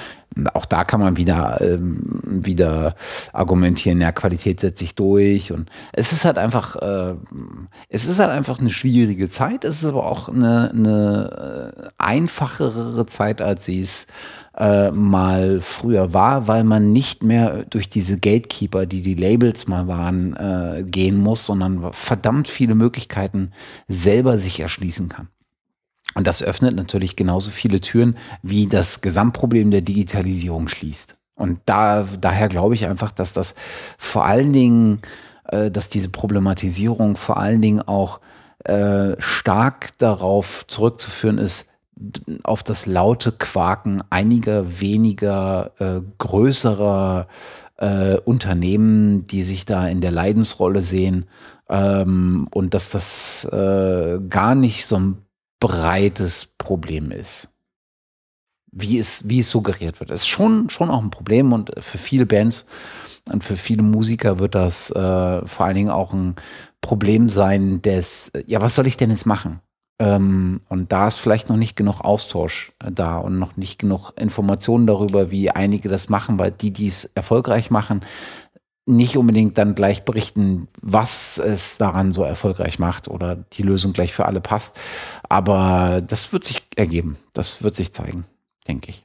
[0.56, 2.96] auch da kann man wieder, ähm, wieder
[3.34, 5.52] argumentieren, ja, Qualität setzt sich durch.
[5.52, 7.14] Und es ist halt einfach, äh,
[7.90, 9.64] es ist halt einfach eine schwierige Zeit.
[9.64, 14.08] Es ist aber auch eine, eine äh, einfachere Zeit, als sie es
[14.58, 19.88] äh, mal früher war, weil man nicht mehr durch diese Gatekeeper, die die Labels mal
[19.88, 23.52] waren, äh, gehen muss, sondern verdammt viele Möglichkeiten
[23.88, 25.30] selber sich erschließen kann.
[26.14, 31.18] Und das öffnet natürlich genauso viele Türen, wie das Gesamtproblem der Digitalisierung schließt.
[31.36, 33.56] Und da, daher glaube ich einfach, dass das
[33.98, 35.02] vor allen Dingen,
[35.46, 38.20] äh, dass diese Problematisierung vor allen Dingen auch
[38.66, 41.71] äh, stark darauf zurückzuführen ist,
[42.44, 47.28] auf das laute Quaken einiger weniger äh, größerer
[47.78, 51.26] äh, Unternehmen, die sich da in der Leidensrolle sehen
[51.70, 55.18] ähm, und dass das äh, gar nicht so ein
[55.60, 57.50] breites Problem ist.
[58.74, 60.12] Wie es, wie es suggeriert wird.
[60.12, 62.66] Es ist schon, schon auch ein Problem und für viele Bands
[63.30, 66.36] und für viele Musiker wird das äh, vor allen Dingen auch ein
[66.80, 69.60] Problem sein des, ja, was soll ich denn jetzt machen?
[70.02, 74.14] Ähm, und da ist vielleicht noch nicht genug Austausch äh, da und noch nicht genug
[74.20, 78.02] Informationen darüber, wie einige das machen, weil die, die es erfolgreich machen,
[78.88, 84.12] nicht unbedingt dann gleich berichten, was es daran so erfolgreich macht oder die Lösung gleich
[84.12, 84.80] für alle passt.
[85.30, 87.18] Aber das wird sich ergeben.
[87.34, 88.26] Das wird sich zeigen,
[88.68, 89.04] denke ich.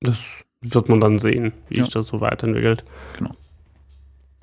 [0.00, 1.84] Das wird man dann sehen, wie ja.
[1.84, 2.84] sich das so weiterentwickelt.
[3.16, 3.30] Genau.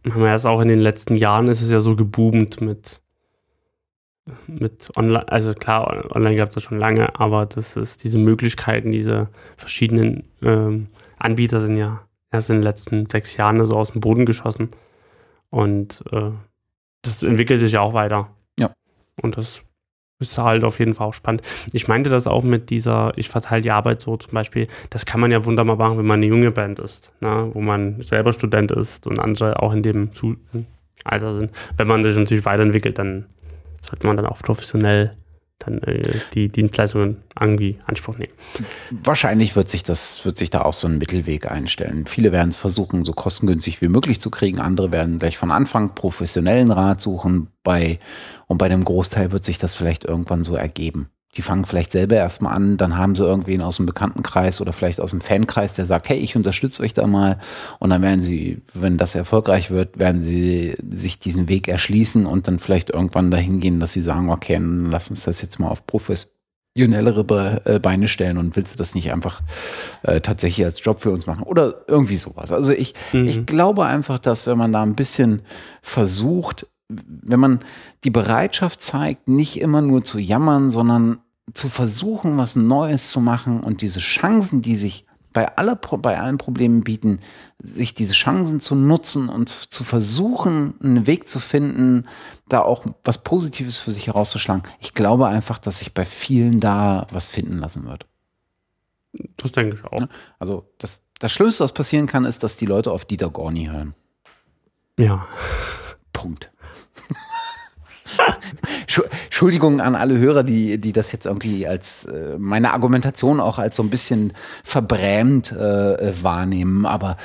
[0.09, 3.01] Haben wir erst auch in den letzten Jahren ist es ja so geboomt mit
[4.47, 8.91] mit online, also klar, online gab es ja schon lange, aber das ist diese Möglichkeiten,
[8.91, 10.87] diese verschiedenen ähm,
[11.17, 14.69] Anbieter sind ja erst in den letzten sechs Jahren so aus dem Boden geschossen.
[15.49, 16.31] Und äh,
[17.03, 18.29] das entwickelt sich ja auch weiter.
[18.59, 18.73] Ja.
[19.21, 19.63] Und das
[20.19, 21.41] ist halt auf jeden Fall auch spannend.
[21.71, 25.19] Ich meinte das auch mit dieser, ich verteile die Arbeit so zum Beispiel, das kann
[25.19, 27.49] man ja wunderbar machen, wenn man eine junge Band ist, ne?
[27.53, 30.11] wo man selber Student ist und andere auch in dem
[31.03, 31.51] Alter sind.
[31.77, 33.25] Wenn man sich natürlich weiterentwickelt, dann
[33.85, 35.11] sollte man dann auch professionell
[35.59, 36.01] dann äh,
[36.33, 38.33] die Dienstleistungen irgendwie Anspruch nehmen.
[38.91, 42.05] Wahrscheinlich wird sich das, wird sich da auch so ein Mittelweg einstellen.
[42.07, 44.59] Viele werden es versuchen, so kostengünstig wie möglich zu kriegen.
[44.59, 47.47] Andere werden gleich von Anfang professionellen Rat suchen.
[47.63, 47.99] Bei,
[48.47, 52.15] und bei dem Großteil wird sich das vielleicht irgendwann so ergeben die fangen vielleicht selber
[52.15, 55.85] erstmal an, dann haben sie irgendwen aus dem Bekanntenkreis oder vielleicht aus dem Fankreis, der
[55.85, 57.39] sagt, hey, ich unterstütze euch da mal.
[57.79, 62.47] Und dann werden sie, wenn das erfolgreich wird, werden sie sich diesen Weg erschließen und
[62.47, 65.67] dann vielleicht irgendwann dahin gehen, dass sie sagen, okay, dann lass uns das jetzt mal
[65.67, 69.41] auf professionellere äh, Beine stellen und willst du das nicht einfach
[70.03, 72.53] äh, tatsächlich als Job für uns machen oder irgendwie sowas.
[72.53, 73.25] Also ich, mhm.
[73.25, 75.41] ich glaube einfach, dass wenn man da ein bisschen
[75.81, 77.59] versucht, wenn man
[78.03, 81.17] die Bereitschaft zeigt, nicht immer nur zu jammern, sondern
[81.53, 85.05] zu versuchen, was Neues zu machen und diese Chancen, die sich
[85.35, 87.19] bei, aller, bei allen Problemen bieten,
[87.61, 92.07] sich diese Chancen zu nutzen und zu versuchen, einen Weg zu finden,
[92.47, 94.63] da auch was Positives für sich herauszuschlagen.
[94.79, 98.05] Ich glaube einfach, dass sich bei vielen da was finden lassen wird.
[99.35, 100.07] Das denke ich auch.
[100.39, 103.93] Also das, das Schlimmste, was passieren kann, ist, dass die Leute auf Dieter Gorni hören.
[104.97, 105.27] Ja.
[106.13, 106.49] Punkt.
[109.25, 113.75] Entschuldigung an alle Hörer, die, die das jetzt irgendwie als äh, meine Argumentation auch als
[113.75, 114.33] so ein bisschen
[114.63, 117.17] verbrämt äh, wahrnehmen, aber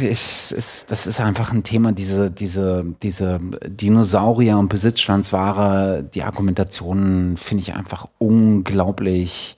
[0.00, 7.36] ich, es, das ist einfach ein Thema, diese, diese, diese Dinosaurier und Besitzstandsware, die Argumentationen
[7.36, 9.56] finde ich einfach unglaublich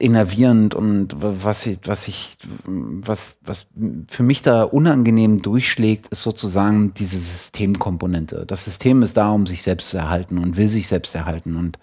[0.00, 3.68] innervierend und was ich, was ich, was, was
[4.08, 8.46] für mich da unangenehm durchschlägt, ist sozusagen diese Systemkomponente.
[8.46, 11.78] Das System ist da, um sich selbst zu erhalten und will sich selbst erhalten und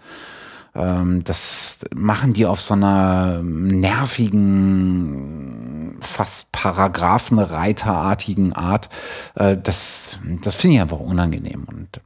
[0.73, 8.89] ähm, das machen die auf so einer nervigen, fast Paragraphenreiterartigen Art.
[9.35, 12.01] Äh, das, das finde ich einfach unangenehm und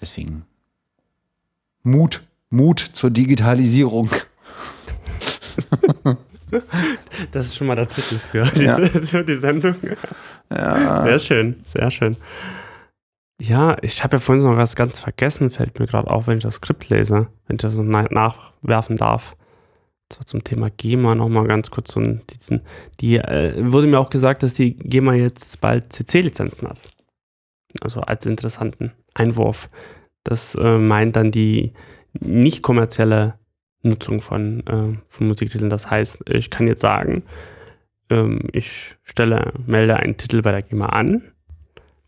[0.00, 0.44] deswegen
[1.82, 4.10] Mut, Mut zur Digitalisierung.
[7.30, 8.76] Das ist schon mal der Titel für, ja.
[8.76, 9.76] für die Sendung.
[10.50, 11.02] Ja.
[11.02, 12.16] Sehr schön, sehr schön.
[13.40, 16.42] Ja, ich habe ja vorhin noch was ganz vergessen, fällt mir gerade auf, wenn ich
[16.42, 19.36] das Skript lese, wenn ich das noch nachwerfen darf.
[20.12, 21.92] So zum Thema GEMA nochmal ganz kurz.
[21.92, 22.62] So diesen,
[23.00, 26.82] die äh, wurde mir auch gesagt, dass die GEMA jetzt bald CC-Lizenzen hat.
[27.80, 29.68] Also als interessanten Einwurf.
[30.24, 31.74] Das äh, meint dann die
[32.18, 33.34] nicht kommerzielle
[33.82, 35.70] Nutzung von, äh, von Musiktiteln.
[35.70, 37.22] Das heißt, ich kann jetzt sagen,
[38.10, 41.22] ähm, ich stelle, melde einen Titel bei der GEMA an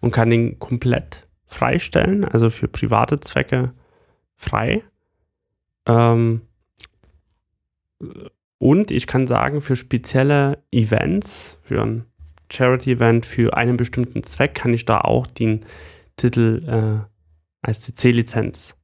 [0.00, 3.72] und kann den komplett freistellen, also für private Zwecke
[4.36, 4.82] frei.
[5.86, 6.42] Ähm,
[8.58, 12.04] Und ich kann sagen, für spezielle Events, für ein
[12.52, 15.60] Charity-Event, für einen bestimmten Zweck, kann ich da auch den
[16.16, 17.06] Titel äh,
[17.62, 18.76] als CC-Lizenz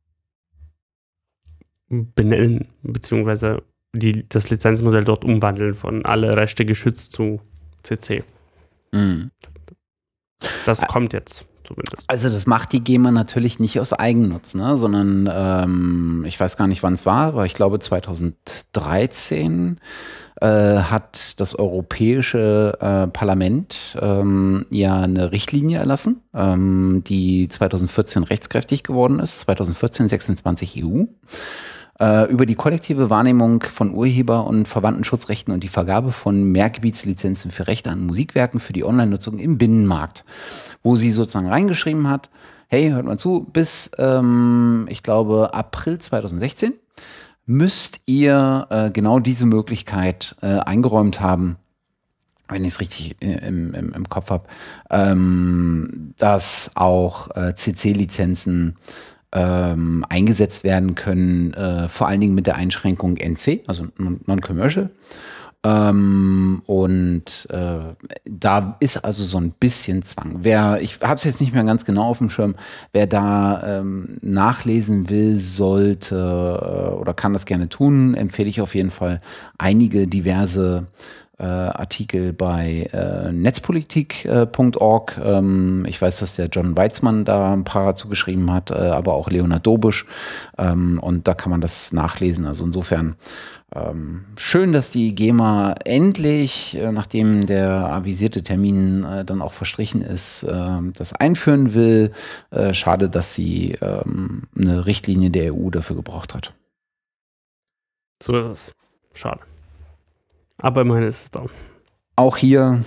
[1.88, 3.62] benennen, beziehungsweise
[3.94, 7.40] die, das Lizenzmodell dort umwandeln von alle Rechte geschützt zu
[7.82, 8.24] CC.
[8.92, 9.30] Mhm.
[10.64, 12.08] Das kommt jetzt zumindest.
[12.08, 14.76] Also das macht die GEMA natürlich nicht aus Eigennutz, ne?
[14.76, 19.80] sondern ähm, ich weiß gar nicht, wann es war, aber ich glaube 2013
[20.40, 28.82] äh, hat das Europäische äh, Parlament ähm, ja eine Richtlinie erlassen, ähm, die 2014 rechtskräftig
[28.82, 31.04] geworden ist, 2014 26 EU
[31.98, 37.66] äh, über die kollektive Wahrnehmung von Urheber- und Verwandtenschutzrechten und die Vergabe von Mehrgebietslizenzen für
[37.66, 40.24] Rechte an Musikwerken für die Online-Nutzung im Binnenmarkt,
[40.82, 42.30] wo sie sozusagen reingeschrieben hat,
[42.68, 46.74] hey, hört mal zu, bis, ähm, ich glaube, April 2016
[47.46, 51.56] müsst ihr äh, genau diese Möglichkeit äh, eingeräumt haben,
[52.48, 54.44] wenn ich es richtig äh, im, im, im Kopf habe,
[54.90, 58.76] ähm, dass auch äh, CC-Lizenzen
[59.32, 64.90] ähm, eingesetzt werden können, äh, vor allen Dingen mit der Einschränkung NC, also Non-Commercial.
[65.66, 67.78] Ähm, und äh,
[68.24, 70.40] da ist also so ein bisschen Zwang.
[70.42, 72.54] Wer, ich habe es jetzt nicht mehr ganz genau auf dem Schirm,
[72.92, 78.76] wer da ähm, nachlesen will, sollte äh, oder kann das gerne tun, empfehle ich auf
[78.76, 79.20] jeden Fall
[79.58, 80.86] einige diverse
[81.38, 85.18] äh, Artikel bei äh, netzpolitik.org.
[85.18, 89.14] Äh, ähm, ich weiß, dass der John Weizmann da ein paar zugeschrieben hat, äh, aber
[89.14, 90.06] auch Leonard Dobusch.
[90.56, 92.46] Ähm, und da kann man das nachlesen.
[92.46, 93.16] Also insofern
[93.74, 100.00] ähm, schön, dass die GEMA endlich, äh, nachdem der avisierte Termin äh, dann auch verstrichen
[100.02, 102.12] ist, das einführen will.
[102.72, 106.54] Schade, dass sie ähm, eine Richtlinie der EU dafür gebraucht hat.
[108.22, 108.72] So ist es.
[109.12, 109.40] Schade.
[110.62, 111.46] Aber immerhin ist es da.
[112.16, 112.84] Auch hier,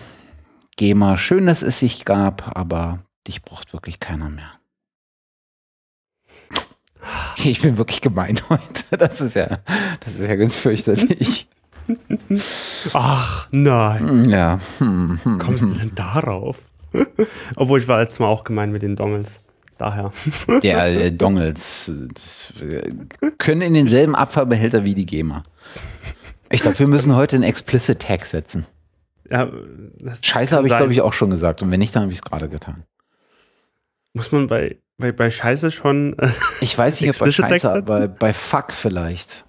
[0.77, 4.51] GEMA, schön, dass es sich gab, aber dich braucht wirklich keiner mehr.
[7.43, 8.97] Ich bin wirklich gemein heute.
[8.97, 9.59] Das ist ja,
[10.01, 11.47] das ist ja ganz fürchterlich.
[12.93, 14.29] Ach, nein.
[14.29, 14.59] Ja.
[14.79, 16.57] Hm, hm, Kommst du denn darauf?
[17.55, 19.39] Obwohl ich war letztes Mal auch gemein mit den Dongles.
[19.77, 20.11] Daher.
[20.61, 22.91] Der äh, Dongles äh,
[23.37, 25.43] können in denselben Abfallbehälter wie die GEMA.
[26.51, 28.65] Ich glaube, wir müssen heute einen Explicit Tag setzen.
[29.30, 29.51] Ja,
[30.21, 31.61] Scheiße habe ich, glaube ich, auch schon gesagt.
[31.61, 32.84] Und wenn nicht, dann habe ich es gerade getan.
[34.13, 36.17] Muss man bei, bei, bei Scheiße schon.
[36.17, 36.30] Äh,
[36.61, 39.45] ich weiß nicht, ob bei Scheiße, aber bei Fuck vielleicht.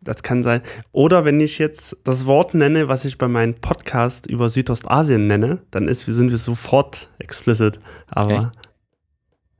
[0.00, 0.62] Das kann sein.
[0.92, 5.62] Oder wenn ich jetzt das Wort nenne, was ich bei meinem Podcast über Südostasien nenne,
[5.70, 7.80] dann ist, sind wir sofort explicit.
[8.06, 8.48] Aber Echt?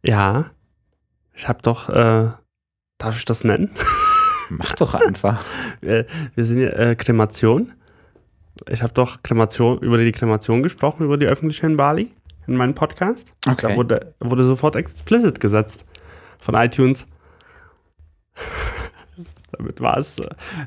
[0.04, 0.50] ja,
[1.34, 2.30] ich habe doch, äh,
[2.98, 3.70] darf ich das nennen?
[4.50, 5.44] Mach doch einfach.
[5.80, 7.72] wir, wir sind ja äh, Kremation.
[8.68, 12.10] Ich habe doch Kremation, über die Kremation gesprochen, über die öffentliche in Bali,
[12.46, 13.32] in meinem Podcast.
[13.46, 13.68] Okay.
[13.68, 15.84] Da wurde, wurde sofort explicit gesetzt
[16.42, 17.06] von iTunes.
[19.52, 20.20] Damit war es.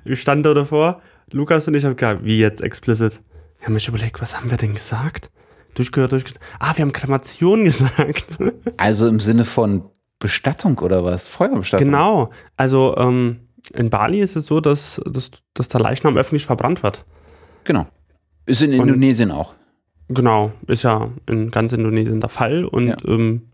[0.06, 1.02] Ich äh, stand da davor,
[1.32, 3.22] Lukas und ich haben gesagt, wie jetzt explicit?
[3.60, 5.30] Wir haben mich überlegt, was haben wir denn gesagt?
[5.76, 6.40] Durchgehört, durchgehört.
[6.60, 8.38] Ah, wir haben Kremation gesagt.
[8.78, 9.90] Also im Sinne von
[10.20, 11.26] Bestattung oder was?
[11.28, 11.88] Feuerbestattung?
[11.88, 12.32] Genau.
[12.58, 17.06] Also, ähm, in Bali ist es so, dass, dass, dass der Leichnam öffentlich verbrannt wird.
[17.64, 17.88] Genau.
[18.46, 19.56] Ist in Indonesien und, auch.
[20.08, 22.66] Genau, ist ja in ganz Indonesien der Fall.
[22.66, 23.52] Und ja, ähm,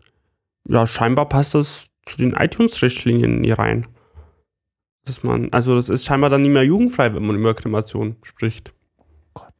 [0.66, 3.86] ja scheinbar passt das zu den iTunes-Richtlinien nie rein.
[5.04, 8.72] Dass man, also das ist scheinbar dann nicht mehr jugendfrei, wenn man über Kremation spricht.
[9.34, 9.52] Gott.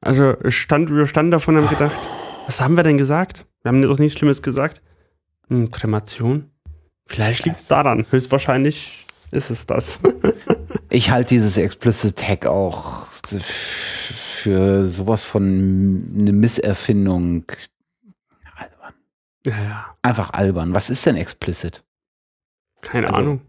[0.00, 1.98] Also stand, wir standen davon und haben gedacht,
[2.46, 3.46] was haben wir denn gesagt?
[3.62, 4.80] Wir haben doch nichts Schlimmes gesagt.
[5.48, 6.51] Hm, Kremation?
[7.06, 8.04] Vielleicht liegt es daran.
[8.08, 9.98] Höchstwahrscheinlich ist es das.
[10.90, 17.44] ich halte dieses Explicit Tag auch für sowas von eine Misserfindung.
[18.54, 18.94] Albern.
[19.46, 19.96] Ja, ja.
[20.02, 20.74] Einfach albern.
[20.74, 21.84] Was ist denn explicit?
[22.82, 23.40] Keine also, Ahnung.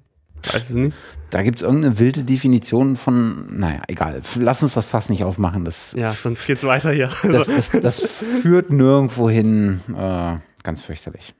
[0.44, 0.96] Weiß es nicht.
[1.30, 4.22] Da gibt es irgendeine wilde Definition von, naja, egal.
[4.40, 5.66] Lass uns das fast nicht aufmachen.
[5.66, 7.10] Das, ja, sonst geht's weiter hier.
[7.24, 8.02] Das, das, das
[8.42, 9.82] führt nirgendwo hin.
[9.90, 11.34] Äh, ganz fürchterlich.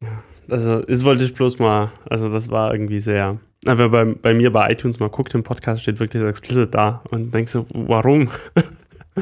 [0.00, 0.22] Ja.
[0.48, 3.38] Also, das wollte ich bloß mal, also das war irgendwie sehr.
[3.64, 7.02] Aber bei, bei mir bei iTunes mal guckt, im Podcast steht wirklich so explicit da
[7.10, 8.30] und denkst so, warum?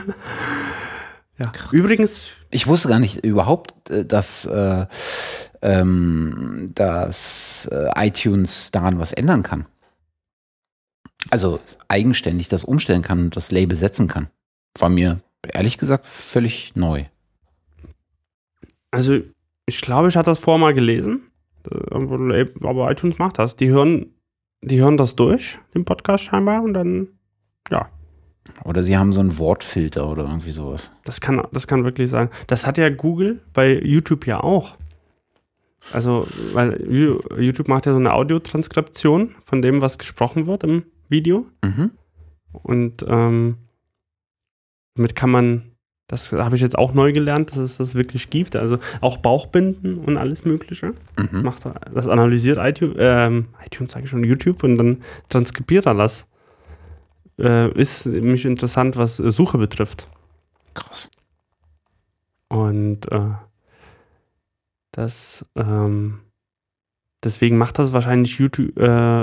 [1.39, 1.47] ja.
[1.47, 1.73] Krass.
[1.73, 2.31] Übrigens.
[2.51, 4.87] Ich wusste gar nicht überhaupt, äh, dass, äh,
[5.63, 9.67] ähm, dass äh, iTunes daran was ändern kann.
[11.31, 14.29] Also eigenständig das umstellen kann und das Label setzen kann.
[14.79, 15.21] War mir
[15.53, 17.07] ehrlich gesagt völlig neu.
[18.91, 19.23] Also
[19.67, 21.31] ich glaube, ich hatte das vorher mal gelesen.
[22.63, 23.57] Aber iTunes macht das.
[23.57, 24.15] Die hören
[24.65, 27.09] die hören das durch, den Podcast scheinbar, und dann,
[27.71, 27.89] ja.
[28.65, 30.93] Oder sie haben so einen Wortfilter oder irgendwie sowas.
[31.05, 32.29] Das kann, das kann wirklich sein.
[32.47, 34.77] Das hat ja Google bei YouTube ja auch.
[35.93, 36.83] Also, weil
[37.39, 41.47] YouTube macht ja so eine Audiotranskription von dem, was gesprochen wird im Video.
[41.63, 41.91] Mhm.
[42.53, 43.59] Und ähm,
[44.95, 45.74] damit kann man,
[46.07, 48.57] das habe ich jetzt auch neu gelernt, dass es das wirklich gibt.
[48.57, 50.93] Also auch Bauchbinden und alles Mögliche.
[51.17, 51.43] Das, Mhm.
[51.43, 51.63] macht
[51.95, 56.27] das analysiert iTunes, ähm, iTunes sage ich schon, YouTube und dann transkribiert er das.
[57.39, 60.09] Äh, ist nämlich interessant, was Suche betrifft.
[60.75, 61.11] Krass.
[62.49, 63.31] Und äh,
[64.93, 66.21] das, ähm,
[67.25, 68.83] deswegen macht das wahrscheinlich YouTube, äh,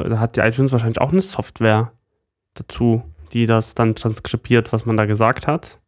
[0.09, 1.93] da hat die iTunes wahrscheinlich auch eine Software
[2.55, 5.79] dazu, die das dann transkribiert, was man da gesagt hat.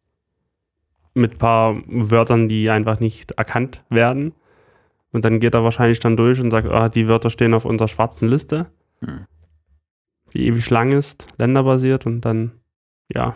[1.14, 4.34] Mit ein paar Wörtern, die einfach nicht erkannt werden.
[5.11, 7.88] Und dann geht er wahrscheinlich dann durch und sagt, ah, die Wörter stehen auf unserer
[7.88, 8.68] schwarzen Liste,
[9.02, 9.26] Hm.
[10.34, 12.52] die ewig lang ist, länderbasiert und dann,
[13.14, 13.35] ja.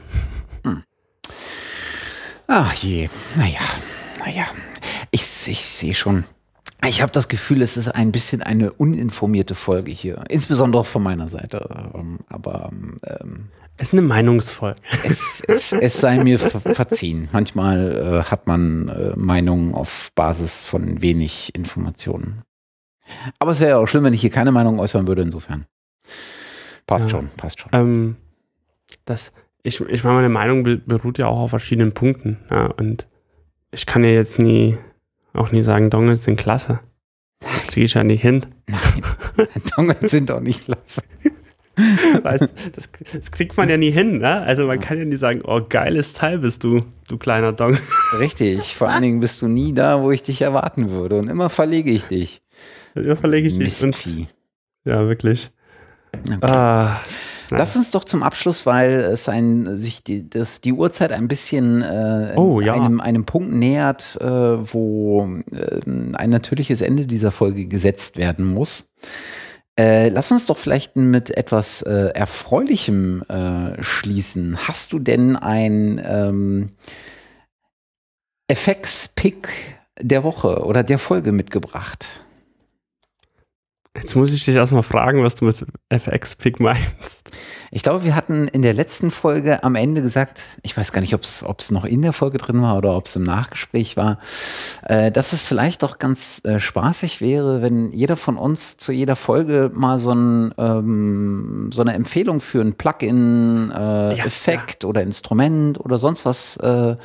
[2.47, 3.59] Ach je, naja,
[4.19, 4.45] naja.
[5.11, 6.23] Ich, ich sehe schon.
[6.85, 10.23] Ich habe das Gefühl, es ist ein bisschen eine uninformierte Folge hier.
[10.29, 11.91] Insbesondere von meiner Seite.
[11.95, 12.69] Ähm, Aber
[13.03, 14.79] ähm, Es ist eine Meinungsfolge.
[15.03, 17.29] es, es, es sei mir ver verziehen.
[17.31, 22.43] Manchmal äh, hat man äh, Meinungen auf Basis von wenig Informationen.
[23.39, 25.65] Aber es wäre ja auch schlimm, wenn ich hier keine Meinung äußern würde, insofern.
[26.85, 27.09] Passt Ja.
[27.09, 27.69] schon, passt schon.
[27.73, 28.15] Ähm,
[29.05, 29.31] das,
[29.63, 32.37] ich, ich meine, meine Meinung be- beruht ja auch auf verschiedenen Punkten.
[32.51, 33.07] Ja, und
[33.71, 34.77] ich kann ja jetzt nie,
[35.37, 36.79] auch nie sagen, Dongles sind klasse.
[37.39, 38.45] Das kriege ich ja nicht hin.
[38.67, 41.01] Nein, Dongles sind doch nicht lasse.
[42.23, 44.19] Weißt, das, das kriegt man ja nie hin.
[44.19, 44.41] Ne?
[44.41, 47.77] Also man kann ja nie sagen, oh, geiles Teil bist du, du kleiner Dong.
[48.17, 51.19] Richtig, vor allen Dingen bist du nie da, wo ich dich erwarten würde.
[51.19, 52.41] Und immer verlege ich dich.
[52.95, 53.79] Da verlege ich dich.
[53.83, 54.27] Und, Mistvieh.
[54.85, 55.51] ja, wirklich.
[56.13, 56.37] Okay.
[56.41, 56.99] Ah,
[57.49, 61.81] Lass uns doch zum Abschluss, weil es ein, sich die, das, die Uhrzeit ein bisschen
[61.81, 62.73] äh, Oh, ja.
[62.73, 68.93] einem, einem Punkt nähert, äh, wo äh, ein natürliches Ende dieser Folge gesetzt werden muss.
[69.79, 74.57] Äh, lass uns doch vielleicht mit etwas äh, Erfreulichem äh, schließen.
[74.67, 76.71] Hast du denn ein ähm,
[78.47, 79.49] FX-Pick
[80.01, 82.21] der Woche oder der Folge mitgebracht?
[83.97, 87.31] Jetzt muss ich dich erstmal fragen, was du mit FX-Pick meinst.
[87.71, 91.13] Ich glaube, wir hatten in der letzten Folge am Ende gesagt, ich weiß gar nicht,
[91.13, 94.19] ob es noch in der Folge drin war oder ob es im Nachgespräch war,
[94.83, 99.15] äh, dass es vielleicht doch ganz äh, spaßig wäre, wenn jeder von uns zu jeder
[99.15, 105.03] Folge mal so, ein, ähm, so eine Empfehlung für ein Plugin, äh, Ja, Effekt oder
[105.03, 106.95] Instrument oder sonst was äh,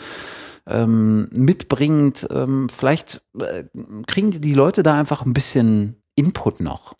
[0.67, 2.27] ähm, mitbringt.
[2.33, 3.65] Ähm, vielleicht äh,
[4.07, 6.95] kriegen die Leute da einfach ein bisschen Input noch.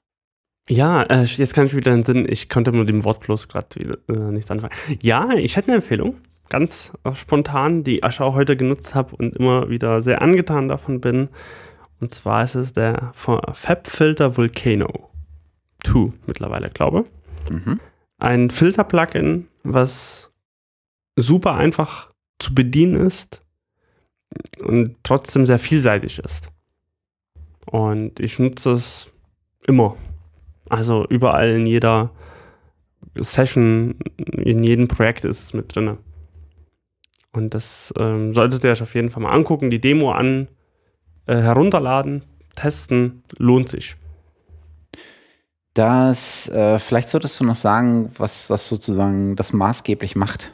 [0.69, 3.49] Ja, äh, jetzt kann ich wieder in den Sinn, ich konnte mit dem Wort bloß
[3.49, 4.73] gerade wieder äh, nichts anfangen.
[5.01, 6.19] Ja, ich hätte eine Empfehlung,
[6.49, 11.01] ganz äh, spontan, die ich auch heute genutzt habe und immer wieder sehr angetan davon
[11.01, 11.29] bin.
[12.01, 15.11] Und zwar ist es der FabFilter Volcano
[15.85, 17.07] 2 mittlerweile, glaube
[17.51, 17.81] Mhm.
[18.19, 20.31] Ein Filter-Plugin, was
[21.17, 23.43] super einfach zu bedienen ist
[24.61, 26.52] und trotzdem sehr vielseitig ist.
[27.73, 29.11] Und ich nutze es
[29.67, 29.97] immer.
[30.69, 32.11] Also überall in jeder
[33.15, 35.97] Session, in jedem Projekt ist es mit drin.
[37.33, 40.49] Und das ähm, solltet ihr euch auf jeden Fall mal angucken, die Demo an,
[41.27, 42.25] äh, herunterladen,
[42.57, 43.97] testen, lohnt sich.
[45.73, 50.53] Das, äh, vielleicht solltest du noch sagen, was, was sozusagen das maßgeblich macht.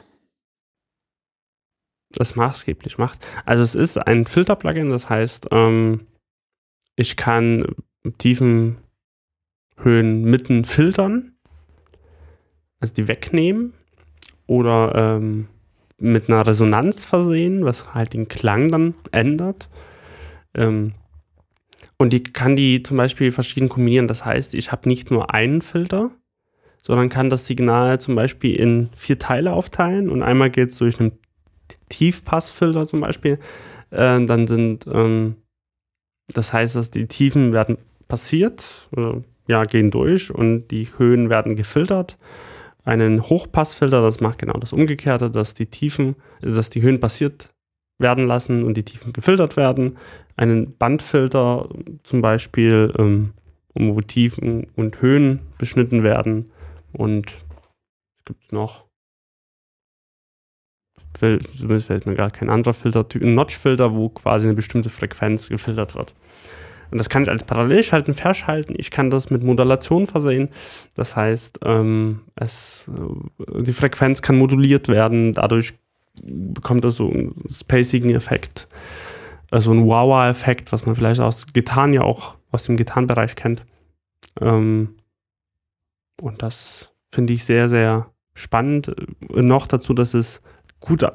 [2.11, 3.19] das maßgeblich macht.
[3.45, 6.07] Also es ist ein Filter-Plugin, das heißt, ähm,
[6.99, 7.65] ich kann
[8.17, 8.77] Tiefen,
[9.81, 11.33] Höhen, Mitten filtern,
[12.79, 13.73] also die wegnehmen
[14.47, 15.47] oder ähm,
[15.97, 19.69] mit einer Resonanz versehen, was halt den Klang dann ändert.
[20.53, 20.93] Ähm,
[21.97, 24.07] und die kann die zum Beispiel verschieden kombinieren.
[24.07, 26.11] Das heißt, ich habe nicht nur einen Filter,
[26.81, 30.99] sondern kann das Signal zum Beispiel in vier Teile aufteilen und einmal geht es durch
[30.99, 31.17] einen
[31.89, 33.39] Tiefpassfilter zum Beispiel.
[33.91, 35.35] Äh, dann sind, ähm,
[36.33, 37.77] das heißt, dass die Tiefen werden
[38.07, 42.17] passiert, äh, ja, gehen durch und die Höhen werden gefiltert.
[42.85, 47.49] Einen Hochpassfilter, das macht genau das Umgekehrte, dass die Tiefen, dass die Höhen passiert
[47.99, 49.97] werden lassen und die Tiefen gefiltert werden.
[50.37, 51.67] Einen Bandfilter
[52.03, 53.33] zum Beispiel, ähm,
[53.73, 56.49] um wo Tiefen und Höhen beschnitten werden.
[56.93, 57.37] Und
[58.17, 58.85] es gibt noch
[61.13, 65.95] zumindest fällt mir gar kein anderer Filter, ein Notch-Filter, wo quasi eine bestimmte Frequenz gefiltert
[65.95, 66.13] wird.
[66.91, 68.75] Und das kann ich als Parallelschalten verschalten.
[68.77, 70.49] Ich kann das mit Modulation versehen.
[70.95, 75.33] Das heißt, ähm, es, äh, die Frequenz kann moduliert werden.
[75.33, 75.73] Dadurch
[76.23, 78.67] bekommt es so einen Spacigen-Effekt.
[79.51, 83.65] Also ein Wawa-Effekt, was man vielleicht aus Gitarren ja auch aus dem Gitarrenbereich kennt.
[84.41, 84.95] Ähm,
[86.21, 88.93] und das finde ich sehr, sehr spannend.
[89.29, 90.41] Noch dazu, dass es
[90.79, 91.11] gut äh,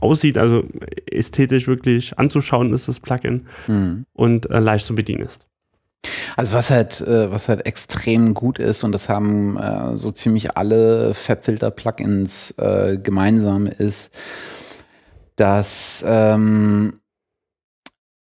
[0.00, 0.64] aussieht, also
[1.06, 4.06] ästhetisch wirklich anzuschauen ist das Plugin mhm.
[4.12, 5.46] und äh, leicht zu bedienen ist.
[6.36, 10.56] Also was halt, äh, was halt extrem gut ist und das haben äh, so ziemlich
[10.56, 14.14] alle Fabfilter-Plugins äh, gemeinsam ist,
[15.36, 17.00] dass ähm,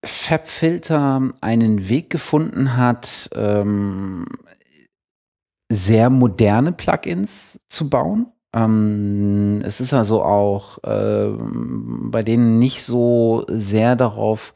[0.05, 4.26] Fabfilter einen Weg gefunden hat, ähm,
[5.70, 8.32] sehr moderne Plugins zu bauen.
[8.55, 14.55] Ähm, es ist also auch äh, bei denen nicht so sehr darauf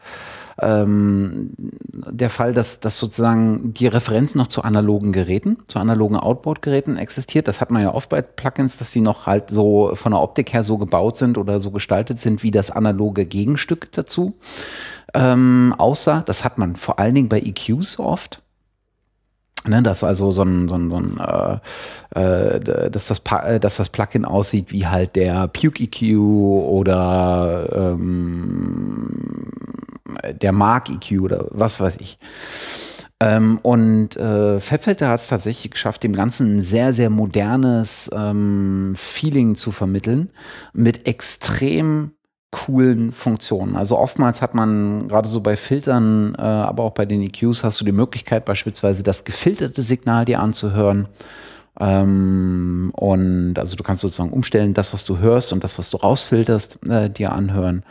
[0.61, 6.97] ähm, der Fall, dass, dass sozusagen die Referenz noch zu analogen Geräten, zu analogen Outboard-Geräten
[6.97, 7.49] existiert.
[7.49, 10.53] Das hat man ja oft bei Plugins, dass sie noch halt so von der Optik
[10.53, 14.35] her so gebaut sind oder so gestaltet sind wie das analoge Gegenstück dazu
[15.15, 16.23] ähm, aussah.
[16.27, 18.42] Das hat man vor allen Dingen bei EQs oft.
[19.65, 23.77] Ne, dass also so ein, so ein, so ein äh, äh, dass, das, äh, dass
[23.77, 29.53] das Plugin aussieht wie halt der Puke EQ oder ähm,
[30.33, 32.19] der Mark EQ oder was weiß ich.
[33.21, 38.95] Ähm, und äh, Fettfelter hat es tatsächlich geschafft, dem Ganzen ein sehr, sehr modernes ähm,
[38.97, 40.31] Feeling zu vermitteln
[40.73, 42.11] mit extrem
[42.53, 43.77] coolen Funktionen.
[43.77, 47.81] Also oftmals hat man gerade so bei Filtern, äh, aber auch bei den EQs hast
[47.81, 51.09] du die Möglichkeit beispielsweise das gefilterte Signal dir anzuhören.
[51.81, 55.97] Ähm, und also du kannst sozusagen umstellen, das, was du hörst und das, was du
[55.97, 57.85] rausfilterst, äh, dir anhören.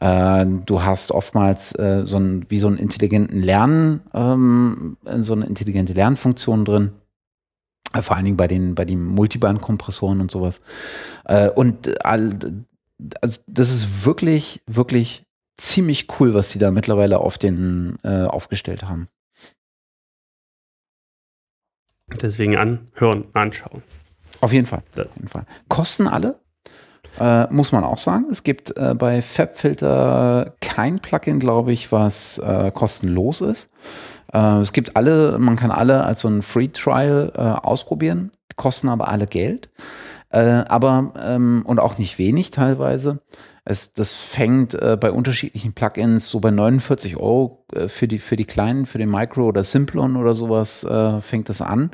[0.00, 5.46] Äh, du hast oftmals äh, so ein, wie so einen intelligenten Lernen, ähm, so eine
[5.46, 6.92] intelligente Lernfunktion drin.
[8.00, 10.60] Vor allen Dingen bei den, bei den Multiband-Kompressoren und sowas.
[11.24, 12.38] Äh, und all,
[13.20, 15.24] also das ist wirklich, wirklich
[15.56, 19.08] ziemlich cool, was sie da mittlerweile auf den äh, aufgestellt haben.
[22.22, 23.82] Deswegen anhören, anschauen.
[24.40, 24.82] Auf jeden Fall.
[24.96, 25.46] Auf jeden Fall.
[25.68, 26.38] Kosten alle?
[27.18, 28.26] Äh, muss man auch sagen.
[28.30, 33.70] Es gibt äh, bei FabFilter kein Plugin, glaube ich, was äh, kostenlos ist.
[34.32, 38.88] Äh, es gibt alle, man kann alle als so ein Free Trial äh, ausprobieren, kosten
[38.88, 39.70] aber alle Geld.
[40.36, 43.20] Äh, aber ähm, und auch nicht wenig teilweise.
[43.64, 48.36] Es, das fängt äh, bei unterschiedlichen Plugins so bei 49 Euro äh, für die für
[48.36, 51.90] die kleinen, für den Micro oder Simplon oder sowas äh, fängt das an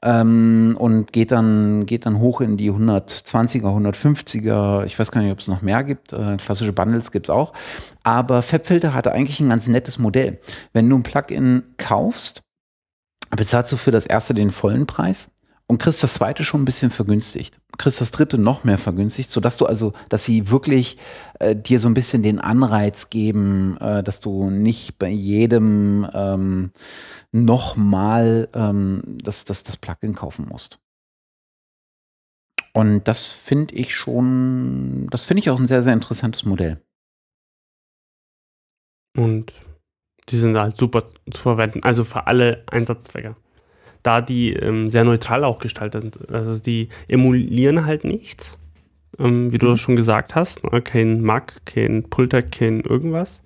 [0.00, 4.84] ähm, und geht dann geht dann hoch in die 120er, 150er.
[4.84, 6.12] Ich weiß gar nicht, ob es noch mehr gibt.
[6.12, 7.52] Äh, klassische Bundles gibt es auch.
[8.04, 10.38] Aber FabFilter hatte eigentlich ein ganz nettes Modell.
[10.72, 12.42] Wenn du ein Plugin kaufst,
[13.36, 15.31] bezahlst du für das erste den vollen Preis
[15.72, 17.58] und kriegst das zweite schon ein bisschen vergünstigt.
[17.78, 20.98] Kriegst das dritte noch mehr vergünstigt, sodass du also, dass sie wirklich
[21.40, 26.72] äh, dir so ein bisschen den Anreiz geben, äh, dass du nicht bei jedem ähm,
[27.30, 30.78] nochmal ähm, das, das, das Plugin kaufen musst.
[32.74, 36.82] Und das finde ich schon, das finde ich auch ein sehr, sehr interessantes Modell.
[39.16, 39.54] Und
[40.28, 43.36] die sind halt super zu verwenden, also für alle Einsatzzwecke
[44.02, 46.30] da die ähm, sehr neutral auch gestaltet sind.
[46.30, 48.58] Also die emulieren halt nichts,
[49.18, 49.70] ähm, wie du mhm.
[49.72, 50.64] das schon gesagt hast.
[50.64, 50.82] Ne?
[50.82, 53.42] Kein Mac, kein Pulter, kein irgendwas,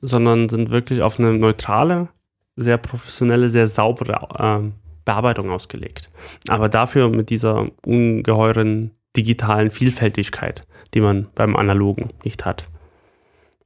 [0.00, 2.08] sondern sind wirklich auf eine neutrale,
[2.56, 4.72] sehr professionelle, sehr saubere ähm,
[5.04, 6.10] Bearbeitung ausgelegt.
[6.48, 10.62] Aber dafür mit dieser ungeheuren digitalen Vielfältigkeit,
[10.94, 12.68] die man beim Analogen nicht hat.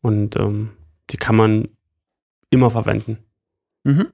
[0.01, 0.71] Und ähm,
[1.11, 1.69] die kann man
[2.51, 3.19] immer verwenden.
[3.85, 4.09] Mhm.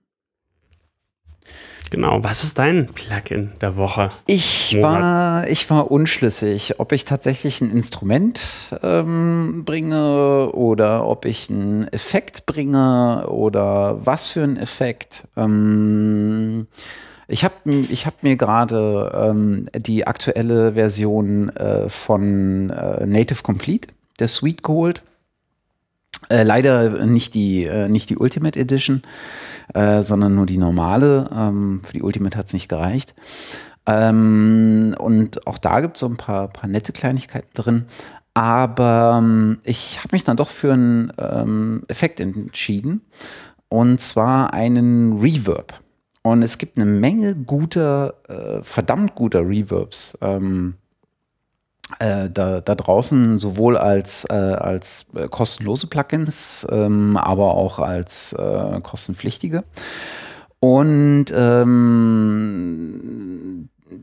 [1.91, 4.11] Genau, was ist dein Plugin der Woche?
[4.27, 8.43] Ich war, ich war unschlüssig, ob ich tatsächlich ein Instrument
[8.83, 15.27] ähm, bringe oder ob ich einen Effekt bringe oder was für einen Effekt.
[15.37, 16.67] Ähm,
[17.27, 17.55] ich habe
[17.91, 23.89] ich hab mir gerade ähm, die aktuelle Version äh, von äh, Native Complete,
[24.19, 25.03] der Suite, geholt.
[26.29, 29.03] Äh, leider nicht die, äh, nicht die Ultimate Edition,
[29.75, 31.31] äh, sondern nur die normale.
[31.35, 33.15] Ähm, für die Ultimate hat es nicht gereicht.
[33.87, 37.87] Ähm, und auch da gibt es so ein paar, paar nette Kleinigkeiten drin.
[38.35, 43.01] Aber ähm, ich habe mich dann doch für einen ähm, Effekt entschieden.
[43.69, 45.81] Und zwar einen Reverb.
[46.23, 50.19] Und es gibt eine Menge guter, äh, verdammt guter Reverbs.
[50.21, 50.75] Ähm,
[51.99, 58.33] äh, da, da draußen sowohl als, äh, als äh, kostenlose Plugins, ähm, aber auch als
[58.33, 59.65] äh, kostenpflichtige.
[60.61, 62.09] Und ähm,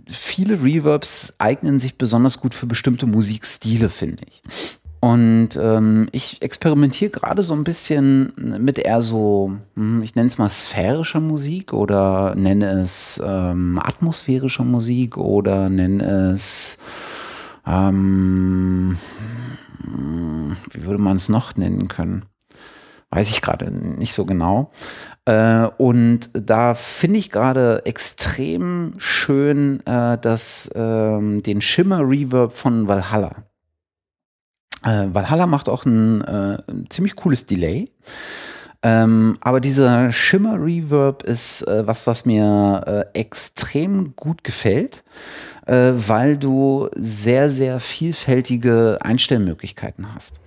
[0.08, 4.42] viele Reverbs eignen sich besonders gut für bestimmte Musikstile, finde ich.
[5.06, 10.40] Und ähm, ich experimentiere gerade so ein bisschen mit eher so, hm, ich nenne es
[10.40, 16.80] mal sphärischer Musik oder nenne es ähm, atmosphärischer Musik oder nenne es,
[17.66, 18.98] ähm,
[20.72, 22.26] wie würde man es noch nennen können?
[23.10, 24.72] Weiß ich gerade nicht so genau.
[25.26, 33.36] Äh, und da finde ich gerade extrem schön äh, dass, ähm, den Shimmer-Reverb von Valhalla.
[34.84, 37.90] Äh, Valhalla macht auch ein, äh, ein ziemlich cooles Delay.
[38.84, 42.84] Ähm, aber dieser Shimmer-Reverb ist äh, was, was mir
[43.14, 45.04] äh, extrem gut gefällt,
[45.55, 50.40] äh, weil du sehr, sehr vielfältige Einstellmöglichkeiten hast.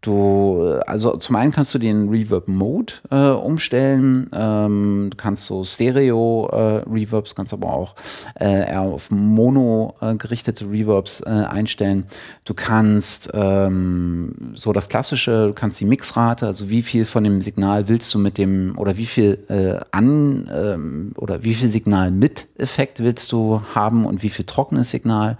[0.00, 5.64] Du, also zum einen kannst du den Reverb Mode äh, umstellen, ähm, du kannst so
[5.64, 7.96] Stereo äh, kannst aber auch
[8.38, 12.06] äh, eher auf Mono äh, gerichtete Reverbs äh, einstellen.
[12.44, 17.40] Du kannst ähm, so das klassische, du kannst die Mixrate, also wie viel von dem
[17.40, 22.12] Signal willst du mit dem oder wie viel äh, an ähm, oder wie viel Signal
[22.12, 25.38] mit Effekt willst du haben und wie viel trockenes Signal,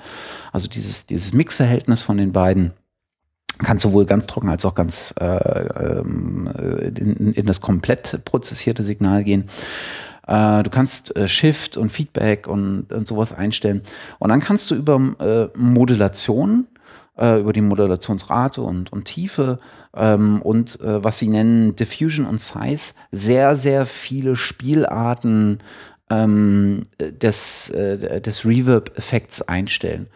[0.53, 2.73] also dieses dieses Mixverhältnis von den beiden
[3.59, 6.49] kann sowohl ganz trocken als auch ganz äh, ähm,
[6.97, 9.49] in, in das komplett prozessierte Signal gehen.
[10.27, 13.83] Äh, du kannst äh, Shift und Feedback und, und sowas einstellen.
[14.19, 16.67] Und dann kannst du über äh, Modulation,
[17.17, 19.59] äh, über die Modulationsrate und, und Tiefe
[19.97, 25.61] ähm, und äh, was sie nennen Diffusion und Size sehr, sehr viele Spielarten
[26.11, 30.09] ähm, des, äh, des Reverb-Effekts einstellen.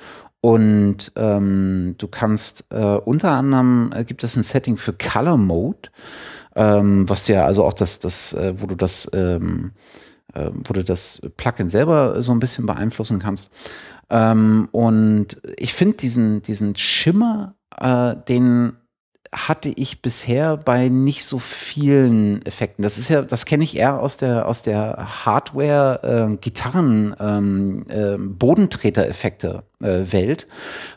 [0.42, 5.88] Und ähm, du kannst äh, unter anderem äh, gibt es ein Setting für Color Mode,
[6.56, 9.70] ähm, was ja also auch das, das, äh, wo du das, ähm,
[10.34, 13.52] äh, wo du das Plugin selber so ein bisschen beeinflussen kannst.
[14.10, 18.72] Ähm, und ich finde diesen, diesen Schimmer, äh, den
[19.32, 22.82] hatte ich bisher bei nicht so vielen Effekten.
[22.82, 27.86] Das ist ja, das kenne ich eher aus der aus der Hardware äh, Gitarren ähm,
[27.88, 30.46] äh, Bodentreter-Effekte äh, Welt,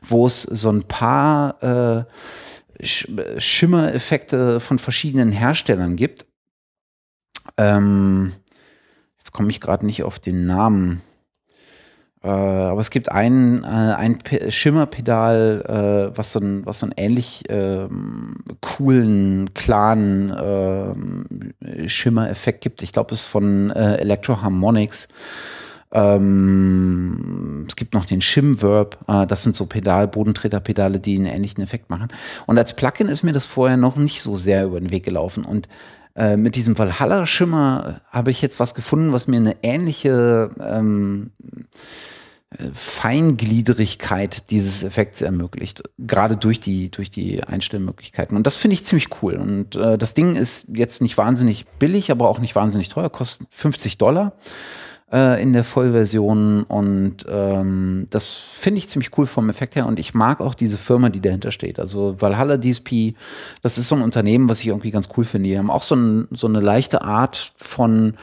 [0.01, 3.07] wo es so ein paar äh, Sch
[3.37, 6.25] Schimmereffekte von verschiedenen Herstellern gibt.
[7.55, 8.33] Ähm,
[9.17, 11.01] jetzt komme ich gerade nicht auf den Namen.
[12.25, 14.17] Äh, aber es gibt ein, äh, ein
[14.49, 22.81] Schimmerpedal, äh, was, so ein, was so einen ähnlich ähm, coolen, klaren äh, Schimmereffekt gibt.
[22.81, 24.37] Ich glaube, es ist von äh, Electro.
[25.91, 28.97] Ähm, es gibt noch den Shimverb.
[29.07, 32.07] Äh, das sind so Pedal, Bodentreterpedale, die einen ähnlichen Effekt machen.
[32.47, 35.45] Und als Plugin ist mir das vorher noch nicht so sehr über den Weg gelaufen.
[35.45, 35.69] Und
[36.15, 41.31] äh, mit diesem Valhalla-Schimmer habe ich jetzt was gefunden, was mir eine ähnliche ähm,
[42.73, 48.37] Feingliedrigkeit dieses Effekts ermöglicht, gerade durch die, durch die Einstellmöglichkeiten.
[48.37, 49.35] Und das finde ich ziemlich cool.
[49.35, 53.47] Und äh, das Ding ist jetzt nicht wahnsinnig billig, aber auch nicht wahnsinnig teuer, kostet
[53.51, 54.33] 50 Dollar
[55.15, 56.63] äh, in der Vollversion.
[56.63, 59.85] Und ähm, das finde ich ziemlich cool vom Effekt her.
[59.85, 61.79] Und ich mag auch diese Firma, die dahinter steht.
[61.79, 63.15] Also Valhalla DSP,
[63.61, 65.49] das ist so ein Unternehmen, was ich irgendwie ganz cool finde.
[65.49, 68.15] Die haben auch so, ein, so eine leichte Art von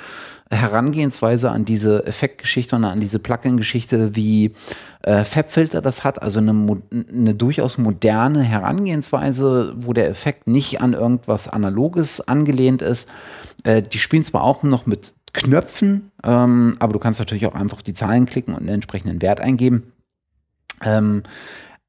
[0.51, 4.53] Herangehensweise an diese Effektgeschichte und an diese Plugin-Geschichte, wie
[5.01, 10.93] äh, FabFilter das hat, also eine, eine durchaus moderne Herangehensweise, wo der Effekt nicht an
[10.93, 13.09] irgendwas Analoges angelehnt ist.
[13.65, 17.83] Äh, die spielen zwar auch noch mit Knöpfen, ähm, aber du kannst natürlich auch einfach
[17.83, 19.93] die Zahlen klicken und einen entsprechenden Wert eingeben.
[20.85, 21.23] Ähm,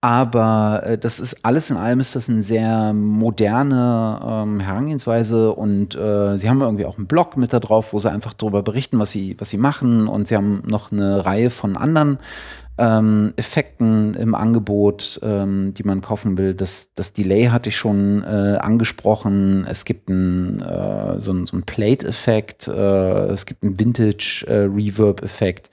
[0.03, 5.95] aber äh, das ist alles in allem ist das eine sehr moderne ähm, Herangehensweise und
[5.95, 8.99] äh, sie haben irgendwie auch einen Blog mit da drauf, wo sie einfach darüber berichten,
[8.99, 10.09] was sie, was sie machen.
[10.09, 12.17] Und sie haben noch eine Reihe von anderen
[12.77, 16.53] ähm, Effekten im Angebot, ähm, die man kaufen will.
[16.53, 19.65] Das, das Delay hatte ich schon äh, angesprochen.
[19.69, 25.67] Es gibt ein, äh, so, ein, so Plate-Effekt, äh, es gibt einen Vintage-Reverb-Effekt.
[25.67, 25.69] Äh,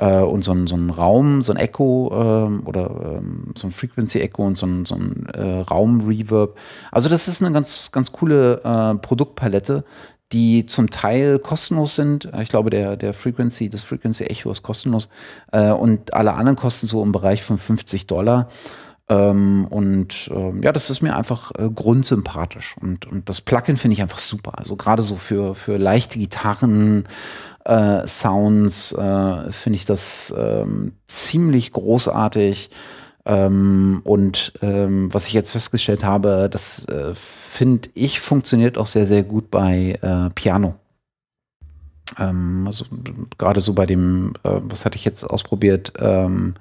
[0.00, 3.70] äh, und so ein, so ein Raum, so ein Echo äh, oder ähm, so ein
[3.70, 6.56] Frequency-Echo und so ein, so ein äh, Raum-Reverb.
[6.90, 9.84] Also das ist eine ganz, ganz coole Produktpalette,
[10.32, 12.28] die zum Teil kostenlos sind.
[12.40, 15.08] Ich glaube, der, der Frequency, das Frequency Echo ist kostenlos
[15.52, 18.48] äh, und alle anderen kosten so im Bereich von 50 Dollar.
[19.08, 22.76] Ähm, und ähm, ja, das ist mir einfach äh, grundsympathisch.
[22.80, 24.52] Und, und das Plugin finde ich einfach super.
[24.56, 27.08] Also gerade so für, für leichte Gitarren,
[27.64, 32.70] äh, Sounds äh, finde ich das ähm, ziemlich großartig.
[33.26, 39.06] Ähm, und ähm, was ich jetzt festgestellt habe, das äh, finde ich funktioniert auch sehr,
[39.06, 40.74] sehr gut bei äh, Piano.
[42.18, 42.86] Ähm, also
[43.38, 45.92] gerade so bei dem, äh, was hatte ich jetzt ausprobiert?
[45.98, 46.54] Ähm,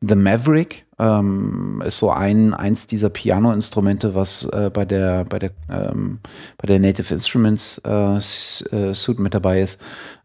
[0.00, 5.50] The Maverick ähm, ist so ein eins dieser Piano-Instrumente, was äh, bei der bei der
[5.68, 6.20] ähm,
[6.56, 9.80] bei der Native Instruments äh, äh, Suite mit dabei ist.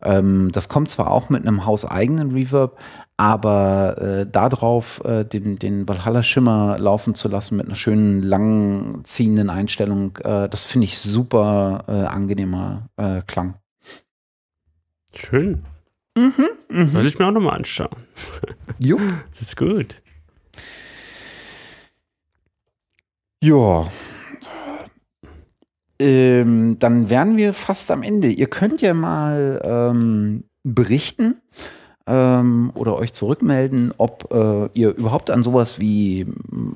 [0.06, 2.77] Das kommt zwar auch mit einem hauseigenen Reverb,
[3.18, 9.02] aber äh, darauf äh, den den Valhalla Schimmer laufen zu lassen mit einer schönen lang
[9.03, 13.56] ziehenden Einstellung, äh, das finde ich super äh, angenehmer äh, Klang.
[15.14, 15.64] Schön.
[16.15, 16.85] Mhm, mh.
[16.88, 17.95] Soll ich mir auch nochmal anschauen.
[18.80, 18.98] Jo.
[19.31, 19.95] Das ist gut.
[23.44, 23.88] Ja.
[25.99, 28.30] Ähm, dann wären wir fast am Ende.
[28.30, 31.41] Ihr könnt ja mal ähm, berichten
[32.05, 36.25] ähm, oder euch zurückmelden, ob äh, ihr überhaupt an sowas wie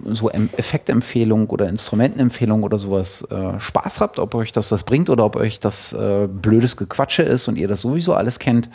[0.06, 5.26] so Effektempfehlung oder Instrumentenempfehlung oder sowas äh, Spaß habt, ob euch das was bringt oder
[5.26, 8.70] ob euch das äh, blödes Gequatsche ist und ihr das sowieso alles kennt.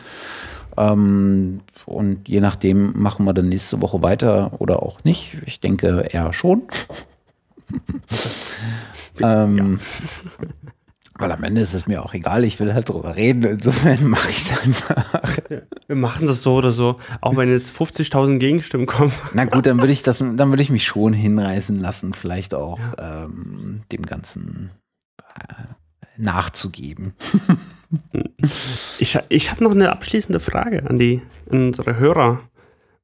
[0.77, 5.39] Ähm, und je nachdem machen wir dann nächste Woche weiter oder auch nicht.
[5.47, 6.63] Ich denke eher schon.
[9.23, 9.81] ähm,
[11.23, 14.31] weil am Ende ist es mir auch egal, ich will halt drüber reden, insofern mache
[14.31, 15.39] ich es einfach.
[15.87, 19.13] Wir machen das so oder so, auch wenn jetzt 50.000 Gegenstimmen kommen.
[19.33, 22.79] Na gut, dann würde ich das, dann würde ich mich schon hinreißen lassen, vielleicht auch
[22.99, 23.25] ja.
[23.25, 24.71] ähm, dem Ganzen
[25.19, 25.65] äh,
[26.17, 27.15] nachzugeben.
[28.99, 31.21] Ich, ich habe noch eine abschließende Frage an die
[31.51, 32.41] an unsere Hörer.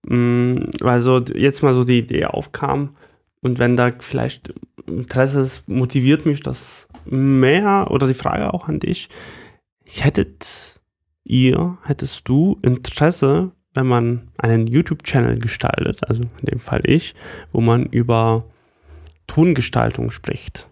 [0.06, 2.96] Mm, weil so jetzt mal so die Idee aufkam
[3.40, 4.54] und wenn da vielleicht
[4.86, 9.08] Interesse ist, motiviert mich das mehr oder die Frage auch an dich.
[9.84, 10.80] Hättet
[11.24, 17.14] ihr, hättest du Interesse, wenn man einen YouTube-Channel gestaltet, also in dem Fall ich,
[17.52, 18.44] wo man über
[19.26, 20.68] Tongestaltung spricht?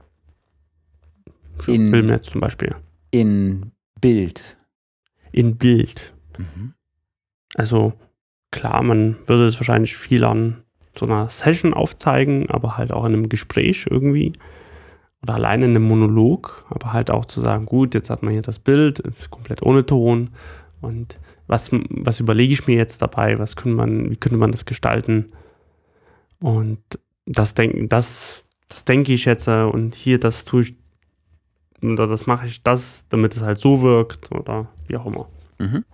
[1.67, 2.75] In, Filmnetz zum Beispiel.
[3.11, 4.43] In Bild.
[5.33, 6.13] In Bild.
[6.39, 6.75] Mhm.
[7.55, 7.95] Also
[8.51, 10.63] klar, man würde es wahrscheinlich viel an
[10.99, 14.33] so einer Session aufzeigen, aber halt auch in einem Gespräch irgendwie.
[15.27, 18.43] Oder allein in einem Monolog, aber halt auch zu sagen, gut, jetzt hat man hier
[18.43, 20.31] das Bild, ist komplett ohne Ton.
[20.81, 23.41] Und was, was überlege ich mir jetzt dabei?
[23.41, 25.33] Was könnte man, wie könnte man das gestalten?
[26.39, 26.79] Und
[27.25, 30.77] das denke das, das denke ich jetzt äh, und hier das tue ich
[31.83, 35.29] oder das mache ich das, damit es halt so wirkt oder wie auch immer.
[35.59, 35.85] Mhm.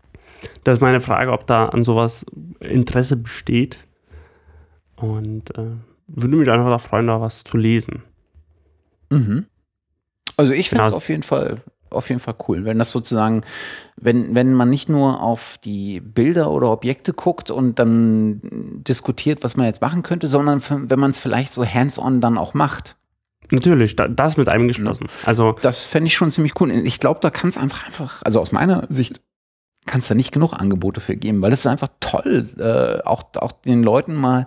[0.62, 2.26] Das ist meine Frage, ob da an sowas
[2.60, 3.78] Interesse besteht.
[4.96, 5.70] Und äh,
[6.06, 8.02] würde mich einfach da freuen, da was zu lesen.
[9.12, 9.46] Mhm.
[10.36, 11.56] Also ich finde es ja, auf jeden Fall
[11.92, 13.42] auf jeden Fall cool, wenn das sozusagen,
[13.96, 18.40] wenn, wenn man nicht nur auf die Bilder oder Objekte guckt und dann
[18.86, 22.54] diskutiert, was man jetzt machen könnte, sondern wenn man es vielleicht so hands-on dann auch
[22.54, 22.96] macht.
[23.50, 25.06] Natürlich, da, das mit einem geschlossen.
[25.26, 26.70] Also das fände ich schon ziemlich cool.
[26.70, 29.20] Ich glaube, da kann es einfach einfach, also aus meiner Sicht
[29.86, 33.24] kann es da nicht genug Angebote für geben, weil das ist einfach toll, äh, auch,
[33.36, 34.46] auch den Leuten mal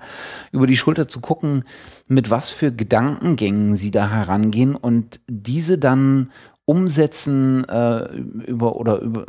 [0.51, 1.65] über die Schulter zu gucken,
[2.07, 6.31] mit was für Gedankengängen sie da herangehen und diese dann
[6.65, 8.05] umsetzen äh,
[8.47, 9.25] über oder über,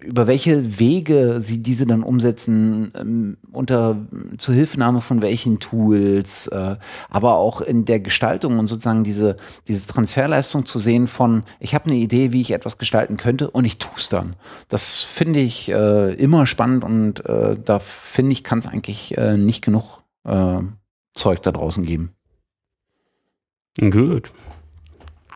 [0.00, 3.96] über welche Wege sie diese dann umsetzen ähm, unter
[4.38, 6.76] Zuhilfenahme von welchen Tools, äh,
[7.08, 9.36] aber auch in der Gestaltung und sozusagen diese
[9.68, 13.64] diese Transferleistung zu sehen von ich habe eine Idee, wie ich etwas gestalten könnte und
[13.64, 14.34] ich tue es dann.
[14.68, 19.36] Das finde ich äh, immer spannend und äh, da finde ich kann es eigentlich äh,
[19.36, 20.58] nicht genug äh,
[21.12, 22.10] Zeug da draußen geben.
[23.78, 24.32] Gut.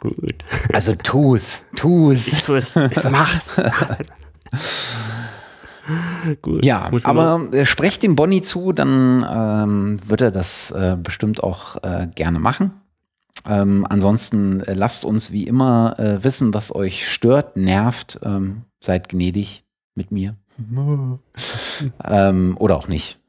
[0.00, 0.44] Gut.
[0.72, 2.32] Also tu's, tu's.
[2.32, 3.50] Ich tu's, ich mach's.
[6.42, 11.42] Gut, ja, aber äh, sprecht dem Bonnie zu, dann ähm, wird er das äh, bestimmt
[11.42, 12.72] auch äh, gerne machen.
[13.46, 18.20] Ähm, ansonsten äh, lasst uns wie immer äh, wissen, was euch stört, nervt.
[18.22, 19.64] Ähm, seid gnädig
[19.94, 20.36] mit mir.
[22.04, 23.20] Ähm, oder auch nicht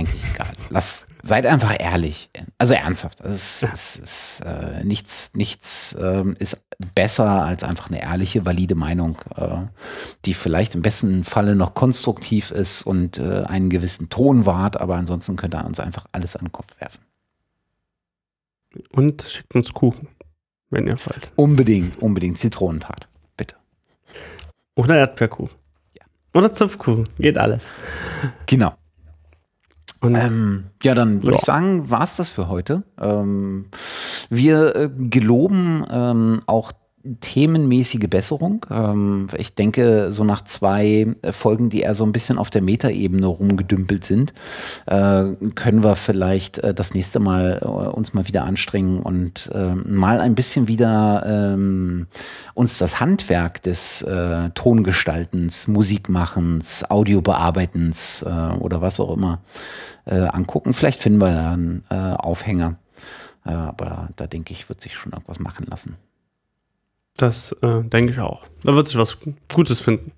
[0.00, 0.52] eigentlich egal.
[0.70, 2.30] Lass, seid einfach ehrlich.
[2.58, 3.20] Also ernsthaft.
[3.20, 3.68] Es ist, ja.
[3.72, 6.64] es ist äh, nichts, nichts äh, ist
[6.94, 9.66] besser als einfach eine ehrliche, valide Meinung, äh,
[10.24, 14.96] die vielleicht im besten Falle noch konstruktiv ist und äh, einen gewissen Ton wahrt, aber
[14.96, 17.00] ansonsten könnt ihr uns einfach alles an den Kopf werfen.
[18.92, 20.08] Und schickt uns Kuchen,
[20.70, 21.30] wenn ihr wollt.
[21.36, 23.56] Unbedingt, unbedingt Zitronentat, bitte.
[24.74, 25.56] Oder Erdbeerkuchen.
[25.94, 26.04] Ja.
[26.34, 27.72] Oder Zupfkuchen, geht alles.
[28.46, 28.74] Genau.
[30.02, 31.38] Ähm, ja, dann würde ja.
[31.38, 32.84] ich sagen, war es das für heute.
[32.98, 33.66] Ähm,
[34.30, 36.72] wir äh, geloben ähm, auch
[37.20, 38.66] themenmäßige Besserung.
[38.70, 43.26] Ähm, ich denke, so nach zwei Folgen, die eher so ein bisschen auf der Metaebene
[43.26, 44.34] rumgedümpelt sind,
[44.86, 49.74] äh, können wir vielleicht äh, das nächste Mal äh, uns mal wieder anstrengen und äh,
[49.74, 52.06] mal ein bisschen wieder ähm,
[52.54, 59.40] uns das Handwerk des äh, Tongestaltens, Musikmachens, Audiobearbeitens äh, oder was auch immer
[60.06, 60.72] angucken.
[60.72, 62.76] Vielleicht finden wir da einen Aufhänger.
[63.44, 65.96] aber da denke ich, wird sich schon irgendwas machen lassen.
[67.20, 68.46] Das äh, denke ich auch.
[68.62, 69.18] Da wird sich was
[69.52, 70.12] Gutes finden.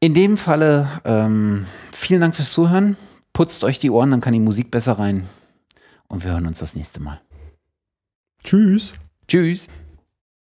[0.00, 2.96] In dem Falle ähm, vielen Dank fürs Zuhören.
[3.34, 5.28] Putzt euch die Ohren, dann kann die Musik besser rein.
[6.08, 7.20] Und wir hören uns das nächste Mal.
[8.42, 8.94] Tschüss.
[9.28, 9.68] Tschüss.